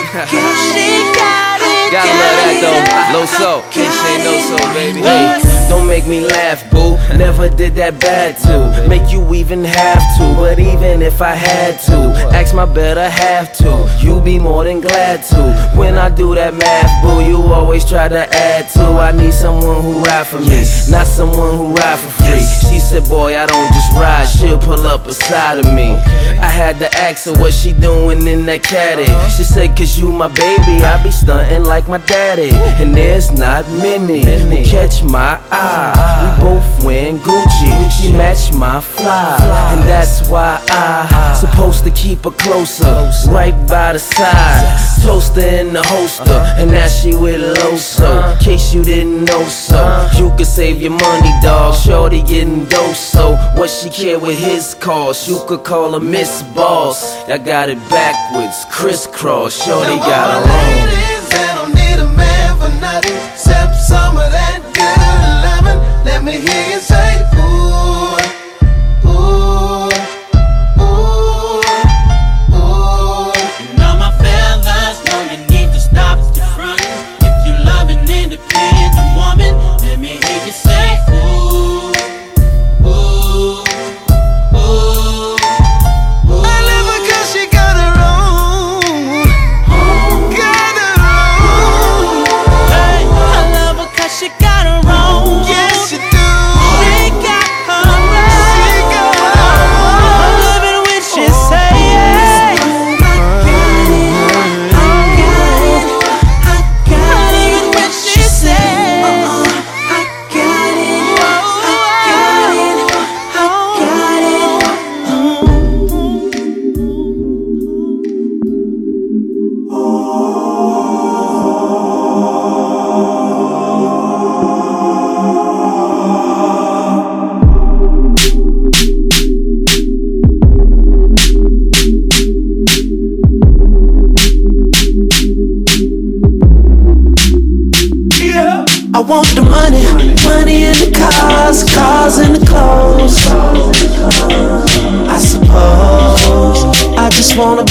[1.90, 3.18] Gotta love that though.
[3.18, 5.00] Low so, can't say no so, baby.
[5.00, 6.96] Hey, don't make me laugh, boo.
[7.16, 10.34] Never did that bad to make you even have to.
[10.36, 13.88] But even if I had to, ask my better half to.
[14.00, 15.72] You be more than glad to.
[15.78, 18.82] When I do that math, boo, you always try to add to.
[18.82, 22.44] I need someone who ride for me, not someone who ride for free.
[22.68, 24.28] She said, boy, I don't just ride,
[24.66, 25.94] pull up beside of me.
[26.42, 29.06] I had to ask her what she doing in that caddy.
[29.36, 32.50] She said, cause you my baby, I be stunting like my daddy.
[32.82, 35.94] And there's not many who catch my eye.
[36.20, 39.38] We both wearing Gucci, she match my fly.
[39.72, 44.82] And that's why I supposed to keep her closer, right by the side.
[45.04, 48.36] Toaster in the holster, and now she with Loso.
[48.40, 51.76] Case you didn't know so, you could save your money, dog.
[51.76, 55.28] Shorty getting dose, so what she care with his cost?
[55.28, 57.28] You could call her Miss Boss.
[57.28, 59.52] I got it backwards, crisscross.
[59.62, 60.88] Shorty got her own.
[60.88, 64.98] Ladies, I don't need a man for nothing except some of that good
[65.44, 65.80] loving.
[66.06, 67.35] Let me hear you say,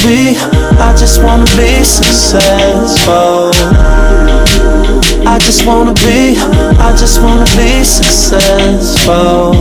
[0.06, 3.52] be, I just wanna be successful.
[5.28, 9.54] I just wanna be, I just wanna be successful.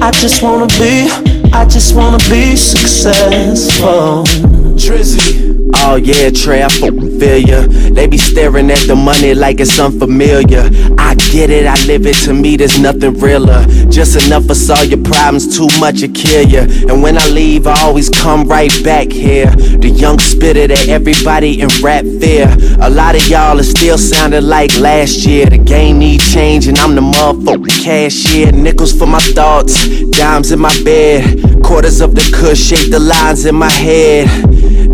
[0.00, 1.08] I just wanna be,
[1.52, 4.24] I just wanna be successful.
[4.76, 5.47] Drizzy.
[5.80, 7.66] Oh yeah, Trey, I feel ya.
[7.68, 10.68] They be staring at the money like it's unfamiliar.
[10.98, 12.16] I get it, I live it.
[12.24, 13.64] To me, there's nothing realer.
[13.88, 16.62] Just enough for solve your problems, too much to kill ya.
[16.88, 19.46] And when I leave, I always come right back here.
[19.46, 22.48] The young spitter that everybody in rap fear.
[22.80, 25.46] A lot of y'all are still sounding like last year.
[25.46, 28.52] The game need change, and I'm the motherfucking cashier.
[28.52, 29.74] Nickels for my thoughts,
[30.10, 31.62] dimes in my bed.
[31.62, 34.28] Quarters of the kush shape the lines in my head.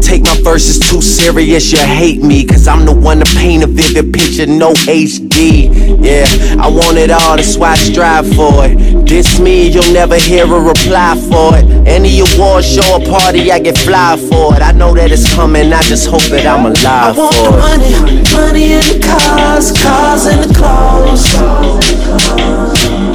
[0.05, 2.45] Take my verses too serious, you hate me.
[2.45, 5.71] Cause I'm the one to paint a vivid picture, no HD.
[6.05, 6.27] Yeah,
[6.63, 9.07] I want it all, that's why I strive for it.
[9.07, 11.65] Diss me, you'll never hear a reply for it.
[11.89, 14.63] Any award show or party, I get fly for it.
[14.63, 17.57] I know that it's coming, I just hope that I'm alive I want for the
[17.57, 17.61] it.
[17.65, 21.25] money, money in the cars, cars in the clothes.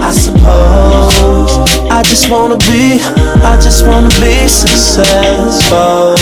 [0.02, 1.54] I suppose
[1.92, 3.00] I just wanna be,
[3.46, 6.16] I just wanna be successful.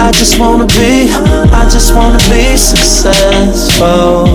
[0.00, 4.26] I just wanna be, I just wanna be successful.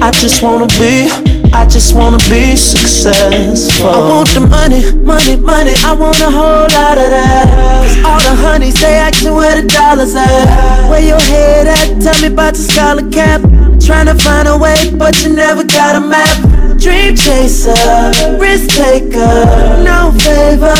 [0.00, 1.08] I just wanna be,
[1.52, 3.88] I just wanna be successful.
[3.88, 5.72] I want the money, money, money.
[5.84, 8.04] I want a whole lot of that.
[8.04, 10.88] All the honeys, they asking where the dollars at.
[10.88, 12.00] Where your head at?
[12.00, 13.40] Tell me about the scholar cap.
[13.82, 16.78] Tryna find a way, but you never got a map.
[16.78, 17.74] Dream chaser,
[18.38, 19.44] risk taker,
[19.82, 20.74] no favor,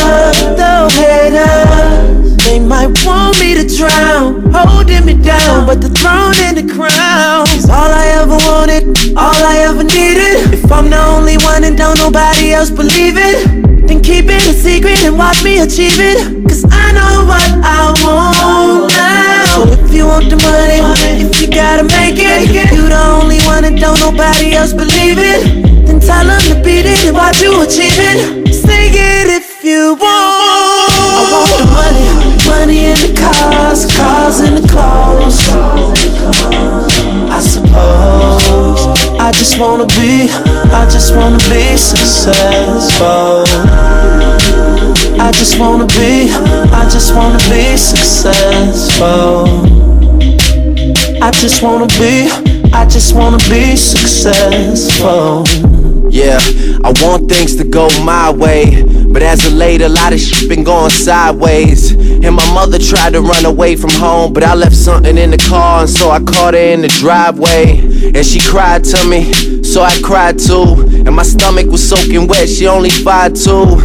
[0.57, 2.38] no hater.
[2.49, 7.45] They might want me to drown, holding me down, but the throne and the crown
[7.53, 8.89] is all I ever wanted,
[9.19, 10.57] all I ever needed.
[10.57, 14.55] If I'm the only one and don't nobody else believe it, then keep it a
[14.57, 16.49] secret and watch me achieve it.
[16.49, 19.45] Cause I know what I want now.
[19.53, 20.81] So if you want the money,
[21.21, 25.85] if you gotta make it, you the only one and don't nobody else believe it.
[25.85, 28.55] Then tell them to beat it and watch you achieve it.
[28.55, 30.97] Sing it if you want.
[31.19, 32.08] I want the money,
[32.49, 35.39] money in the cars, cars in the clothes.
[37.31, 38.87] I suppose
[39.21, 40.29] I just wanna be,
[40.73, 43.45] I just wanna be successful.
[45.21, 46.31] I just wanna be,
[46.73, 49.47] I just wanna be successful.
[51.23, 52.29] I just wanna be,
[52.73, 55.45] I just wanna be successful.
[56.11, 56.39] Yeah,
[56.85, 58.83] I want things to go my way.
[58.83, 61.93] But as of late, a lot of shit been going sideways.
[61.93, 65.39] And my mother tried to run away from home, but I left something in the
[65.39, 67.81] car, and so I caught her in the driveway.
[68.15, 70.85] And she cried to me, so I cried too.
[71.07, 73.79] And my stomach was soaking wet, she only five two.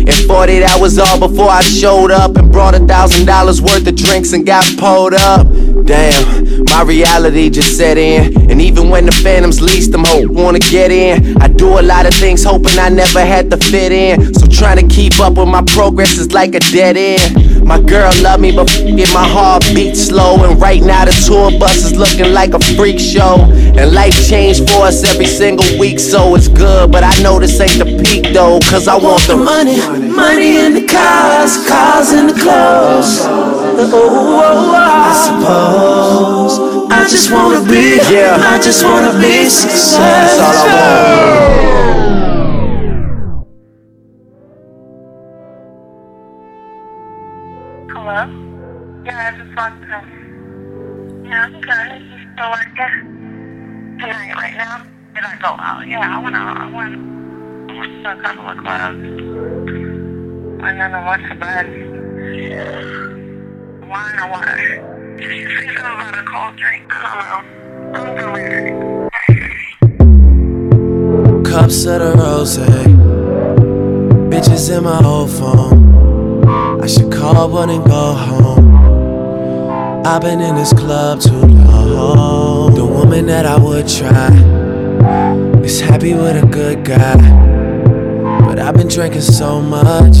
[0.00, 3.96] And 48 hours all before I showed up and brought a thousand dollars worth of
[3.96, 5.46] drinks and got pulled up.
[5.84, 8.50] Damn, my reality just set in.
[8.50, 11.40] And even when the phantoms least, them hope wanna get in.
[11.40, 14.34] I do a lot of things hoping I never had to fit in.
[14.34, 17.66] So trying to keep up with my progress is like a dead end.
[17.66, 20.44] My girl love me, but get my heart beat slow.
[20.44, 23.36] And right now the tour bus is looking like a freak show.
[23.78, 26.90] And life changed for us every single week, so it's good.
[26.90, 29.78] But I know this ain't the peak though, cause I want the money,
[30.08, 33.59] money in the cars, cars in the clothes.
[33.72, 36.58] Oh, oh, oh, I suppose
[36.90, 38.36] I just wanna be, Yeah.
[38.36, 40.44] I just wanna be successful.
[40.44, 40.68] all
[48.08, 48.20] I Hello?
[49.04, 51.28] Yeah, I just want to.
[51.28, 52.02] Yeah, I'm good.
[52.10, 53.96] You still working?
[54.00, 54.82] Tonight, right now?
[55.14, 55.86] Did I go out?
[55.86, 56.56] Yeah, I went out.
[56.56, 56.96] I went.
[57.70, 58.98] I went to a couple of clubs.
[60.62, 61.90] And then I went to bed.
[63.90, 64.46] Wine or what?
[65.18, 66.92] Did you say something about a cold drink?
[66.94, 67.42] I
[67.92, 69.10] don't know.
[71.42, 72.56] Cups of the rose,
[74.30, 76.80] bitches in my old phone.
[76.80, 78.76] I should call one and go home.
[80.06, 82.72] I've been in this club too long.
[82.76, 84.30] The woman that I would try
[85.64, 87.16] is happy with a good guy.
[88.46, 90.16] But I've been drinking so much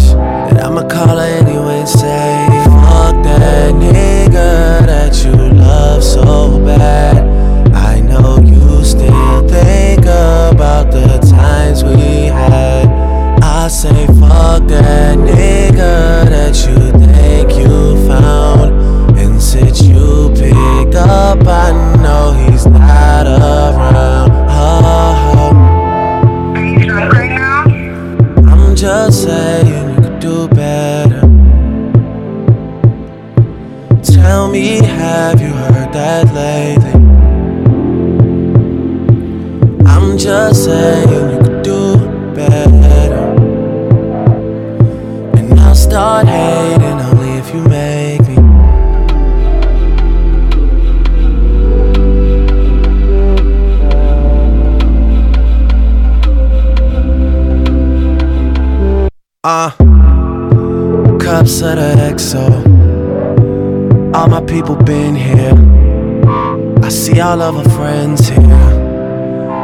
[0.50, 2.59] that I'ma call her anyway and say,
[2.90, 7.18] fuck that nigga that you love so bad.
[7.72, 12.86] I know you still think about the times we had.
[13.42, 18.70] I say fuck that nigga that you think you found.
[19.18, 21.70] And since you picked up, I
[22.02, 24.30] know he's not around.
[24.50, 25.52] Oh.
[26.56, 27.64] Are you drunk right now?
[28.52, 30.59] I'm just saying you could do better.
[34.30, 36.92] Have you heard that lately?
[39.86, 41.96] I'm just saying you could do
[42.34, 43.34] better.
[45.36, 48.36] And I'll start hating only if you make me.
[59.42, 59.70] Uh,
[61.18, 62.69] cups of the XO.
[64.20, 65.54] All my people been here.
[66.84, 68.38] I see all of her friends here.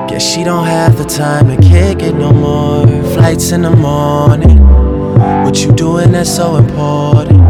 [0.09, 2.87] Guess she don't have the time to kick it no more.
[3.12, 4.59] Flights in the morning.
[5.45, 7.43] What you doing that's so important?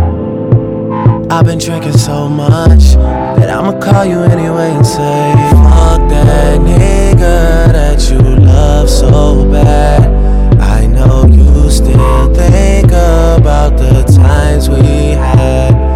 [1.31, 7.73] I've been drinking so much that I'ma call you anyway and say, Fuck that nigga
[7.73, 10.61] that you love so bad.
[10.61, 15.96] I know you still think about the times we had.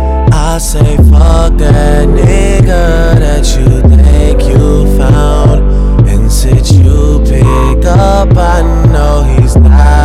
[0.52, 6.09] I say, fuck that nigga that you think you found.
[6.09, 8.60] And since you pick up, I
[8.90, 9.99] know he's not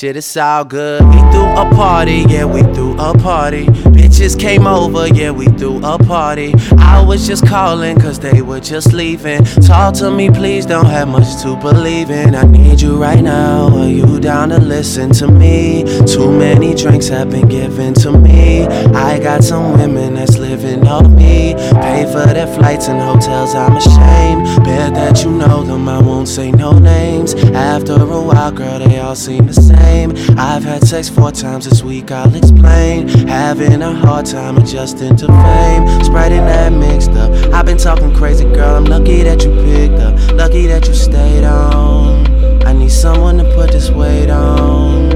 [0.00, 1.02] shit, it's all good.
[1.04, 3.66] We threw a party, yeah, we threw a party.
[3.66, 6.54] Bitches came over, yeah, we threw a party.
[6.78, 9.44] I was just calling cause they were just leaving.
[9.44, 12.34] Talk to me, please, don't have much to believe in.
[12.34, 13.68] I need you right now.
[13.76, 15.84] Are you down to listen to me?
[16.06, 18.66] Too many drinks have been given to me.
[18.66, 21.54] I got some women that's living off me.
[21.54, 24.64] Pay for their flights and hotels, I'm ashamed.
[24.64, 27.34] Bet that you know them, I won't say no names.
[27.34, 30.12] After a while, girl, they all seem the same.
[30.38, 33.08] I've had sex four times this week, I'll explain.
[33.28, 36.04] Having a hard time adjusting to fame.
[36.04, 37.30] Sprite and that mixed up.
[37.52, 38.76] I've been talking crazy, girl.
[38.76, 40.14] I'm lucky that you picked up.
[40.34, 42.26] Lucky that you stayed on.
[42.66, 45.10] I need someone to put this weight on.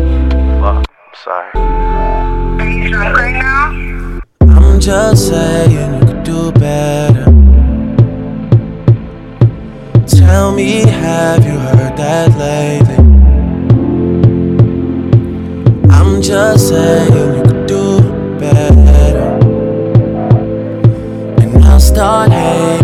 [0.61, 1.51] Fuck, I'm sorry.
[1.55, 3.54] Are you drunk right now?
[4.85, 7.25] Just saying you could do better.
[10.07, 12.97] Tell me, have you heard that lately?
[15.89, 18.03] I'm just saying you could do
[18.39, 19.39] better.
[21.41, 22.84] And I'll start hating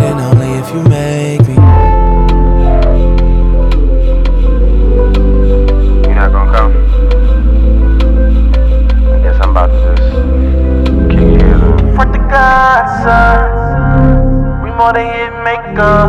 [14.62, 16.08] we more than hit maker.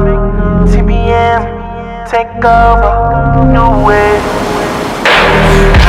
[0.72, 1.44] TBM,
[2.10, 4.16] take over, new way.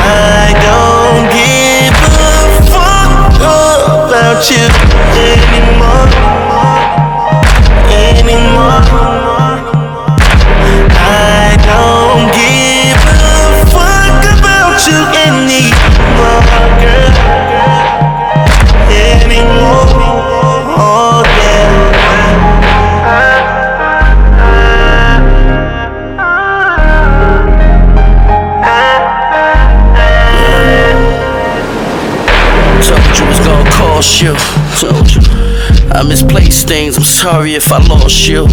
[0.03, 2.35] I don't give a
[2.67, 4.67] fuck about you
[5.15, 6.11] anymore,
[7.89, 9.22] anymore.
[33.93, 34.33] Cost you.
[34.79, 35.12] Told.
[35.93, 38.47] I misplaced things, I'm sorry if I lost you.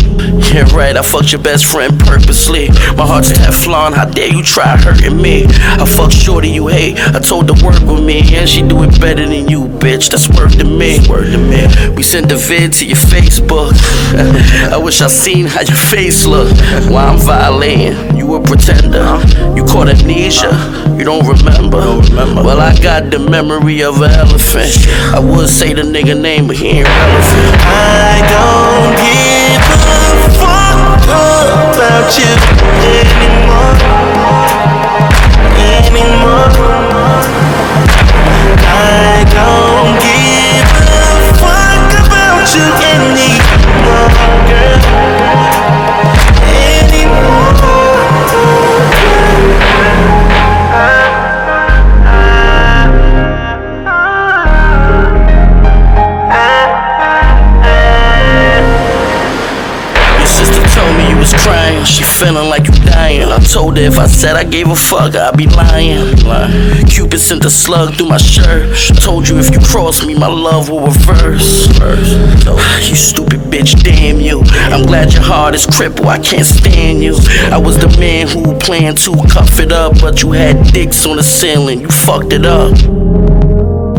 [0.53, 2.69] Yeah, right, I fucked your best friend purposely.
[2.97, 5.47] My heart's Teflon, how dare you try hurting me?
[5.47, 9.01] I fucked Shorty you hate, I told her work with me, and she do it
[9.01, 10.11] better than you, bitch.
[10.11, 11.01] That's word to me.
[11.09, 11.67] Word to me.
[11.95, 13.73] We sent the vid to your Facebook.
[14.73, 16.51] I wish I seen how your face look.
[16.91, 19.19] Why I'm violating, you a pretender.
[19.57, 20.51] You caught amnesia,
[20.99, 21.79] you don't remember.
[22.43, 24.73] Well, I got the memory of an elephant.
[25.15, 27.30] I would say the nigga name, but he ain't relevant.
[27.33, 32.33] I don't give a fuck about you
[32.99, 33.77] anymore.
[35.79, 36.51] Anymore.
[38.63, 40.20] I don't give
[63.53, 66.17] told her if I said I gave a fuck, I'd be lying.
[66.87, 68.77] Cupid sent a slug through my shirt.
[69.01, 71.67] Told you if you cross me, my love will reverse.
[72.89, 74.43] You stupid bitch, damn you.
[74.71, 77.17] I'm glad your heart is crippled, I can't stand you.
[77.51, 81.17] I was the man who planned to cuff it up, but you had dicks on
[81.17, 82.77] the ceiling, you fucked it up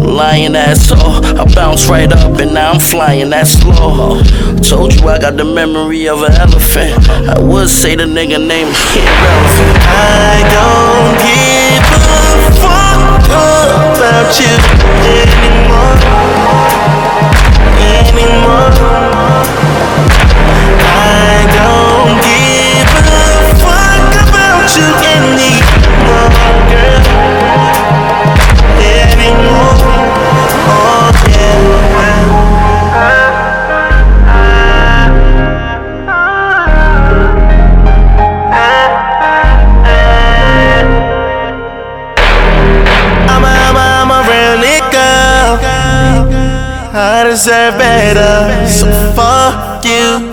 [0.02, 1.21] lying asshole.
[1.38, 4.22] I bounce right up and now I'm flying that slow.
[4.62, 7.10] Told you I got the memory of an elephant.
[7.30, 9.78] I would say the nigga name irrelevant.
[9.88, 14.54] I don't give a fuck about you
[15.08, 16.31] anymore.
[47.32, 48.68] deserve better.
[48.68, 50.31] So fuck you.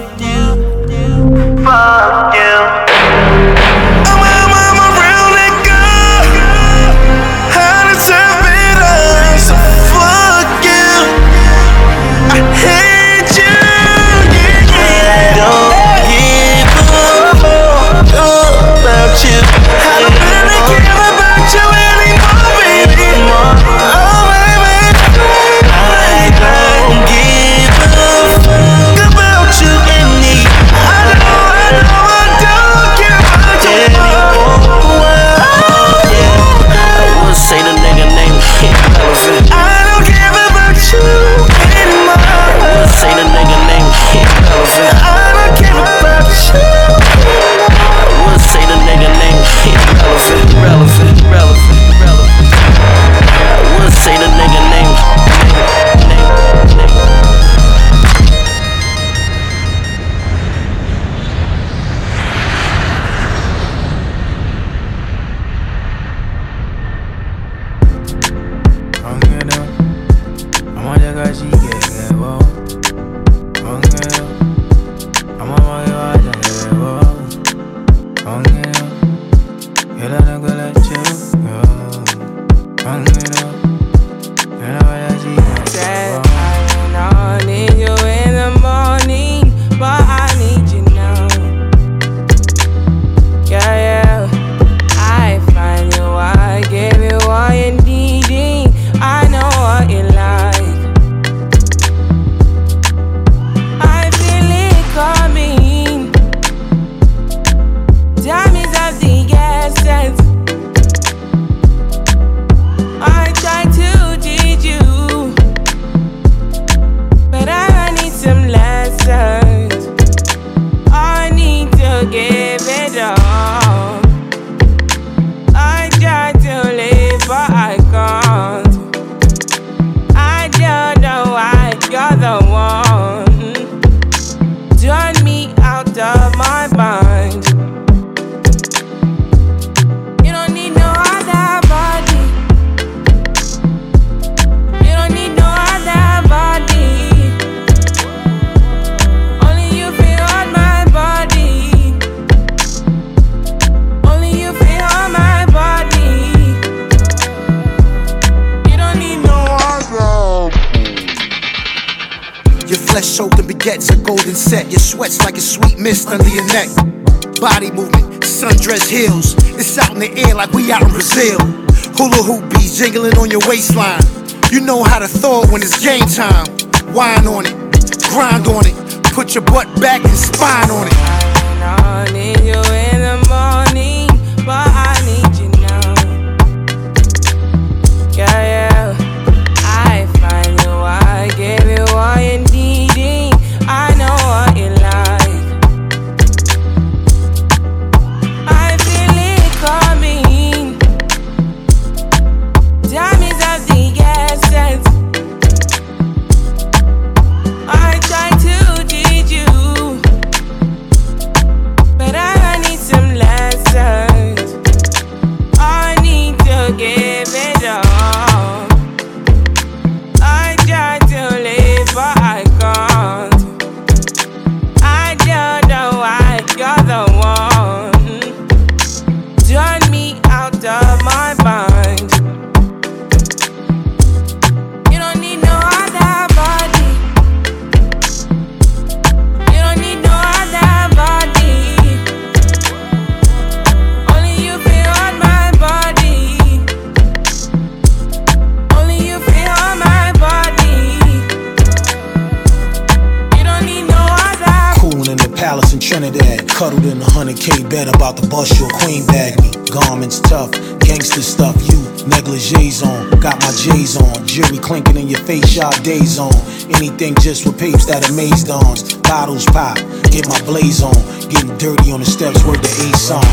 [267.17, 268.95] just with papes that amazed ons.
[269.07, 269.77] Bottles pop,
[270.11, 270.95] get my blaze on.
[271.29, 273.25] Getting dirty on the steps, word the A song.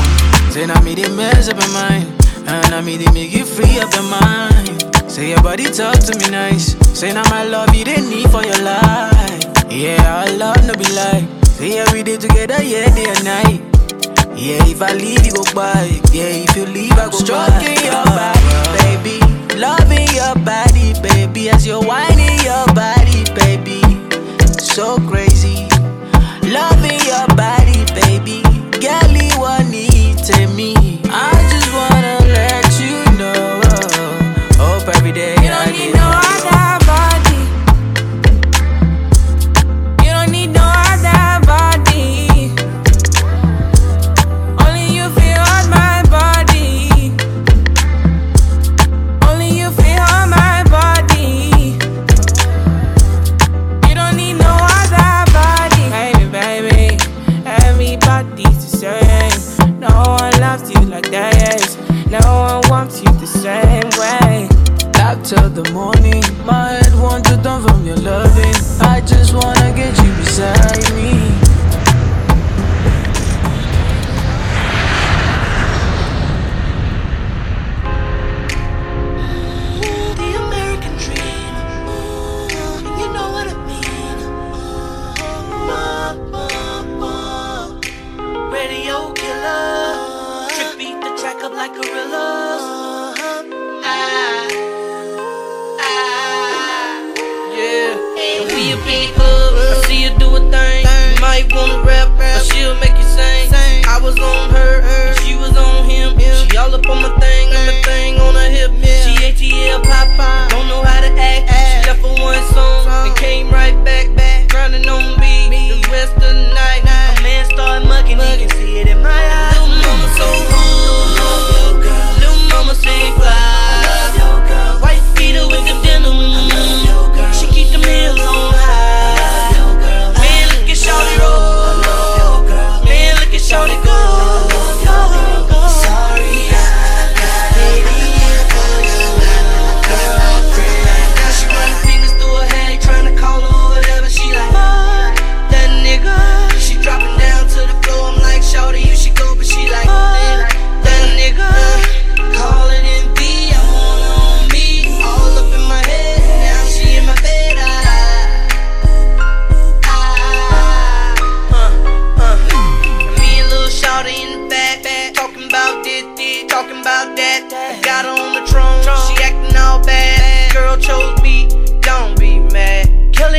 [0.52, 2.06] Say, I me the mess up in mind,
[2.48, 5.12] And I me the make you free up the mind.
[5.12, 6.76] Say, your body talk to me nice.
[6.98, 9.44] Say, now my love you didn't need for your life.
[9.72, 11.24] Yeah, our love no be like.
[11.56, 13.62] Say, yeah, we do together, yeah, day and night.
[14.36, 15.88] Yeah, if I leave, you go by.
[16.12, 17.88] Yeah, if you leave, I go Stroking by.
[17.88, 19.18] your body, baby.
[19.56, 21.50] Loving your body, baby.
[21.50, 23.65] As you're whining your body, baby
[24.76, 25.70] so crazy.
[26.52, 28.42] Loving your body, baby.
[28.82, 31.05] Girl, you want me.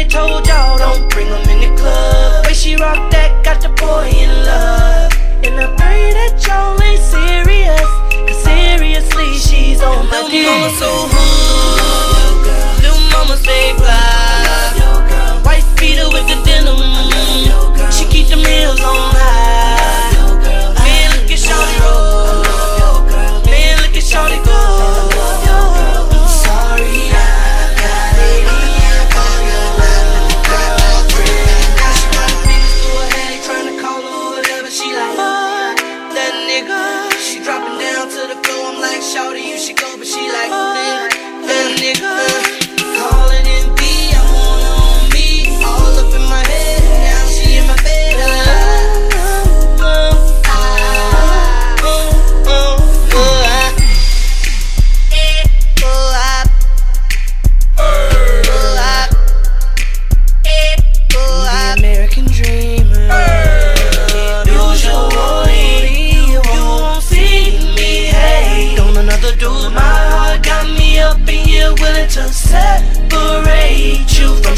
[0.06, 2.46] told y'all, don't bring them in the club.
[2.46, 5.12] Way she rock that, got the boy in love.
[5.44, 7.88] And I pray that y'all ain't serious.
[8.26, 10.46] Cause seriously, she's on my dick.
[10.46, 12.82] Little mama so hood.
[12.82, 15.42] Little mama stay fly.
[15.44, 16.80] White feeder with the denim.
[17.90, 19.75] She keep the meals on high.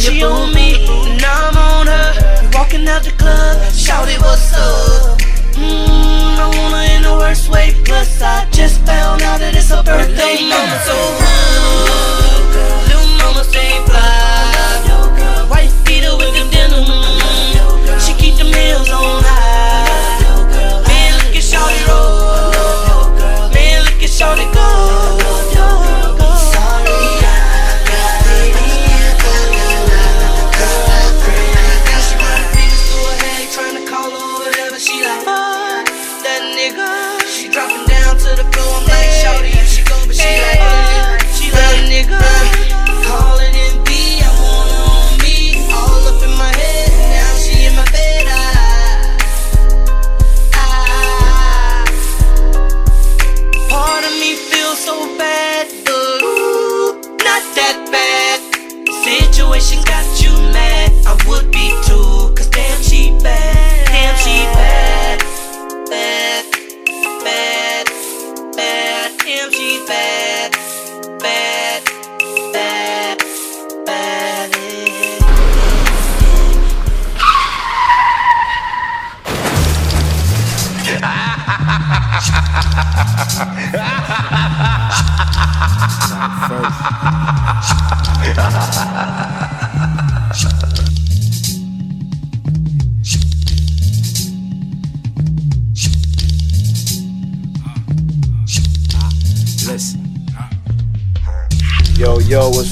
[0.08, 2.50] She on me, and now I'm on her.
[2.54, 5.18] Walking out the club, shout it, what's up?
[5.52, 7.74] Mmm, I wanna in the worst way.
[7.84, 10.48] Plus, I just found out that it's her birthday.
[10.50, 11.27] I'm so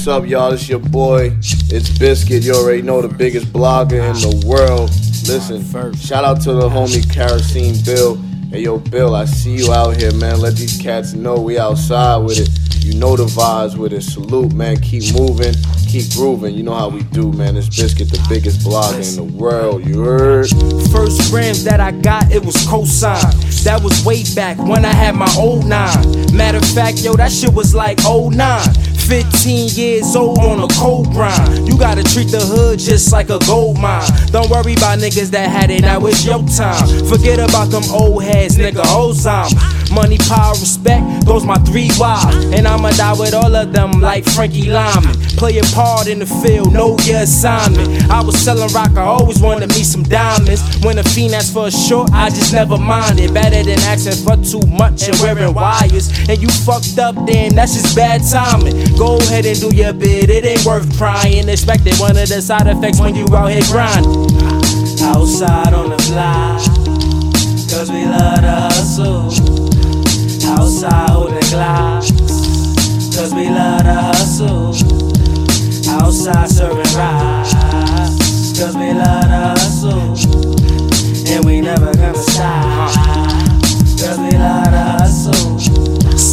[0.07, 0.53] what's up, y'all?
[0.53, 1.35] It's your boy.
[1.69, 2.41] It's Biscuit.
[2.41, 4.89] You already know the biggest blogger in the world.
[5.27, 5.61] Listen,
[5.97, 8.15] shout out to the homie Kerosene Bill.
[8.49, 10.39] Hey, yo, Bill, I see you out here, man.
[10.39, 12.47] Let these cats know we outside with it.
[12.85, 14.01] You know the vibes with it.
[14.01, 14.77] Salute, man.
[14.77, 15.53] Keep moving,
[15.89, 16.55] keep grooving.
[16.55, 17.57] You know how we do, man.
[17.57, 19.85] It's Biscuit, the biggest blogger in the world.
[19.85, 20.47] You heard?
[20.89, 23.19] First grams that I got, it was cosign.
[23.65, 26.33] That was way back when I had my old nine.
[26.33, 28.86] Matter of fact, yo, that shit was like 09.
[29.07, 31.67] 15 years old on a cold grind.
[31.67, 34.03] You gotta treat the hood just like a gold mine.
[34.27, 37.05] Don't worry about niggas that had it, now it's your time.
[37.05, 39.76] Forget about them old heads, nigga, Alzheimer.
[39.91, 42.35] Money, power, respect, those my three wives.
[42.53, 45.15] And I'ma die with all of them like Frankie Lymon.
[45.37, 48.09] Play a part in the field, know your assignment.
[48.09, 50.61] I was selling rock, I always wanted me some diamonds.
[50.83, 53.33] When a fiend asked for a short, I just never minded.
[53.33, 56.09] Better than asking for too much and wearing wires.
[56.27, 58.95] And you fucked up, then that's just bad timing.
[58.97, 61.47] Go ahead and do your bit, it ain't worth crying.
[61.49, 64.27] Expected one of the side effects when you out here grinding.
[64.99, 66.57] Outside on the fly,
[76.27, 77.53] Outside serving rice,
[78.59, 81.33] cause we love to hustle.
[81.33, 82.91] And we never gonna stop,
[83.97, 84.66] cause we love.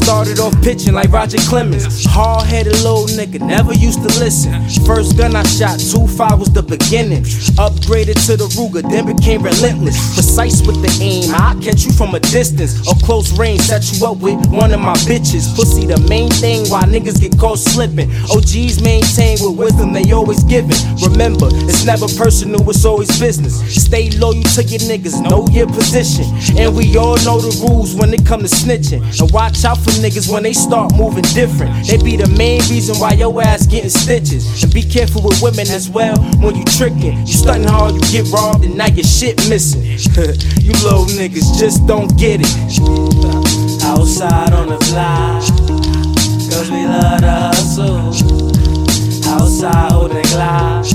[0.05, 2.05] Started off pitching like Roger Clemens.
[2.05, 4.52] Hard headed little nigga, never used to listen.
[4.85, 7.22] First gun I shot, 2-5 was the beginning.
[7.56, 9.97] Upgraded to the Ruger, then became relentless.
[10.12, 12.86] Precise with the aim, I catch you from a distance.
[12.86, 15.48] Or close range, set you up with one of my bitches.
[15.56, 18.12] Pussy the main thing why niggas get caught slipping.
[18.28, 20.76] OGs maintain with wisdom they always giving.
[21.01, 23.56] Remember, it's never personal, it's always business.
[23.72, 26.28] Stay loyal to your niggas, know your position.
[26.60, 29.01] And we all know the rules when it come to snitching.
[29.01, 31.87] And watch out for niggas when they start moving different.
[31.87, 34.62] They be the main reason why your ass getting stitches.
[34.62, 37.19] And be careful with women as well when you tricking.
[37.27, 39.83] You stunting hard, you get robbed, and now your shit missing.
[40.65, 42.55] you little niggas just don't get it.
[43.85, 45.41] Outside on the fly,
[46.51, 48.09] cause we love to hustle.
[49.27, 50.95] Outside holding glass,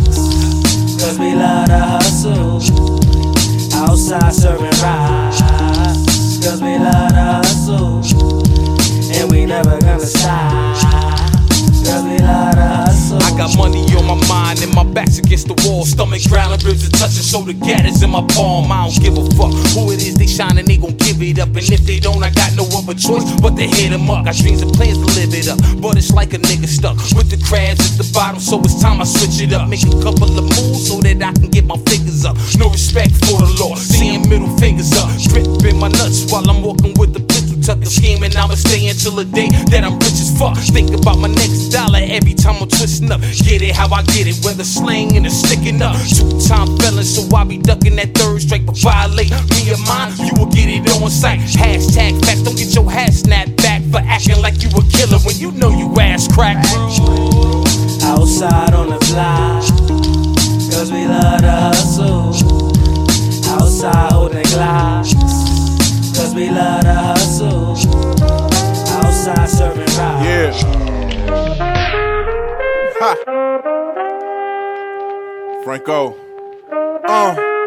[0.99, 2.59] cause we love to hustle.
[3.73, 5.41] Outside serving rice,
[6.43, 7.48] cause we love to hustle.
[9.21, 10.77] And we never gonna stop,
[11.83, 12.88] cause we love.
[13.11, 15.85] I got money on my mind and my back's against the wall.
[15.85, 18.71] Stomach growling, ribs are touching, shoulder gathers in my palm.
[18.71, 21.49] I don't give a fuck who it is they shining, they gon' give it up.
[21.49, 24.25] And if they don't, I got no other choice but to hit them up.
[24.25, 27.33] Got dreams and plans to live it up, but it's like a nigga stuck with
[27.33, 28.39] the crabs at the bottom.
[28.39, 31.33] So it's time I switch it up, make a couple of moves so that I
[31.33, 32.37] can get my fingers up.
[32.61, 36.93] No respect for the law, seeing middle fingers up, gripping my nuts while I'm walking
[36.99, 38.35] with the pistol tucked the scheming.
[38.35, 40.57] I'ma stay until the day that I'm rich as fuck.
[40.57, 42.69] Think about my next dollar every time I'm
[42.99, 43.21] twisting up.
[43.21, 45.95] Get it how I get it, whether slanging or sticking up.
[46.07, 48.65] Two time felon, so I be ducking that third strike.
[48.65, 51.39] But violate me or mine, you will get it on sight.
[51.39, 55.37] Hashtag facts, don't get your hat snapped back for acting like you a killer when
[55.37, 56.57] you know you ass crack.
[58.03, 59.61] Outside on the fly,
[60.71, 62.33] cause we love to hustle.
[63.49, 65.13] Outside holding glass,
[66.15, 67.75] cause we love to hustle.
[68.89, 70.63] Outside serving rice.
[70.63, 70.98] Yeah.
[75.63, 76.15] Franco.
[77.07, 77.58] Uh.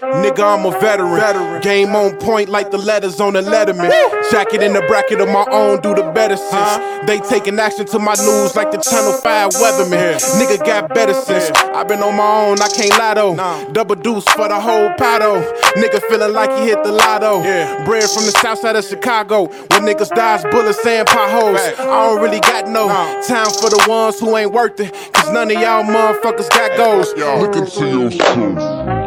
[0.00, 1.60] Nigga, I'm a veteran.
[1.60, 3.90] Game on point like the letters on the letterman.
[4.30, 7.06] Jacket in the bracket of my own, do the better since.
[7.06, 10.16] They taking action to my news like the Channel 5 weatherman.
[10.40, 11.50] Nigga got better since.
[11.50, 13.72] i been on my own, I can't lie though.
[13.72, 15.42] Double deuce for the whole paddle.
[15.76, 17.42] Nigga feeling like he hit the lotto.
[17.84, 19.48] Bred from the south side of Chicago.
[19.48, 21.60] When niggas dodge bullets and potholes.
[21.78, 22.88] I don't really got no
[23.28, 24.94] time for the ones who ain't worth it.
[25.12, 27.12] Cause none of y'all motherfuckers got goals.
[27.14, 28.99] Look into your soul.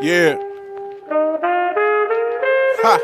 [0.00, 0.36] Yeah.
[2.82, 2.98] Ha.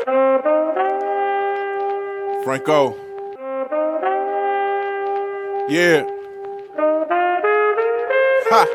[2.43, 2.95] Franco.
[5.67, 6.05] Yeah.
[8.49, 8.65] Ha.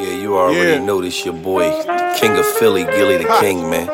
[0.00, 0.78] Yeah, you already Yeah.
[0.84, 1.70] know this your boy,
[2.16, 3.40] King of Philly, Gilly the Ha.
[3.40, 3.86] King, man.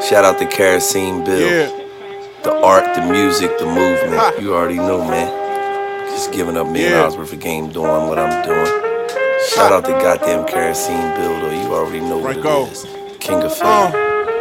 [0.00, 1.38] Shout out to Kerosene Bill.
[1.40, 1.68] Yeah.
[2.44, 4.14] The art, the music, the movement.
[4.14, 4.32] Ha.
[4.40, 5.28] You already know, man.
[6.10, 7.00] Just giving up me Yeah.
[7.00, 8.93] dollars worth of game doing what I'm doing.
[9.52, 11.50] Shout out to goddamn Kerosene Bill, though.
[11.50, 12.66] You already know what Franco.
[12.66, 12.84] it is.
[13.20, 13.70] King of Philly.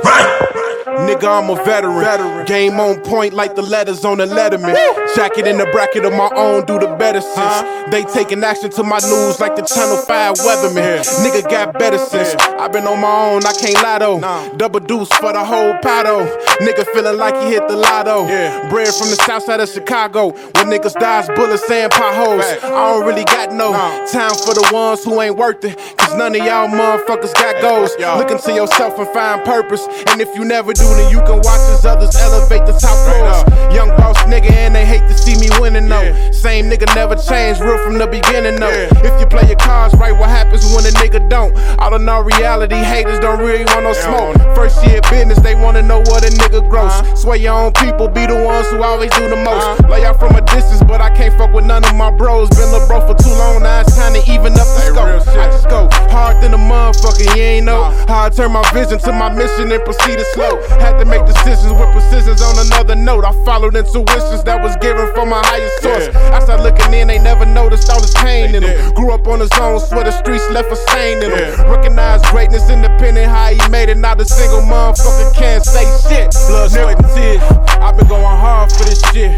[0.03, 0.59] Uh.
[1.07, 2.45] Nigga, I'm a veteran.
[2.45, 4.75] Game on point like the letters on the letterman.
[5.15, 7.91] Jacket in the bracket of my own, do the better since.
[7.91, 11.03] They taking action to my news like the Channel 5 weatherman.
[11.23, 12.35] Nigga got better since.
[12.35, 14.19] i been on my own, I can't lie though.
[14.57, 16.25] Double deuce for the whole paddle.
[16.61, 18.27] Nigga feeling like he hit the lotto.
[18.27, 18.69] Yeah.
[18.69, 20.31] Bread from the south side of Chicago.
[20.31, 22.45] When niggas dodge bullets and potholes.
[22.63, 23.71] I don't really got no
[24.11, 25.77] time for the ones who ain't worth it.
[25.97, 27.91] Cause none of y'all motherfuckers got goals.
[27.99, 29.85] Look into yourself and find purpose.
[30.07, 33.43] And if you never do, you can watch as others elevate the top floors.
[33.73, 36.13] Young boss nigga, and they hate to see me winning though.
[36.31, 38.87] Same nigga never changed, real from the beginning though.
[39.03, 41.55] If you play your cards right, what happens when a nigga don't?
[41.79, 44.35] All in all reality, haters don't really want no smoke.
[44.55, 46.93] First year business, they wanna know what a nigga gross.
[47.19, 49.87] Swear your own people be the ones who always do the most.
[49.89, 52.49] Lay out from a distance, but I can't fuck with none of my bros.
[52.49, 55.27] Been a bro for too long, now it's time to even up the scope.
[55.37, 58.99] I just go hard than a motherfucker, you ain't know how I turn my vision
[58.99, 60.59] to my mission and proceeded slow.
[60.79, 63.25] Had to make decisions with precisions on another note.
[63.25, 66.07] I followed intuitions that was given from my highest source.
[66.31, 68.93] I started looking in, they never noticed all this pain in them.
[68.93, 71.71] Grew up on the zone, swear the streets left a stain in them.
[71.71, 73.97] Recognize greatness, independent, how he made it.
[73.97, 76.31] Not a single motherfucker can say shit.
[76.47, 77.43] Blood, sweat, and tears.
[77.79, 79.31] I've been going hard for this shit.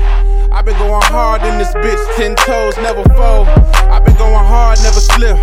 [0.51, 3.47] I've been going hard in this bitch, ten toes, never fold.
[3.91, 5.37] I've been going hard, never slip.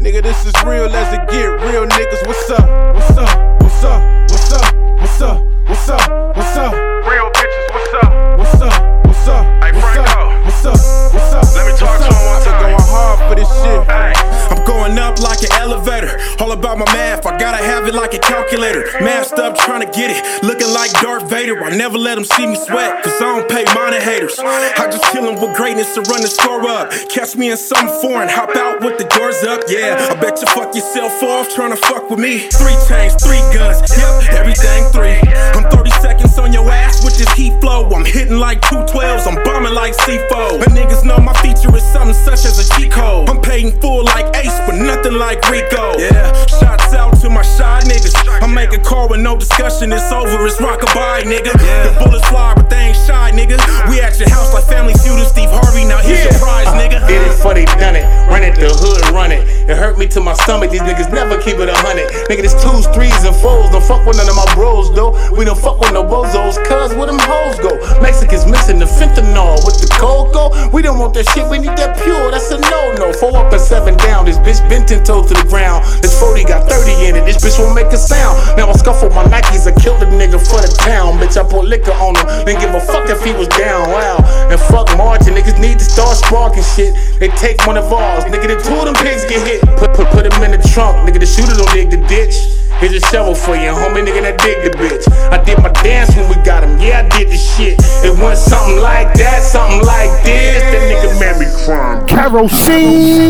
[0.00, 1.46] Nigga, this is real as it get.
[1.68, 2.94] Real niggas, what's up?
[2.94, 3.62] What's up?
[3.62, 4.02] What's up?
[4.30, 4.83] What's up?
[5.14, 5.38] What's up?
[5.68, 6.36] What's up?
[6.36, 6.72] What's up?
[6.74, 8.36] Real bitches, what's up?
[8.36, 9.06] What's up?
[9.06, 9.62] What's up?
[9.62, 10.44] Hey, Franco.
[10.44, 11.14] What's up?
[11.14, 11.54] What's up?
[11.54, 12.63] Let me talk to him one time.
[12.94, 13.82] Hard for this shit.
[14.54, 16.14] I'm going up like an elevator.
[16.38, 18.86] All about my math, I gotta have it like a calculator.
[19.00, 20.44] Masked up, trying to get it.
[20.44, 21.62] Looking like Darth Vader.
[21.64, 24.38] I never let them see me sweat, cause I don't pay minor haters.
[24.38, 26.92] I just killin' with greatness to run the score up.
[27.10, 29.64] Catch me in something foreign, hop out with the doors up.
[29.68, 32.46] Yeah, I bet you fuck yourself off trying to fuck with me.
[32.54, 35.18] Three chains, three guns, yep, everything three.
[35.58, 37.88] I'm 30 seconds on your ass with this heat flow.
[37.90, 40.62] I'm hitting like 212s, I'm bombing like C4.
[40.62, 43.28] And niggas know my feature is something such as a G code.
[43.28, 45.98] I'm paid in full like Ace, but nothing like Rico.
[45.98, 48.14] Yeah, shots out to my shy niggas.
[48.42, 51.52] I make a call with no discussion, it's over, it's rockabye, nigga.
[51.52, 53.56] The bullets fly, but they ain't shy, nigga.
[53.88, 56.80] We at your house like Family Feud and Steve Harvey, now here's your prize, uh,
[56.80, 57.06] nigga.
[57.06, 58.04] Did it for they done it.
[58.28, 59.44] Run it, the hood run it.
[59.68, 60.70] It hurt me to my stomach.
[60.70, 62.08] These niggas never keep it a hundred.
[62.28, 63.70] Nigga, this twos, threes, and fours.
[63.70, 65.12] Don't fuck with none of my bros, though.
[65.32, 67.72] We don't fuck with no bozos, cuz where them hoes go.
[68.00, 70.50] Mexicans mixing the fentanyl with the cocoa.
[70.72, 72.30] We don't want that shit, we need that pure.
[72.30, 73.12] That's a no no.
[73.12, 74.24] Four up and seven down.
[74.26, 75.86] This bitch bent ten toes to the ground.
[76.02, 77.24] This 40 got 30 in it.
[77.24, 78.34] This bitch won't make a sound.
[78.56, 79.66] Now I scuffle my Nikes.
[79.70, 81.18] I killed a nigga for the town.
[81.18, 82.26] Bitch, I put liquor on him.
[82.44, 83.90] Didn't give a fuck if he was down.
[83.90, 84.18] Wow.
[84.50, 85.34] And fuck Martin.
[85.34, 86.94] Niggas need to start sparking shit.
[87.20, 88.24] They take one of ours.
[88.24, 89.62] Nigga, the two of them pigs get hit.
[89.78, 91.06] Put, put, put him in the trunk.
[91.06, 92.34] Nigga, the shooter don't dig the ditch.
[92.80, 95.06] Here's a shovel for you, homie, nigga that dig the bitch.
[95.30, 97.78] I did my dance when we got him, yeah, I did the shit.
[98.02, 100.60] It went something like that, something like this.
[100.74, 102.06] That nigga me crime.
[102.06, 103.24] Kerosene Bill.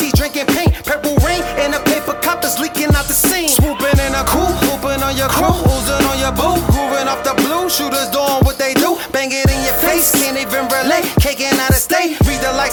[0.00, 0.72] Mama, drinking paint.
[0.84, 3.48] Purple rain and a paper cup is leaking out the seam.
[3.48, 7.34] Swooping in a coupe, hooping on your crew, oozing on your boo, grooving off the
[7.34, 7.44] blue.
[7.64, 8.96] blue, shooters doing what they do.
[9.12, 11.04] Bang it in your face, can't even relate.
[11.20, 11.73] Caking out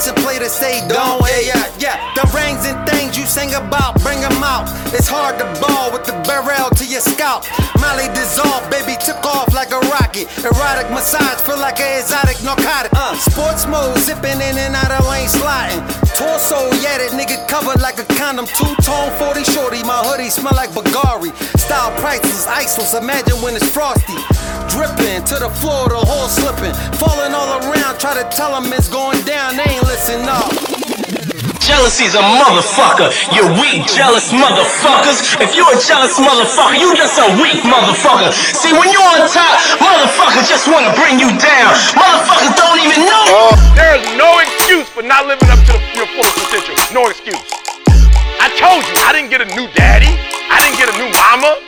[0.07, 1.22] of state, read the license plate say don't.
[1.28, 2.14] Yeah, yeah, yeah.
[2.15, 4.69] The rings and things you sing about, bring 'em out.
[4.94, 7.45] It's hard to ball with the barrel to your scalp.
[7.80, 10.28] Molly dissolved, baby took off like a rocket.
[10.44, 12.91] Erotic massage, feel like an exotic narcotic.
[12.94, 15.82] Uh, sports mode, zipping in and out of lane sliding.
[16.18, 18.45] Torso, yeah, that nigga covered like a condom.
[18.45, 21.34] Two tone 40 shorty, my hoodie smell like Baccarat.
[21.57, 24.18] Style priceless, iceless, imagine when it's frosty.
[24.72, 26.72] Dripping to the floor, the whole slipping.
[26.95, 30.48] Falling all around, try to tell them it's going down, they ain't listen up.
[31.60, 33.11] Jealousy's a motherfucker.
[33.35, 35.39] You weak, jealous motherfuckers.
[35.43, 38.31] If you a jealous motherfucker, you just a weak motherfucker.
[38.31, 41.76] See, when you on top, motherfuckers just want to bring you down.
[41.91, 43.52] Motherfuckers don't even know.
[43.76, 46.80] There is no excuse for not living up to the, your fullest potential.
[46.95, 47.43] No excuse.
[48.39, 50.15] I told you, I didn't get a new daddy.
[50.48, 51.60] I didn't get a new mama.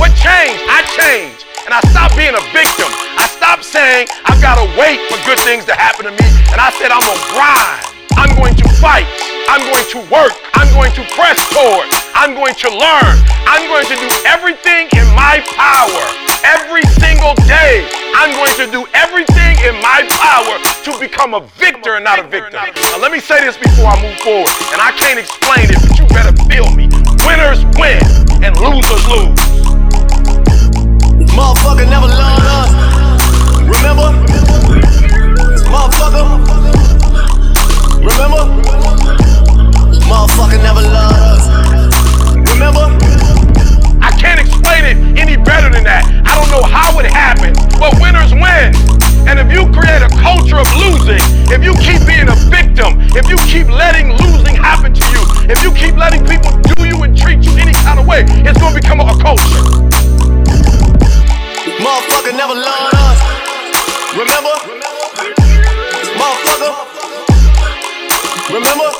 [0.00, 0.64] What changed?
[0.72, 1.49] I changed.
[1.70, 2.90] And I stopped being a victim.
[3.14, 6.26] I stopped saying I've got to wait for good things to happen to me.
[6.50, 7.86] And I said I'm to grind.
[8.18, 9.06] I'm going to fight.
[9.46, 10.34] I'm going to work.
[10.58, 11.86] I'm going to press forward.
[12.18, 13.14] I'm going to learn.
[13.46, 16.02] I'm going to do everything in my power.
[16.42, 17.86] Every single day,
[18.18, 22.26] I'm going to do everything in my power to become a victor and not a
[22.26, 22.66] victim.
[22.66, 25.94] Now, let me say this before I move forward, and I can't explain it, but
[25.94, 26.90] you better feel me.
[27.22, 28.02] Winners win,
[28.42, 29.79] and losers lose.
[31.34, 32.70] Motherfucker never loved us.
[33.62, 34.10] Remember?
[35.70, 36.24] Motherfucker.
[38.02, 38.42] Remember?
[40.10, 41.42] Motherfucker never loved us.
[42.52, 42.86] Remember?
[44.02, 46.04] I can't explain it any better than that.
[46.26, 48.74] I don't know how it happened, but winners win.
[49.28, 51.22] And if you create a culture of losing,
[51.54, 55.62] if you keep being a victim, if you keep letting losing happen to you, if
[55.62, 58.74] you keep letting people do you and treat you any kind of way, it's gonna
[58.74, 60.19] become a culture.
[61.80, 63.18] Motherfucker never loved us.
[64.12, 64.52] Remember?
[66.20, 66.72] Motherfucker.
[68.52, 68.90] Remember?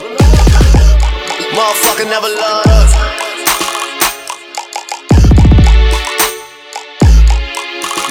[1.52, 2.90] Motherfucker never loved us.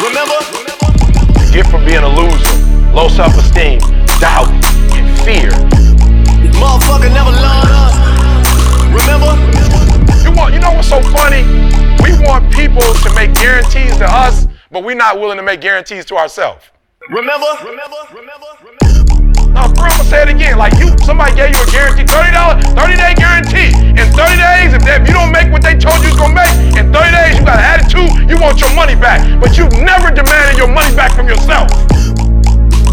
[0.05, 0.39] Remember?
[1.33, 3.79] The gift from being a loser, low self-esteem,
[4.19, 4.49] doubt,
[4.93, 5.49] and fear.
[6.61, 7.95] Motherfucker never loved us.
[8.93, 9.33] Remember?
[10.23, 11.41] You want you know what's so funny?
[12.03, 16.05] We want people to make guarantees to us, but we're not willing to make guarantees
[16.05, 16.65] to ourselves.
[17.09, 17.47] Remember?
[17.65, 18.45] Remember, remember.
[19.49, 20.57] Now, bro, I'm gonna say it again.
[20.61, 23.73] Like you, somebody gave you a guarantee, thirty dollars, thirty day guarantee.
[23.97, 26.21] In thirty days, if, they, if you don't make what they told you you was
[26.21, 29.25] gonna make, in thirty days you got an attitude, you want your money back.
[29.41, 31.73] But you've never demanded your money back from yourself.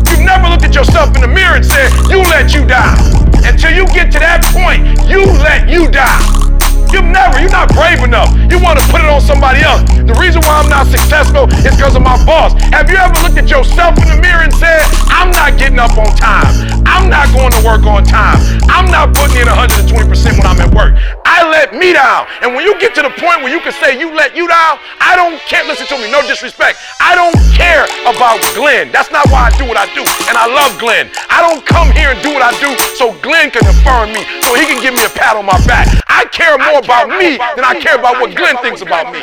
[0.09, 2.97] You've never looked at yourself in the mirror and said, "You let you down."
[3.45, 6.56] Until you get to that point, you let you down.
[6.97, 8.33] You've never, you're not brave enough.
[8.49, 9.85] You want to put it on somebody else.
[9.93, 12.57] The reason why I'm not successful is because of my boss.
[12.73, 14.81] Have you ever looked at yourself in the mirror and said,
[15.13, 16.49] I'm not getting up on time.
[16.89, 18.41] I'm not going to work on time.
[18.73, 19.93] I'm not putting in 120%
[20.41, 20.97] when I'm at work.
[21.29, 22.25] I let me down.
[22.41, 24.81] And when you get to the point where you can say you let you down,
[24.97, 25.69] I don't care.
[25.69, 26.81] Listen to me, no disrespect.
[26.97, 28.89] I don't care about Glenn.
[28.89, 30.01] That's not why I do what I do.
[30.33, 31.13] And I love Glenn.
[31.29, 34.57] I don't come here and do what I do so Glenn can affirm me, so
[34.57, 35.93] he can give me a pat on my back.
[36.09, 39.21] I care more about me than I care about what Glenn thinks about me.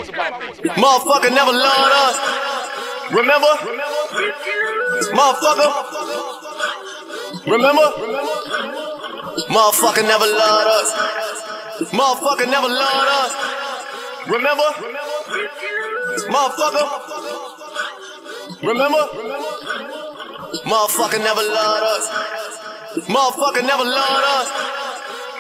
[0.76, 2.16] Motherfucker never loved us.
[3.16, 3.54] Remember?
[5.16, 5.70] Motherfucker.
[7.48, 7.88] Remember?
[9.48, 10.92] Motherfucker never loved us.
[11.96, 13.32] Motherfucker never loved us.
[14.28, 14.70] Remember?
[16.28, 16.86] Motherfucker.
[18.62, 19.04] Remember?
[20.68, 22.04] Motherfucker never loved us.
[23.08, 24.93] Motherfucker never loved us.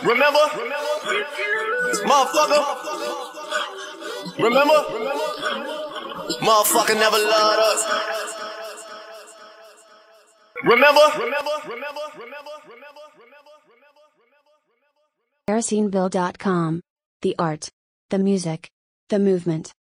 [0.04, 0.46] Remember?
[2.10, 2.62] Motherfucker.
[4.38, 4.80] Remember?
[6.42, 7.82] Motherfucker never loved us.
[10.64, 11.08] Remember?
[15.50, 16.82] KeroseneBill.com.
[17.22, 17.70] The art,
[18.10, 18.70] the music,
[19.10, 19.74] the movement.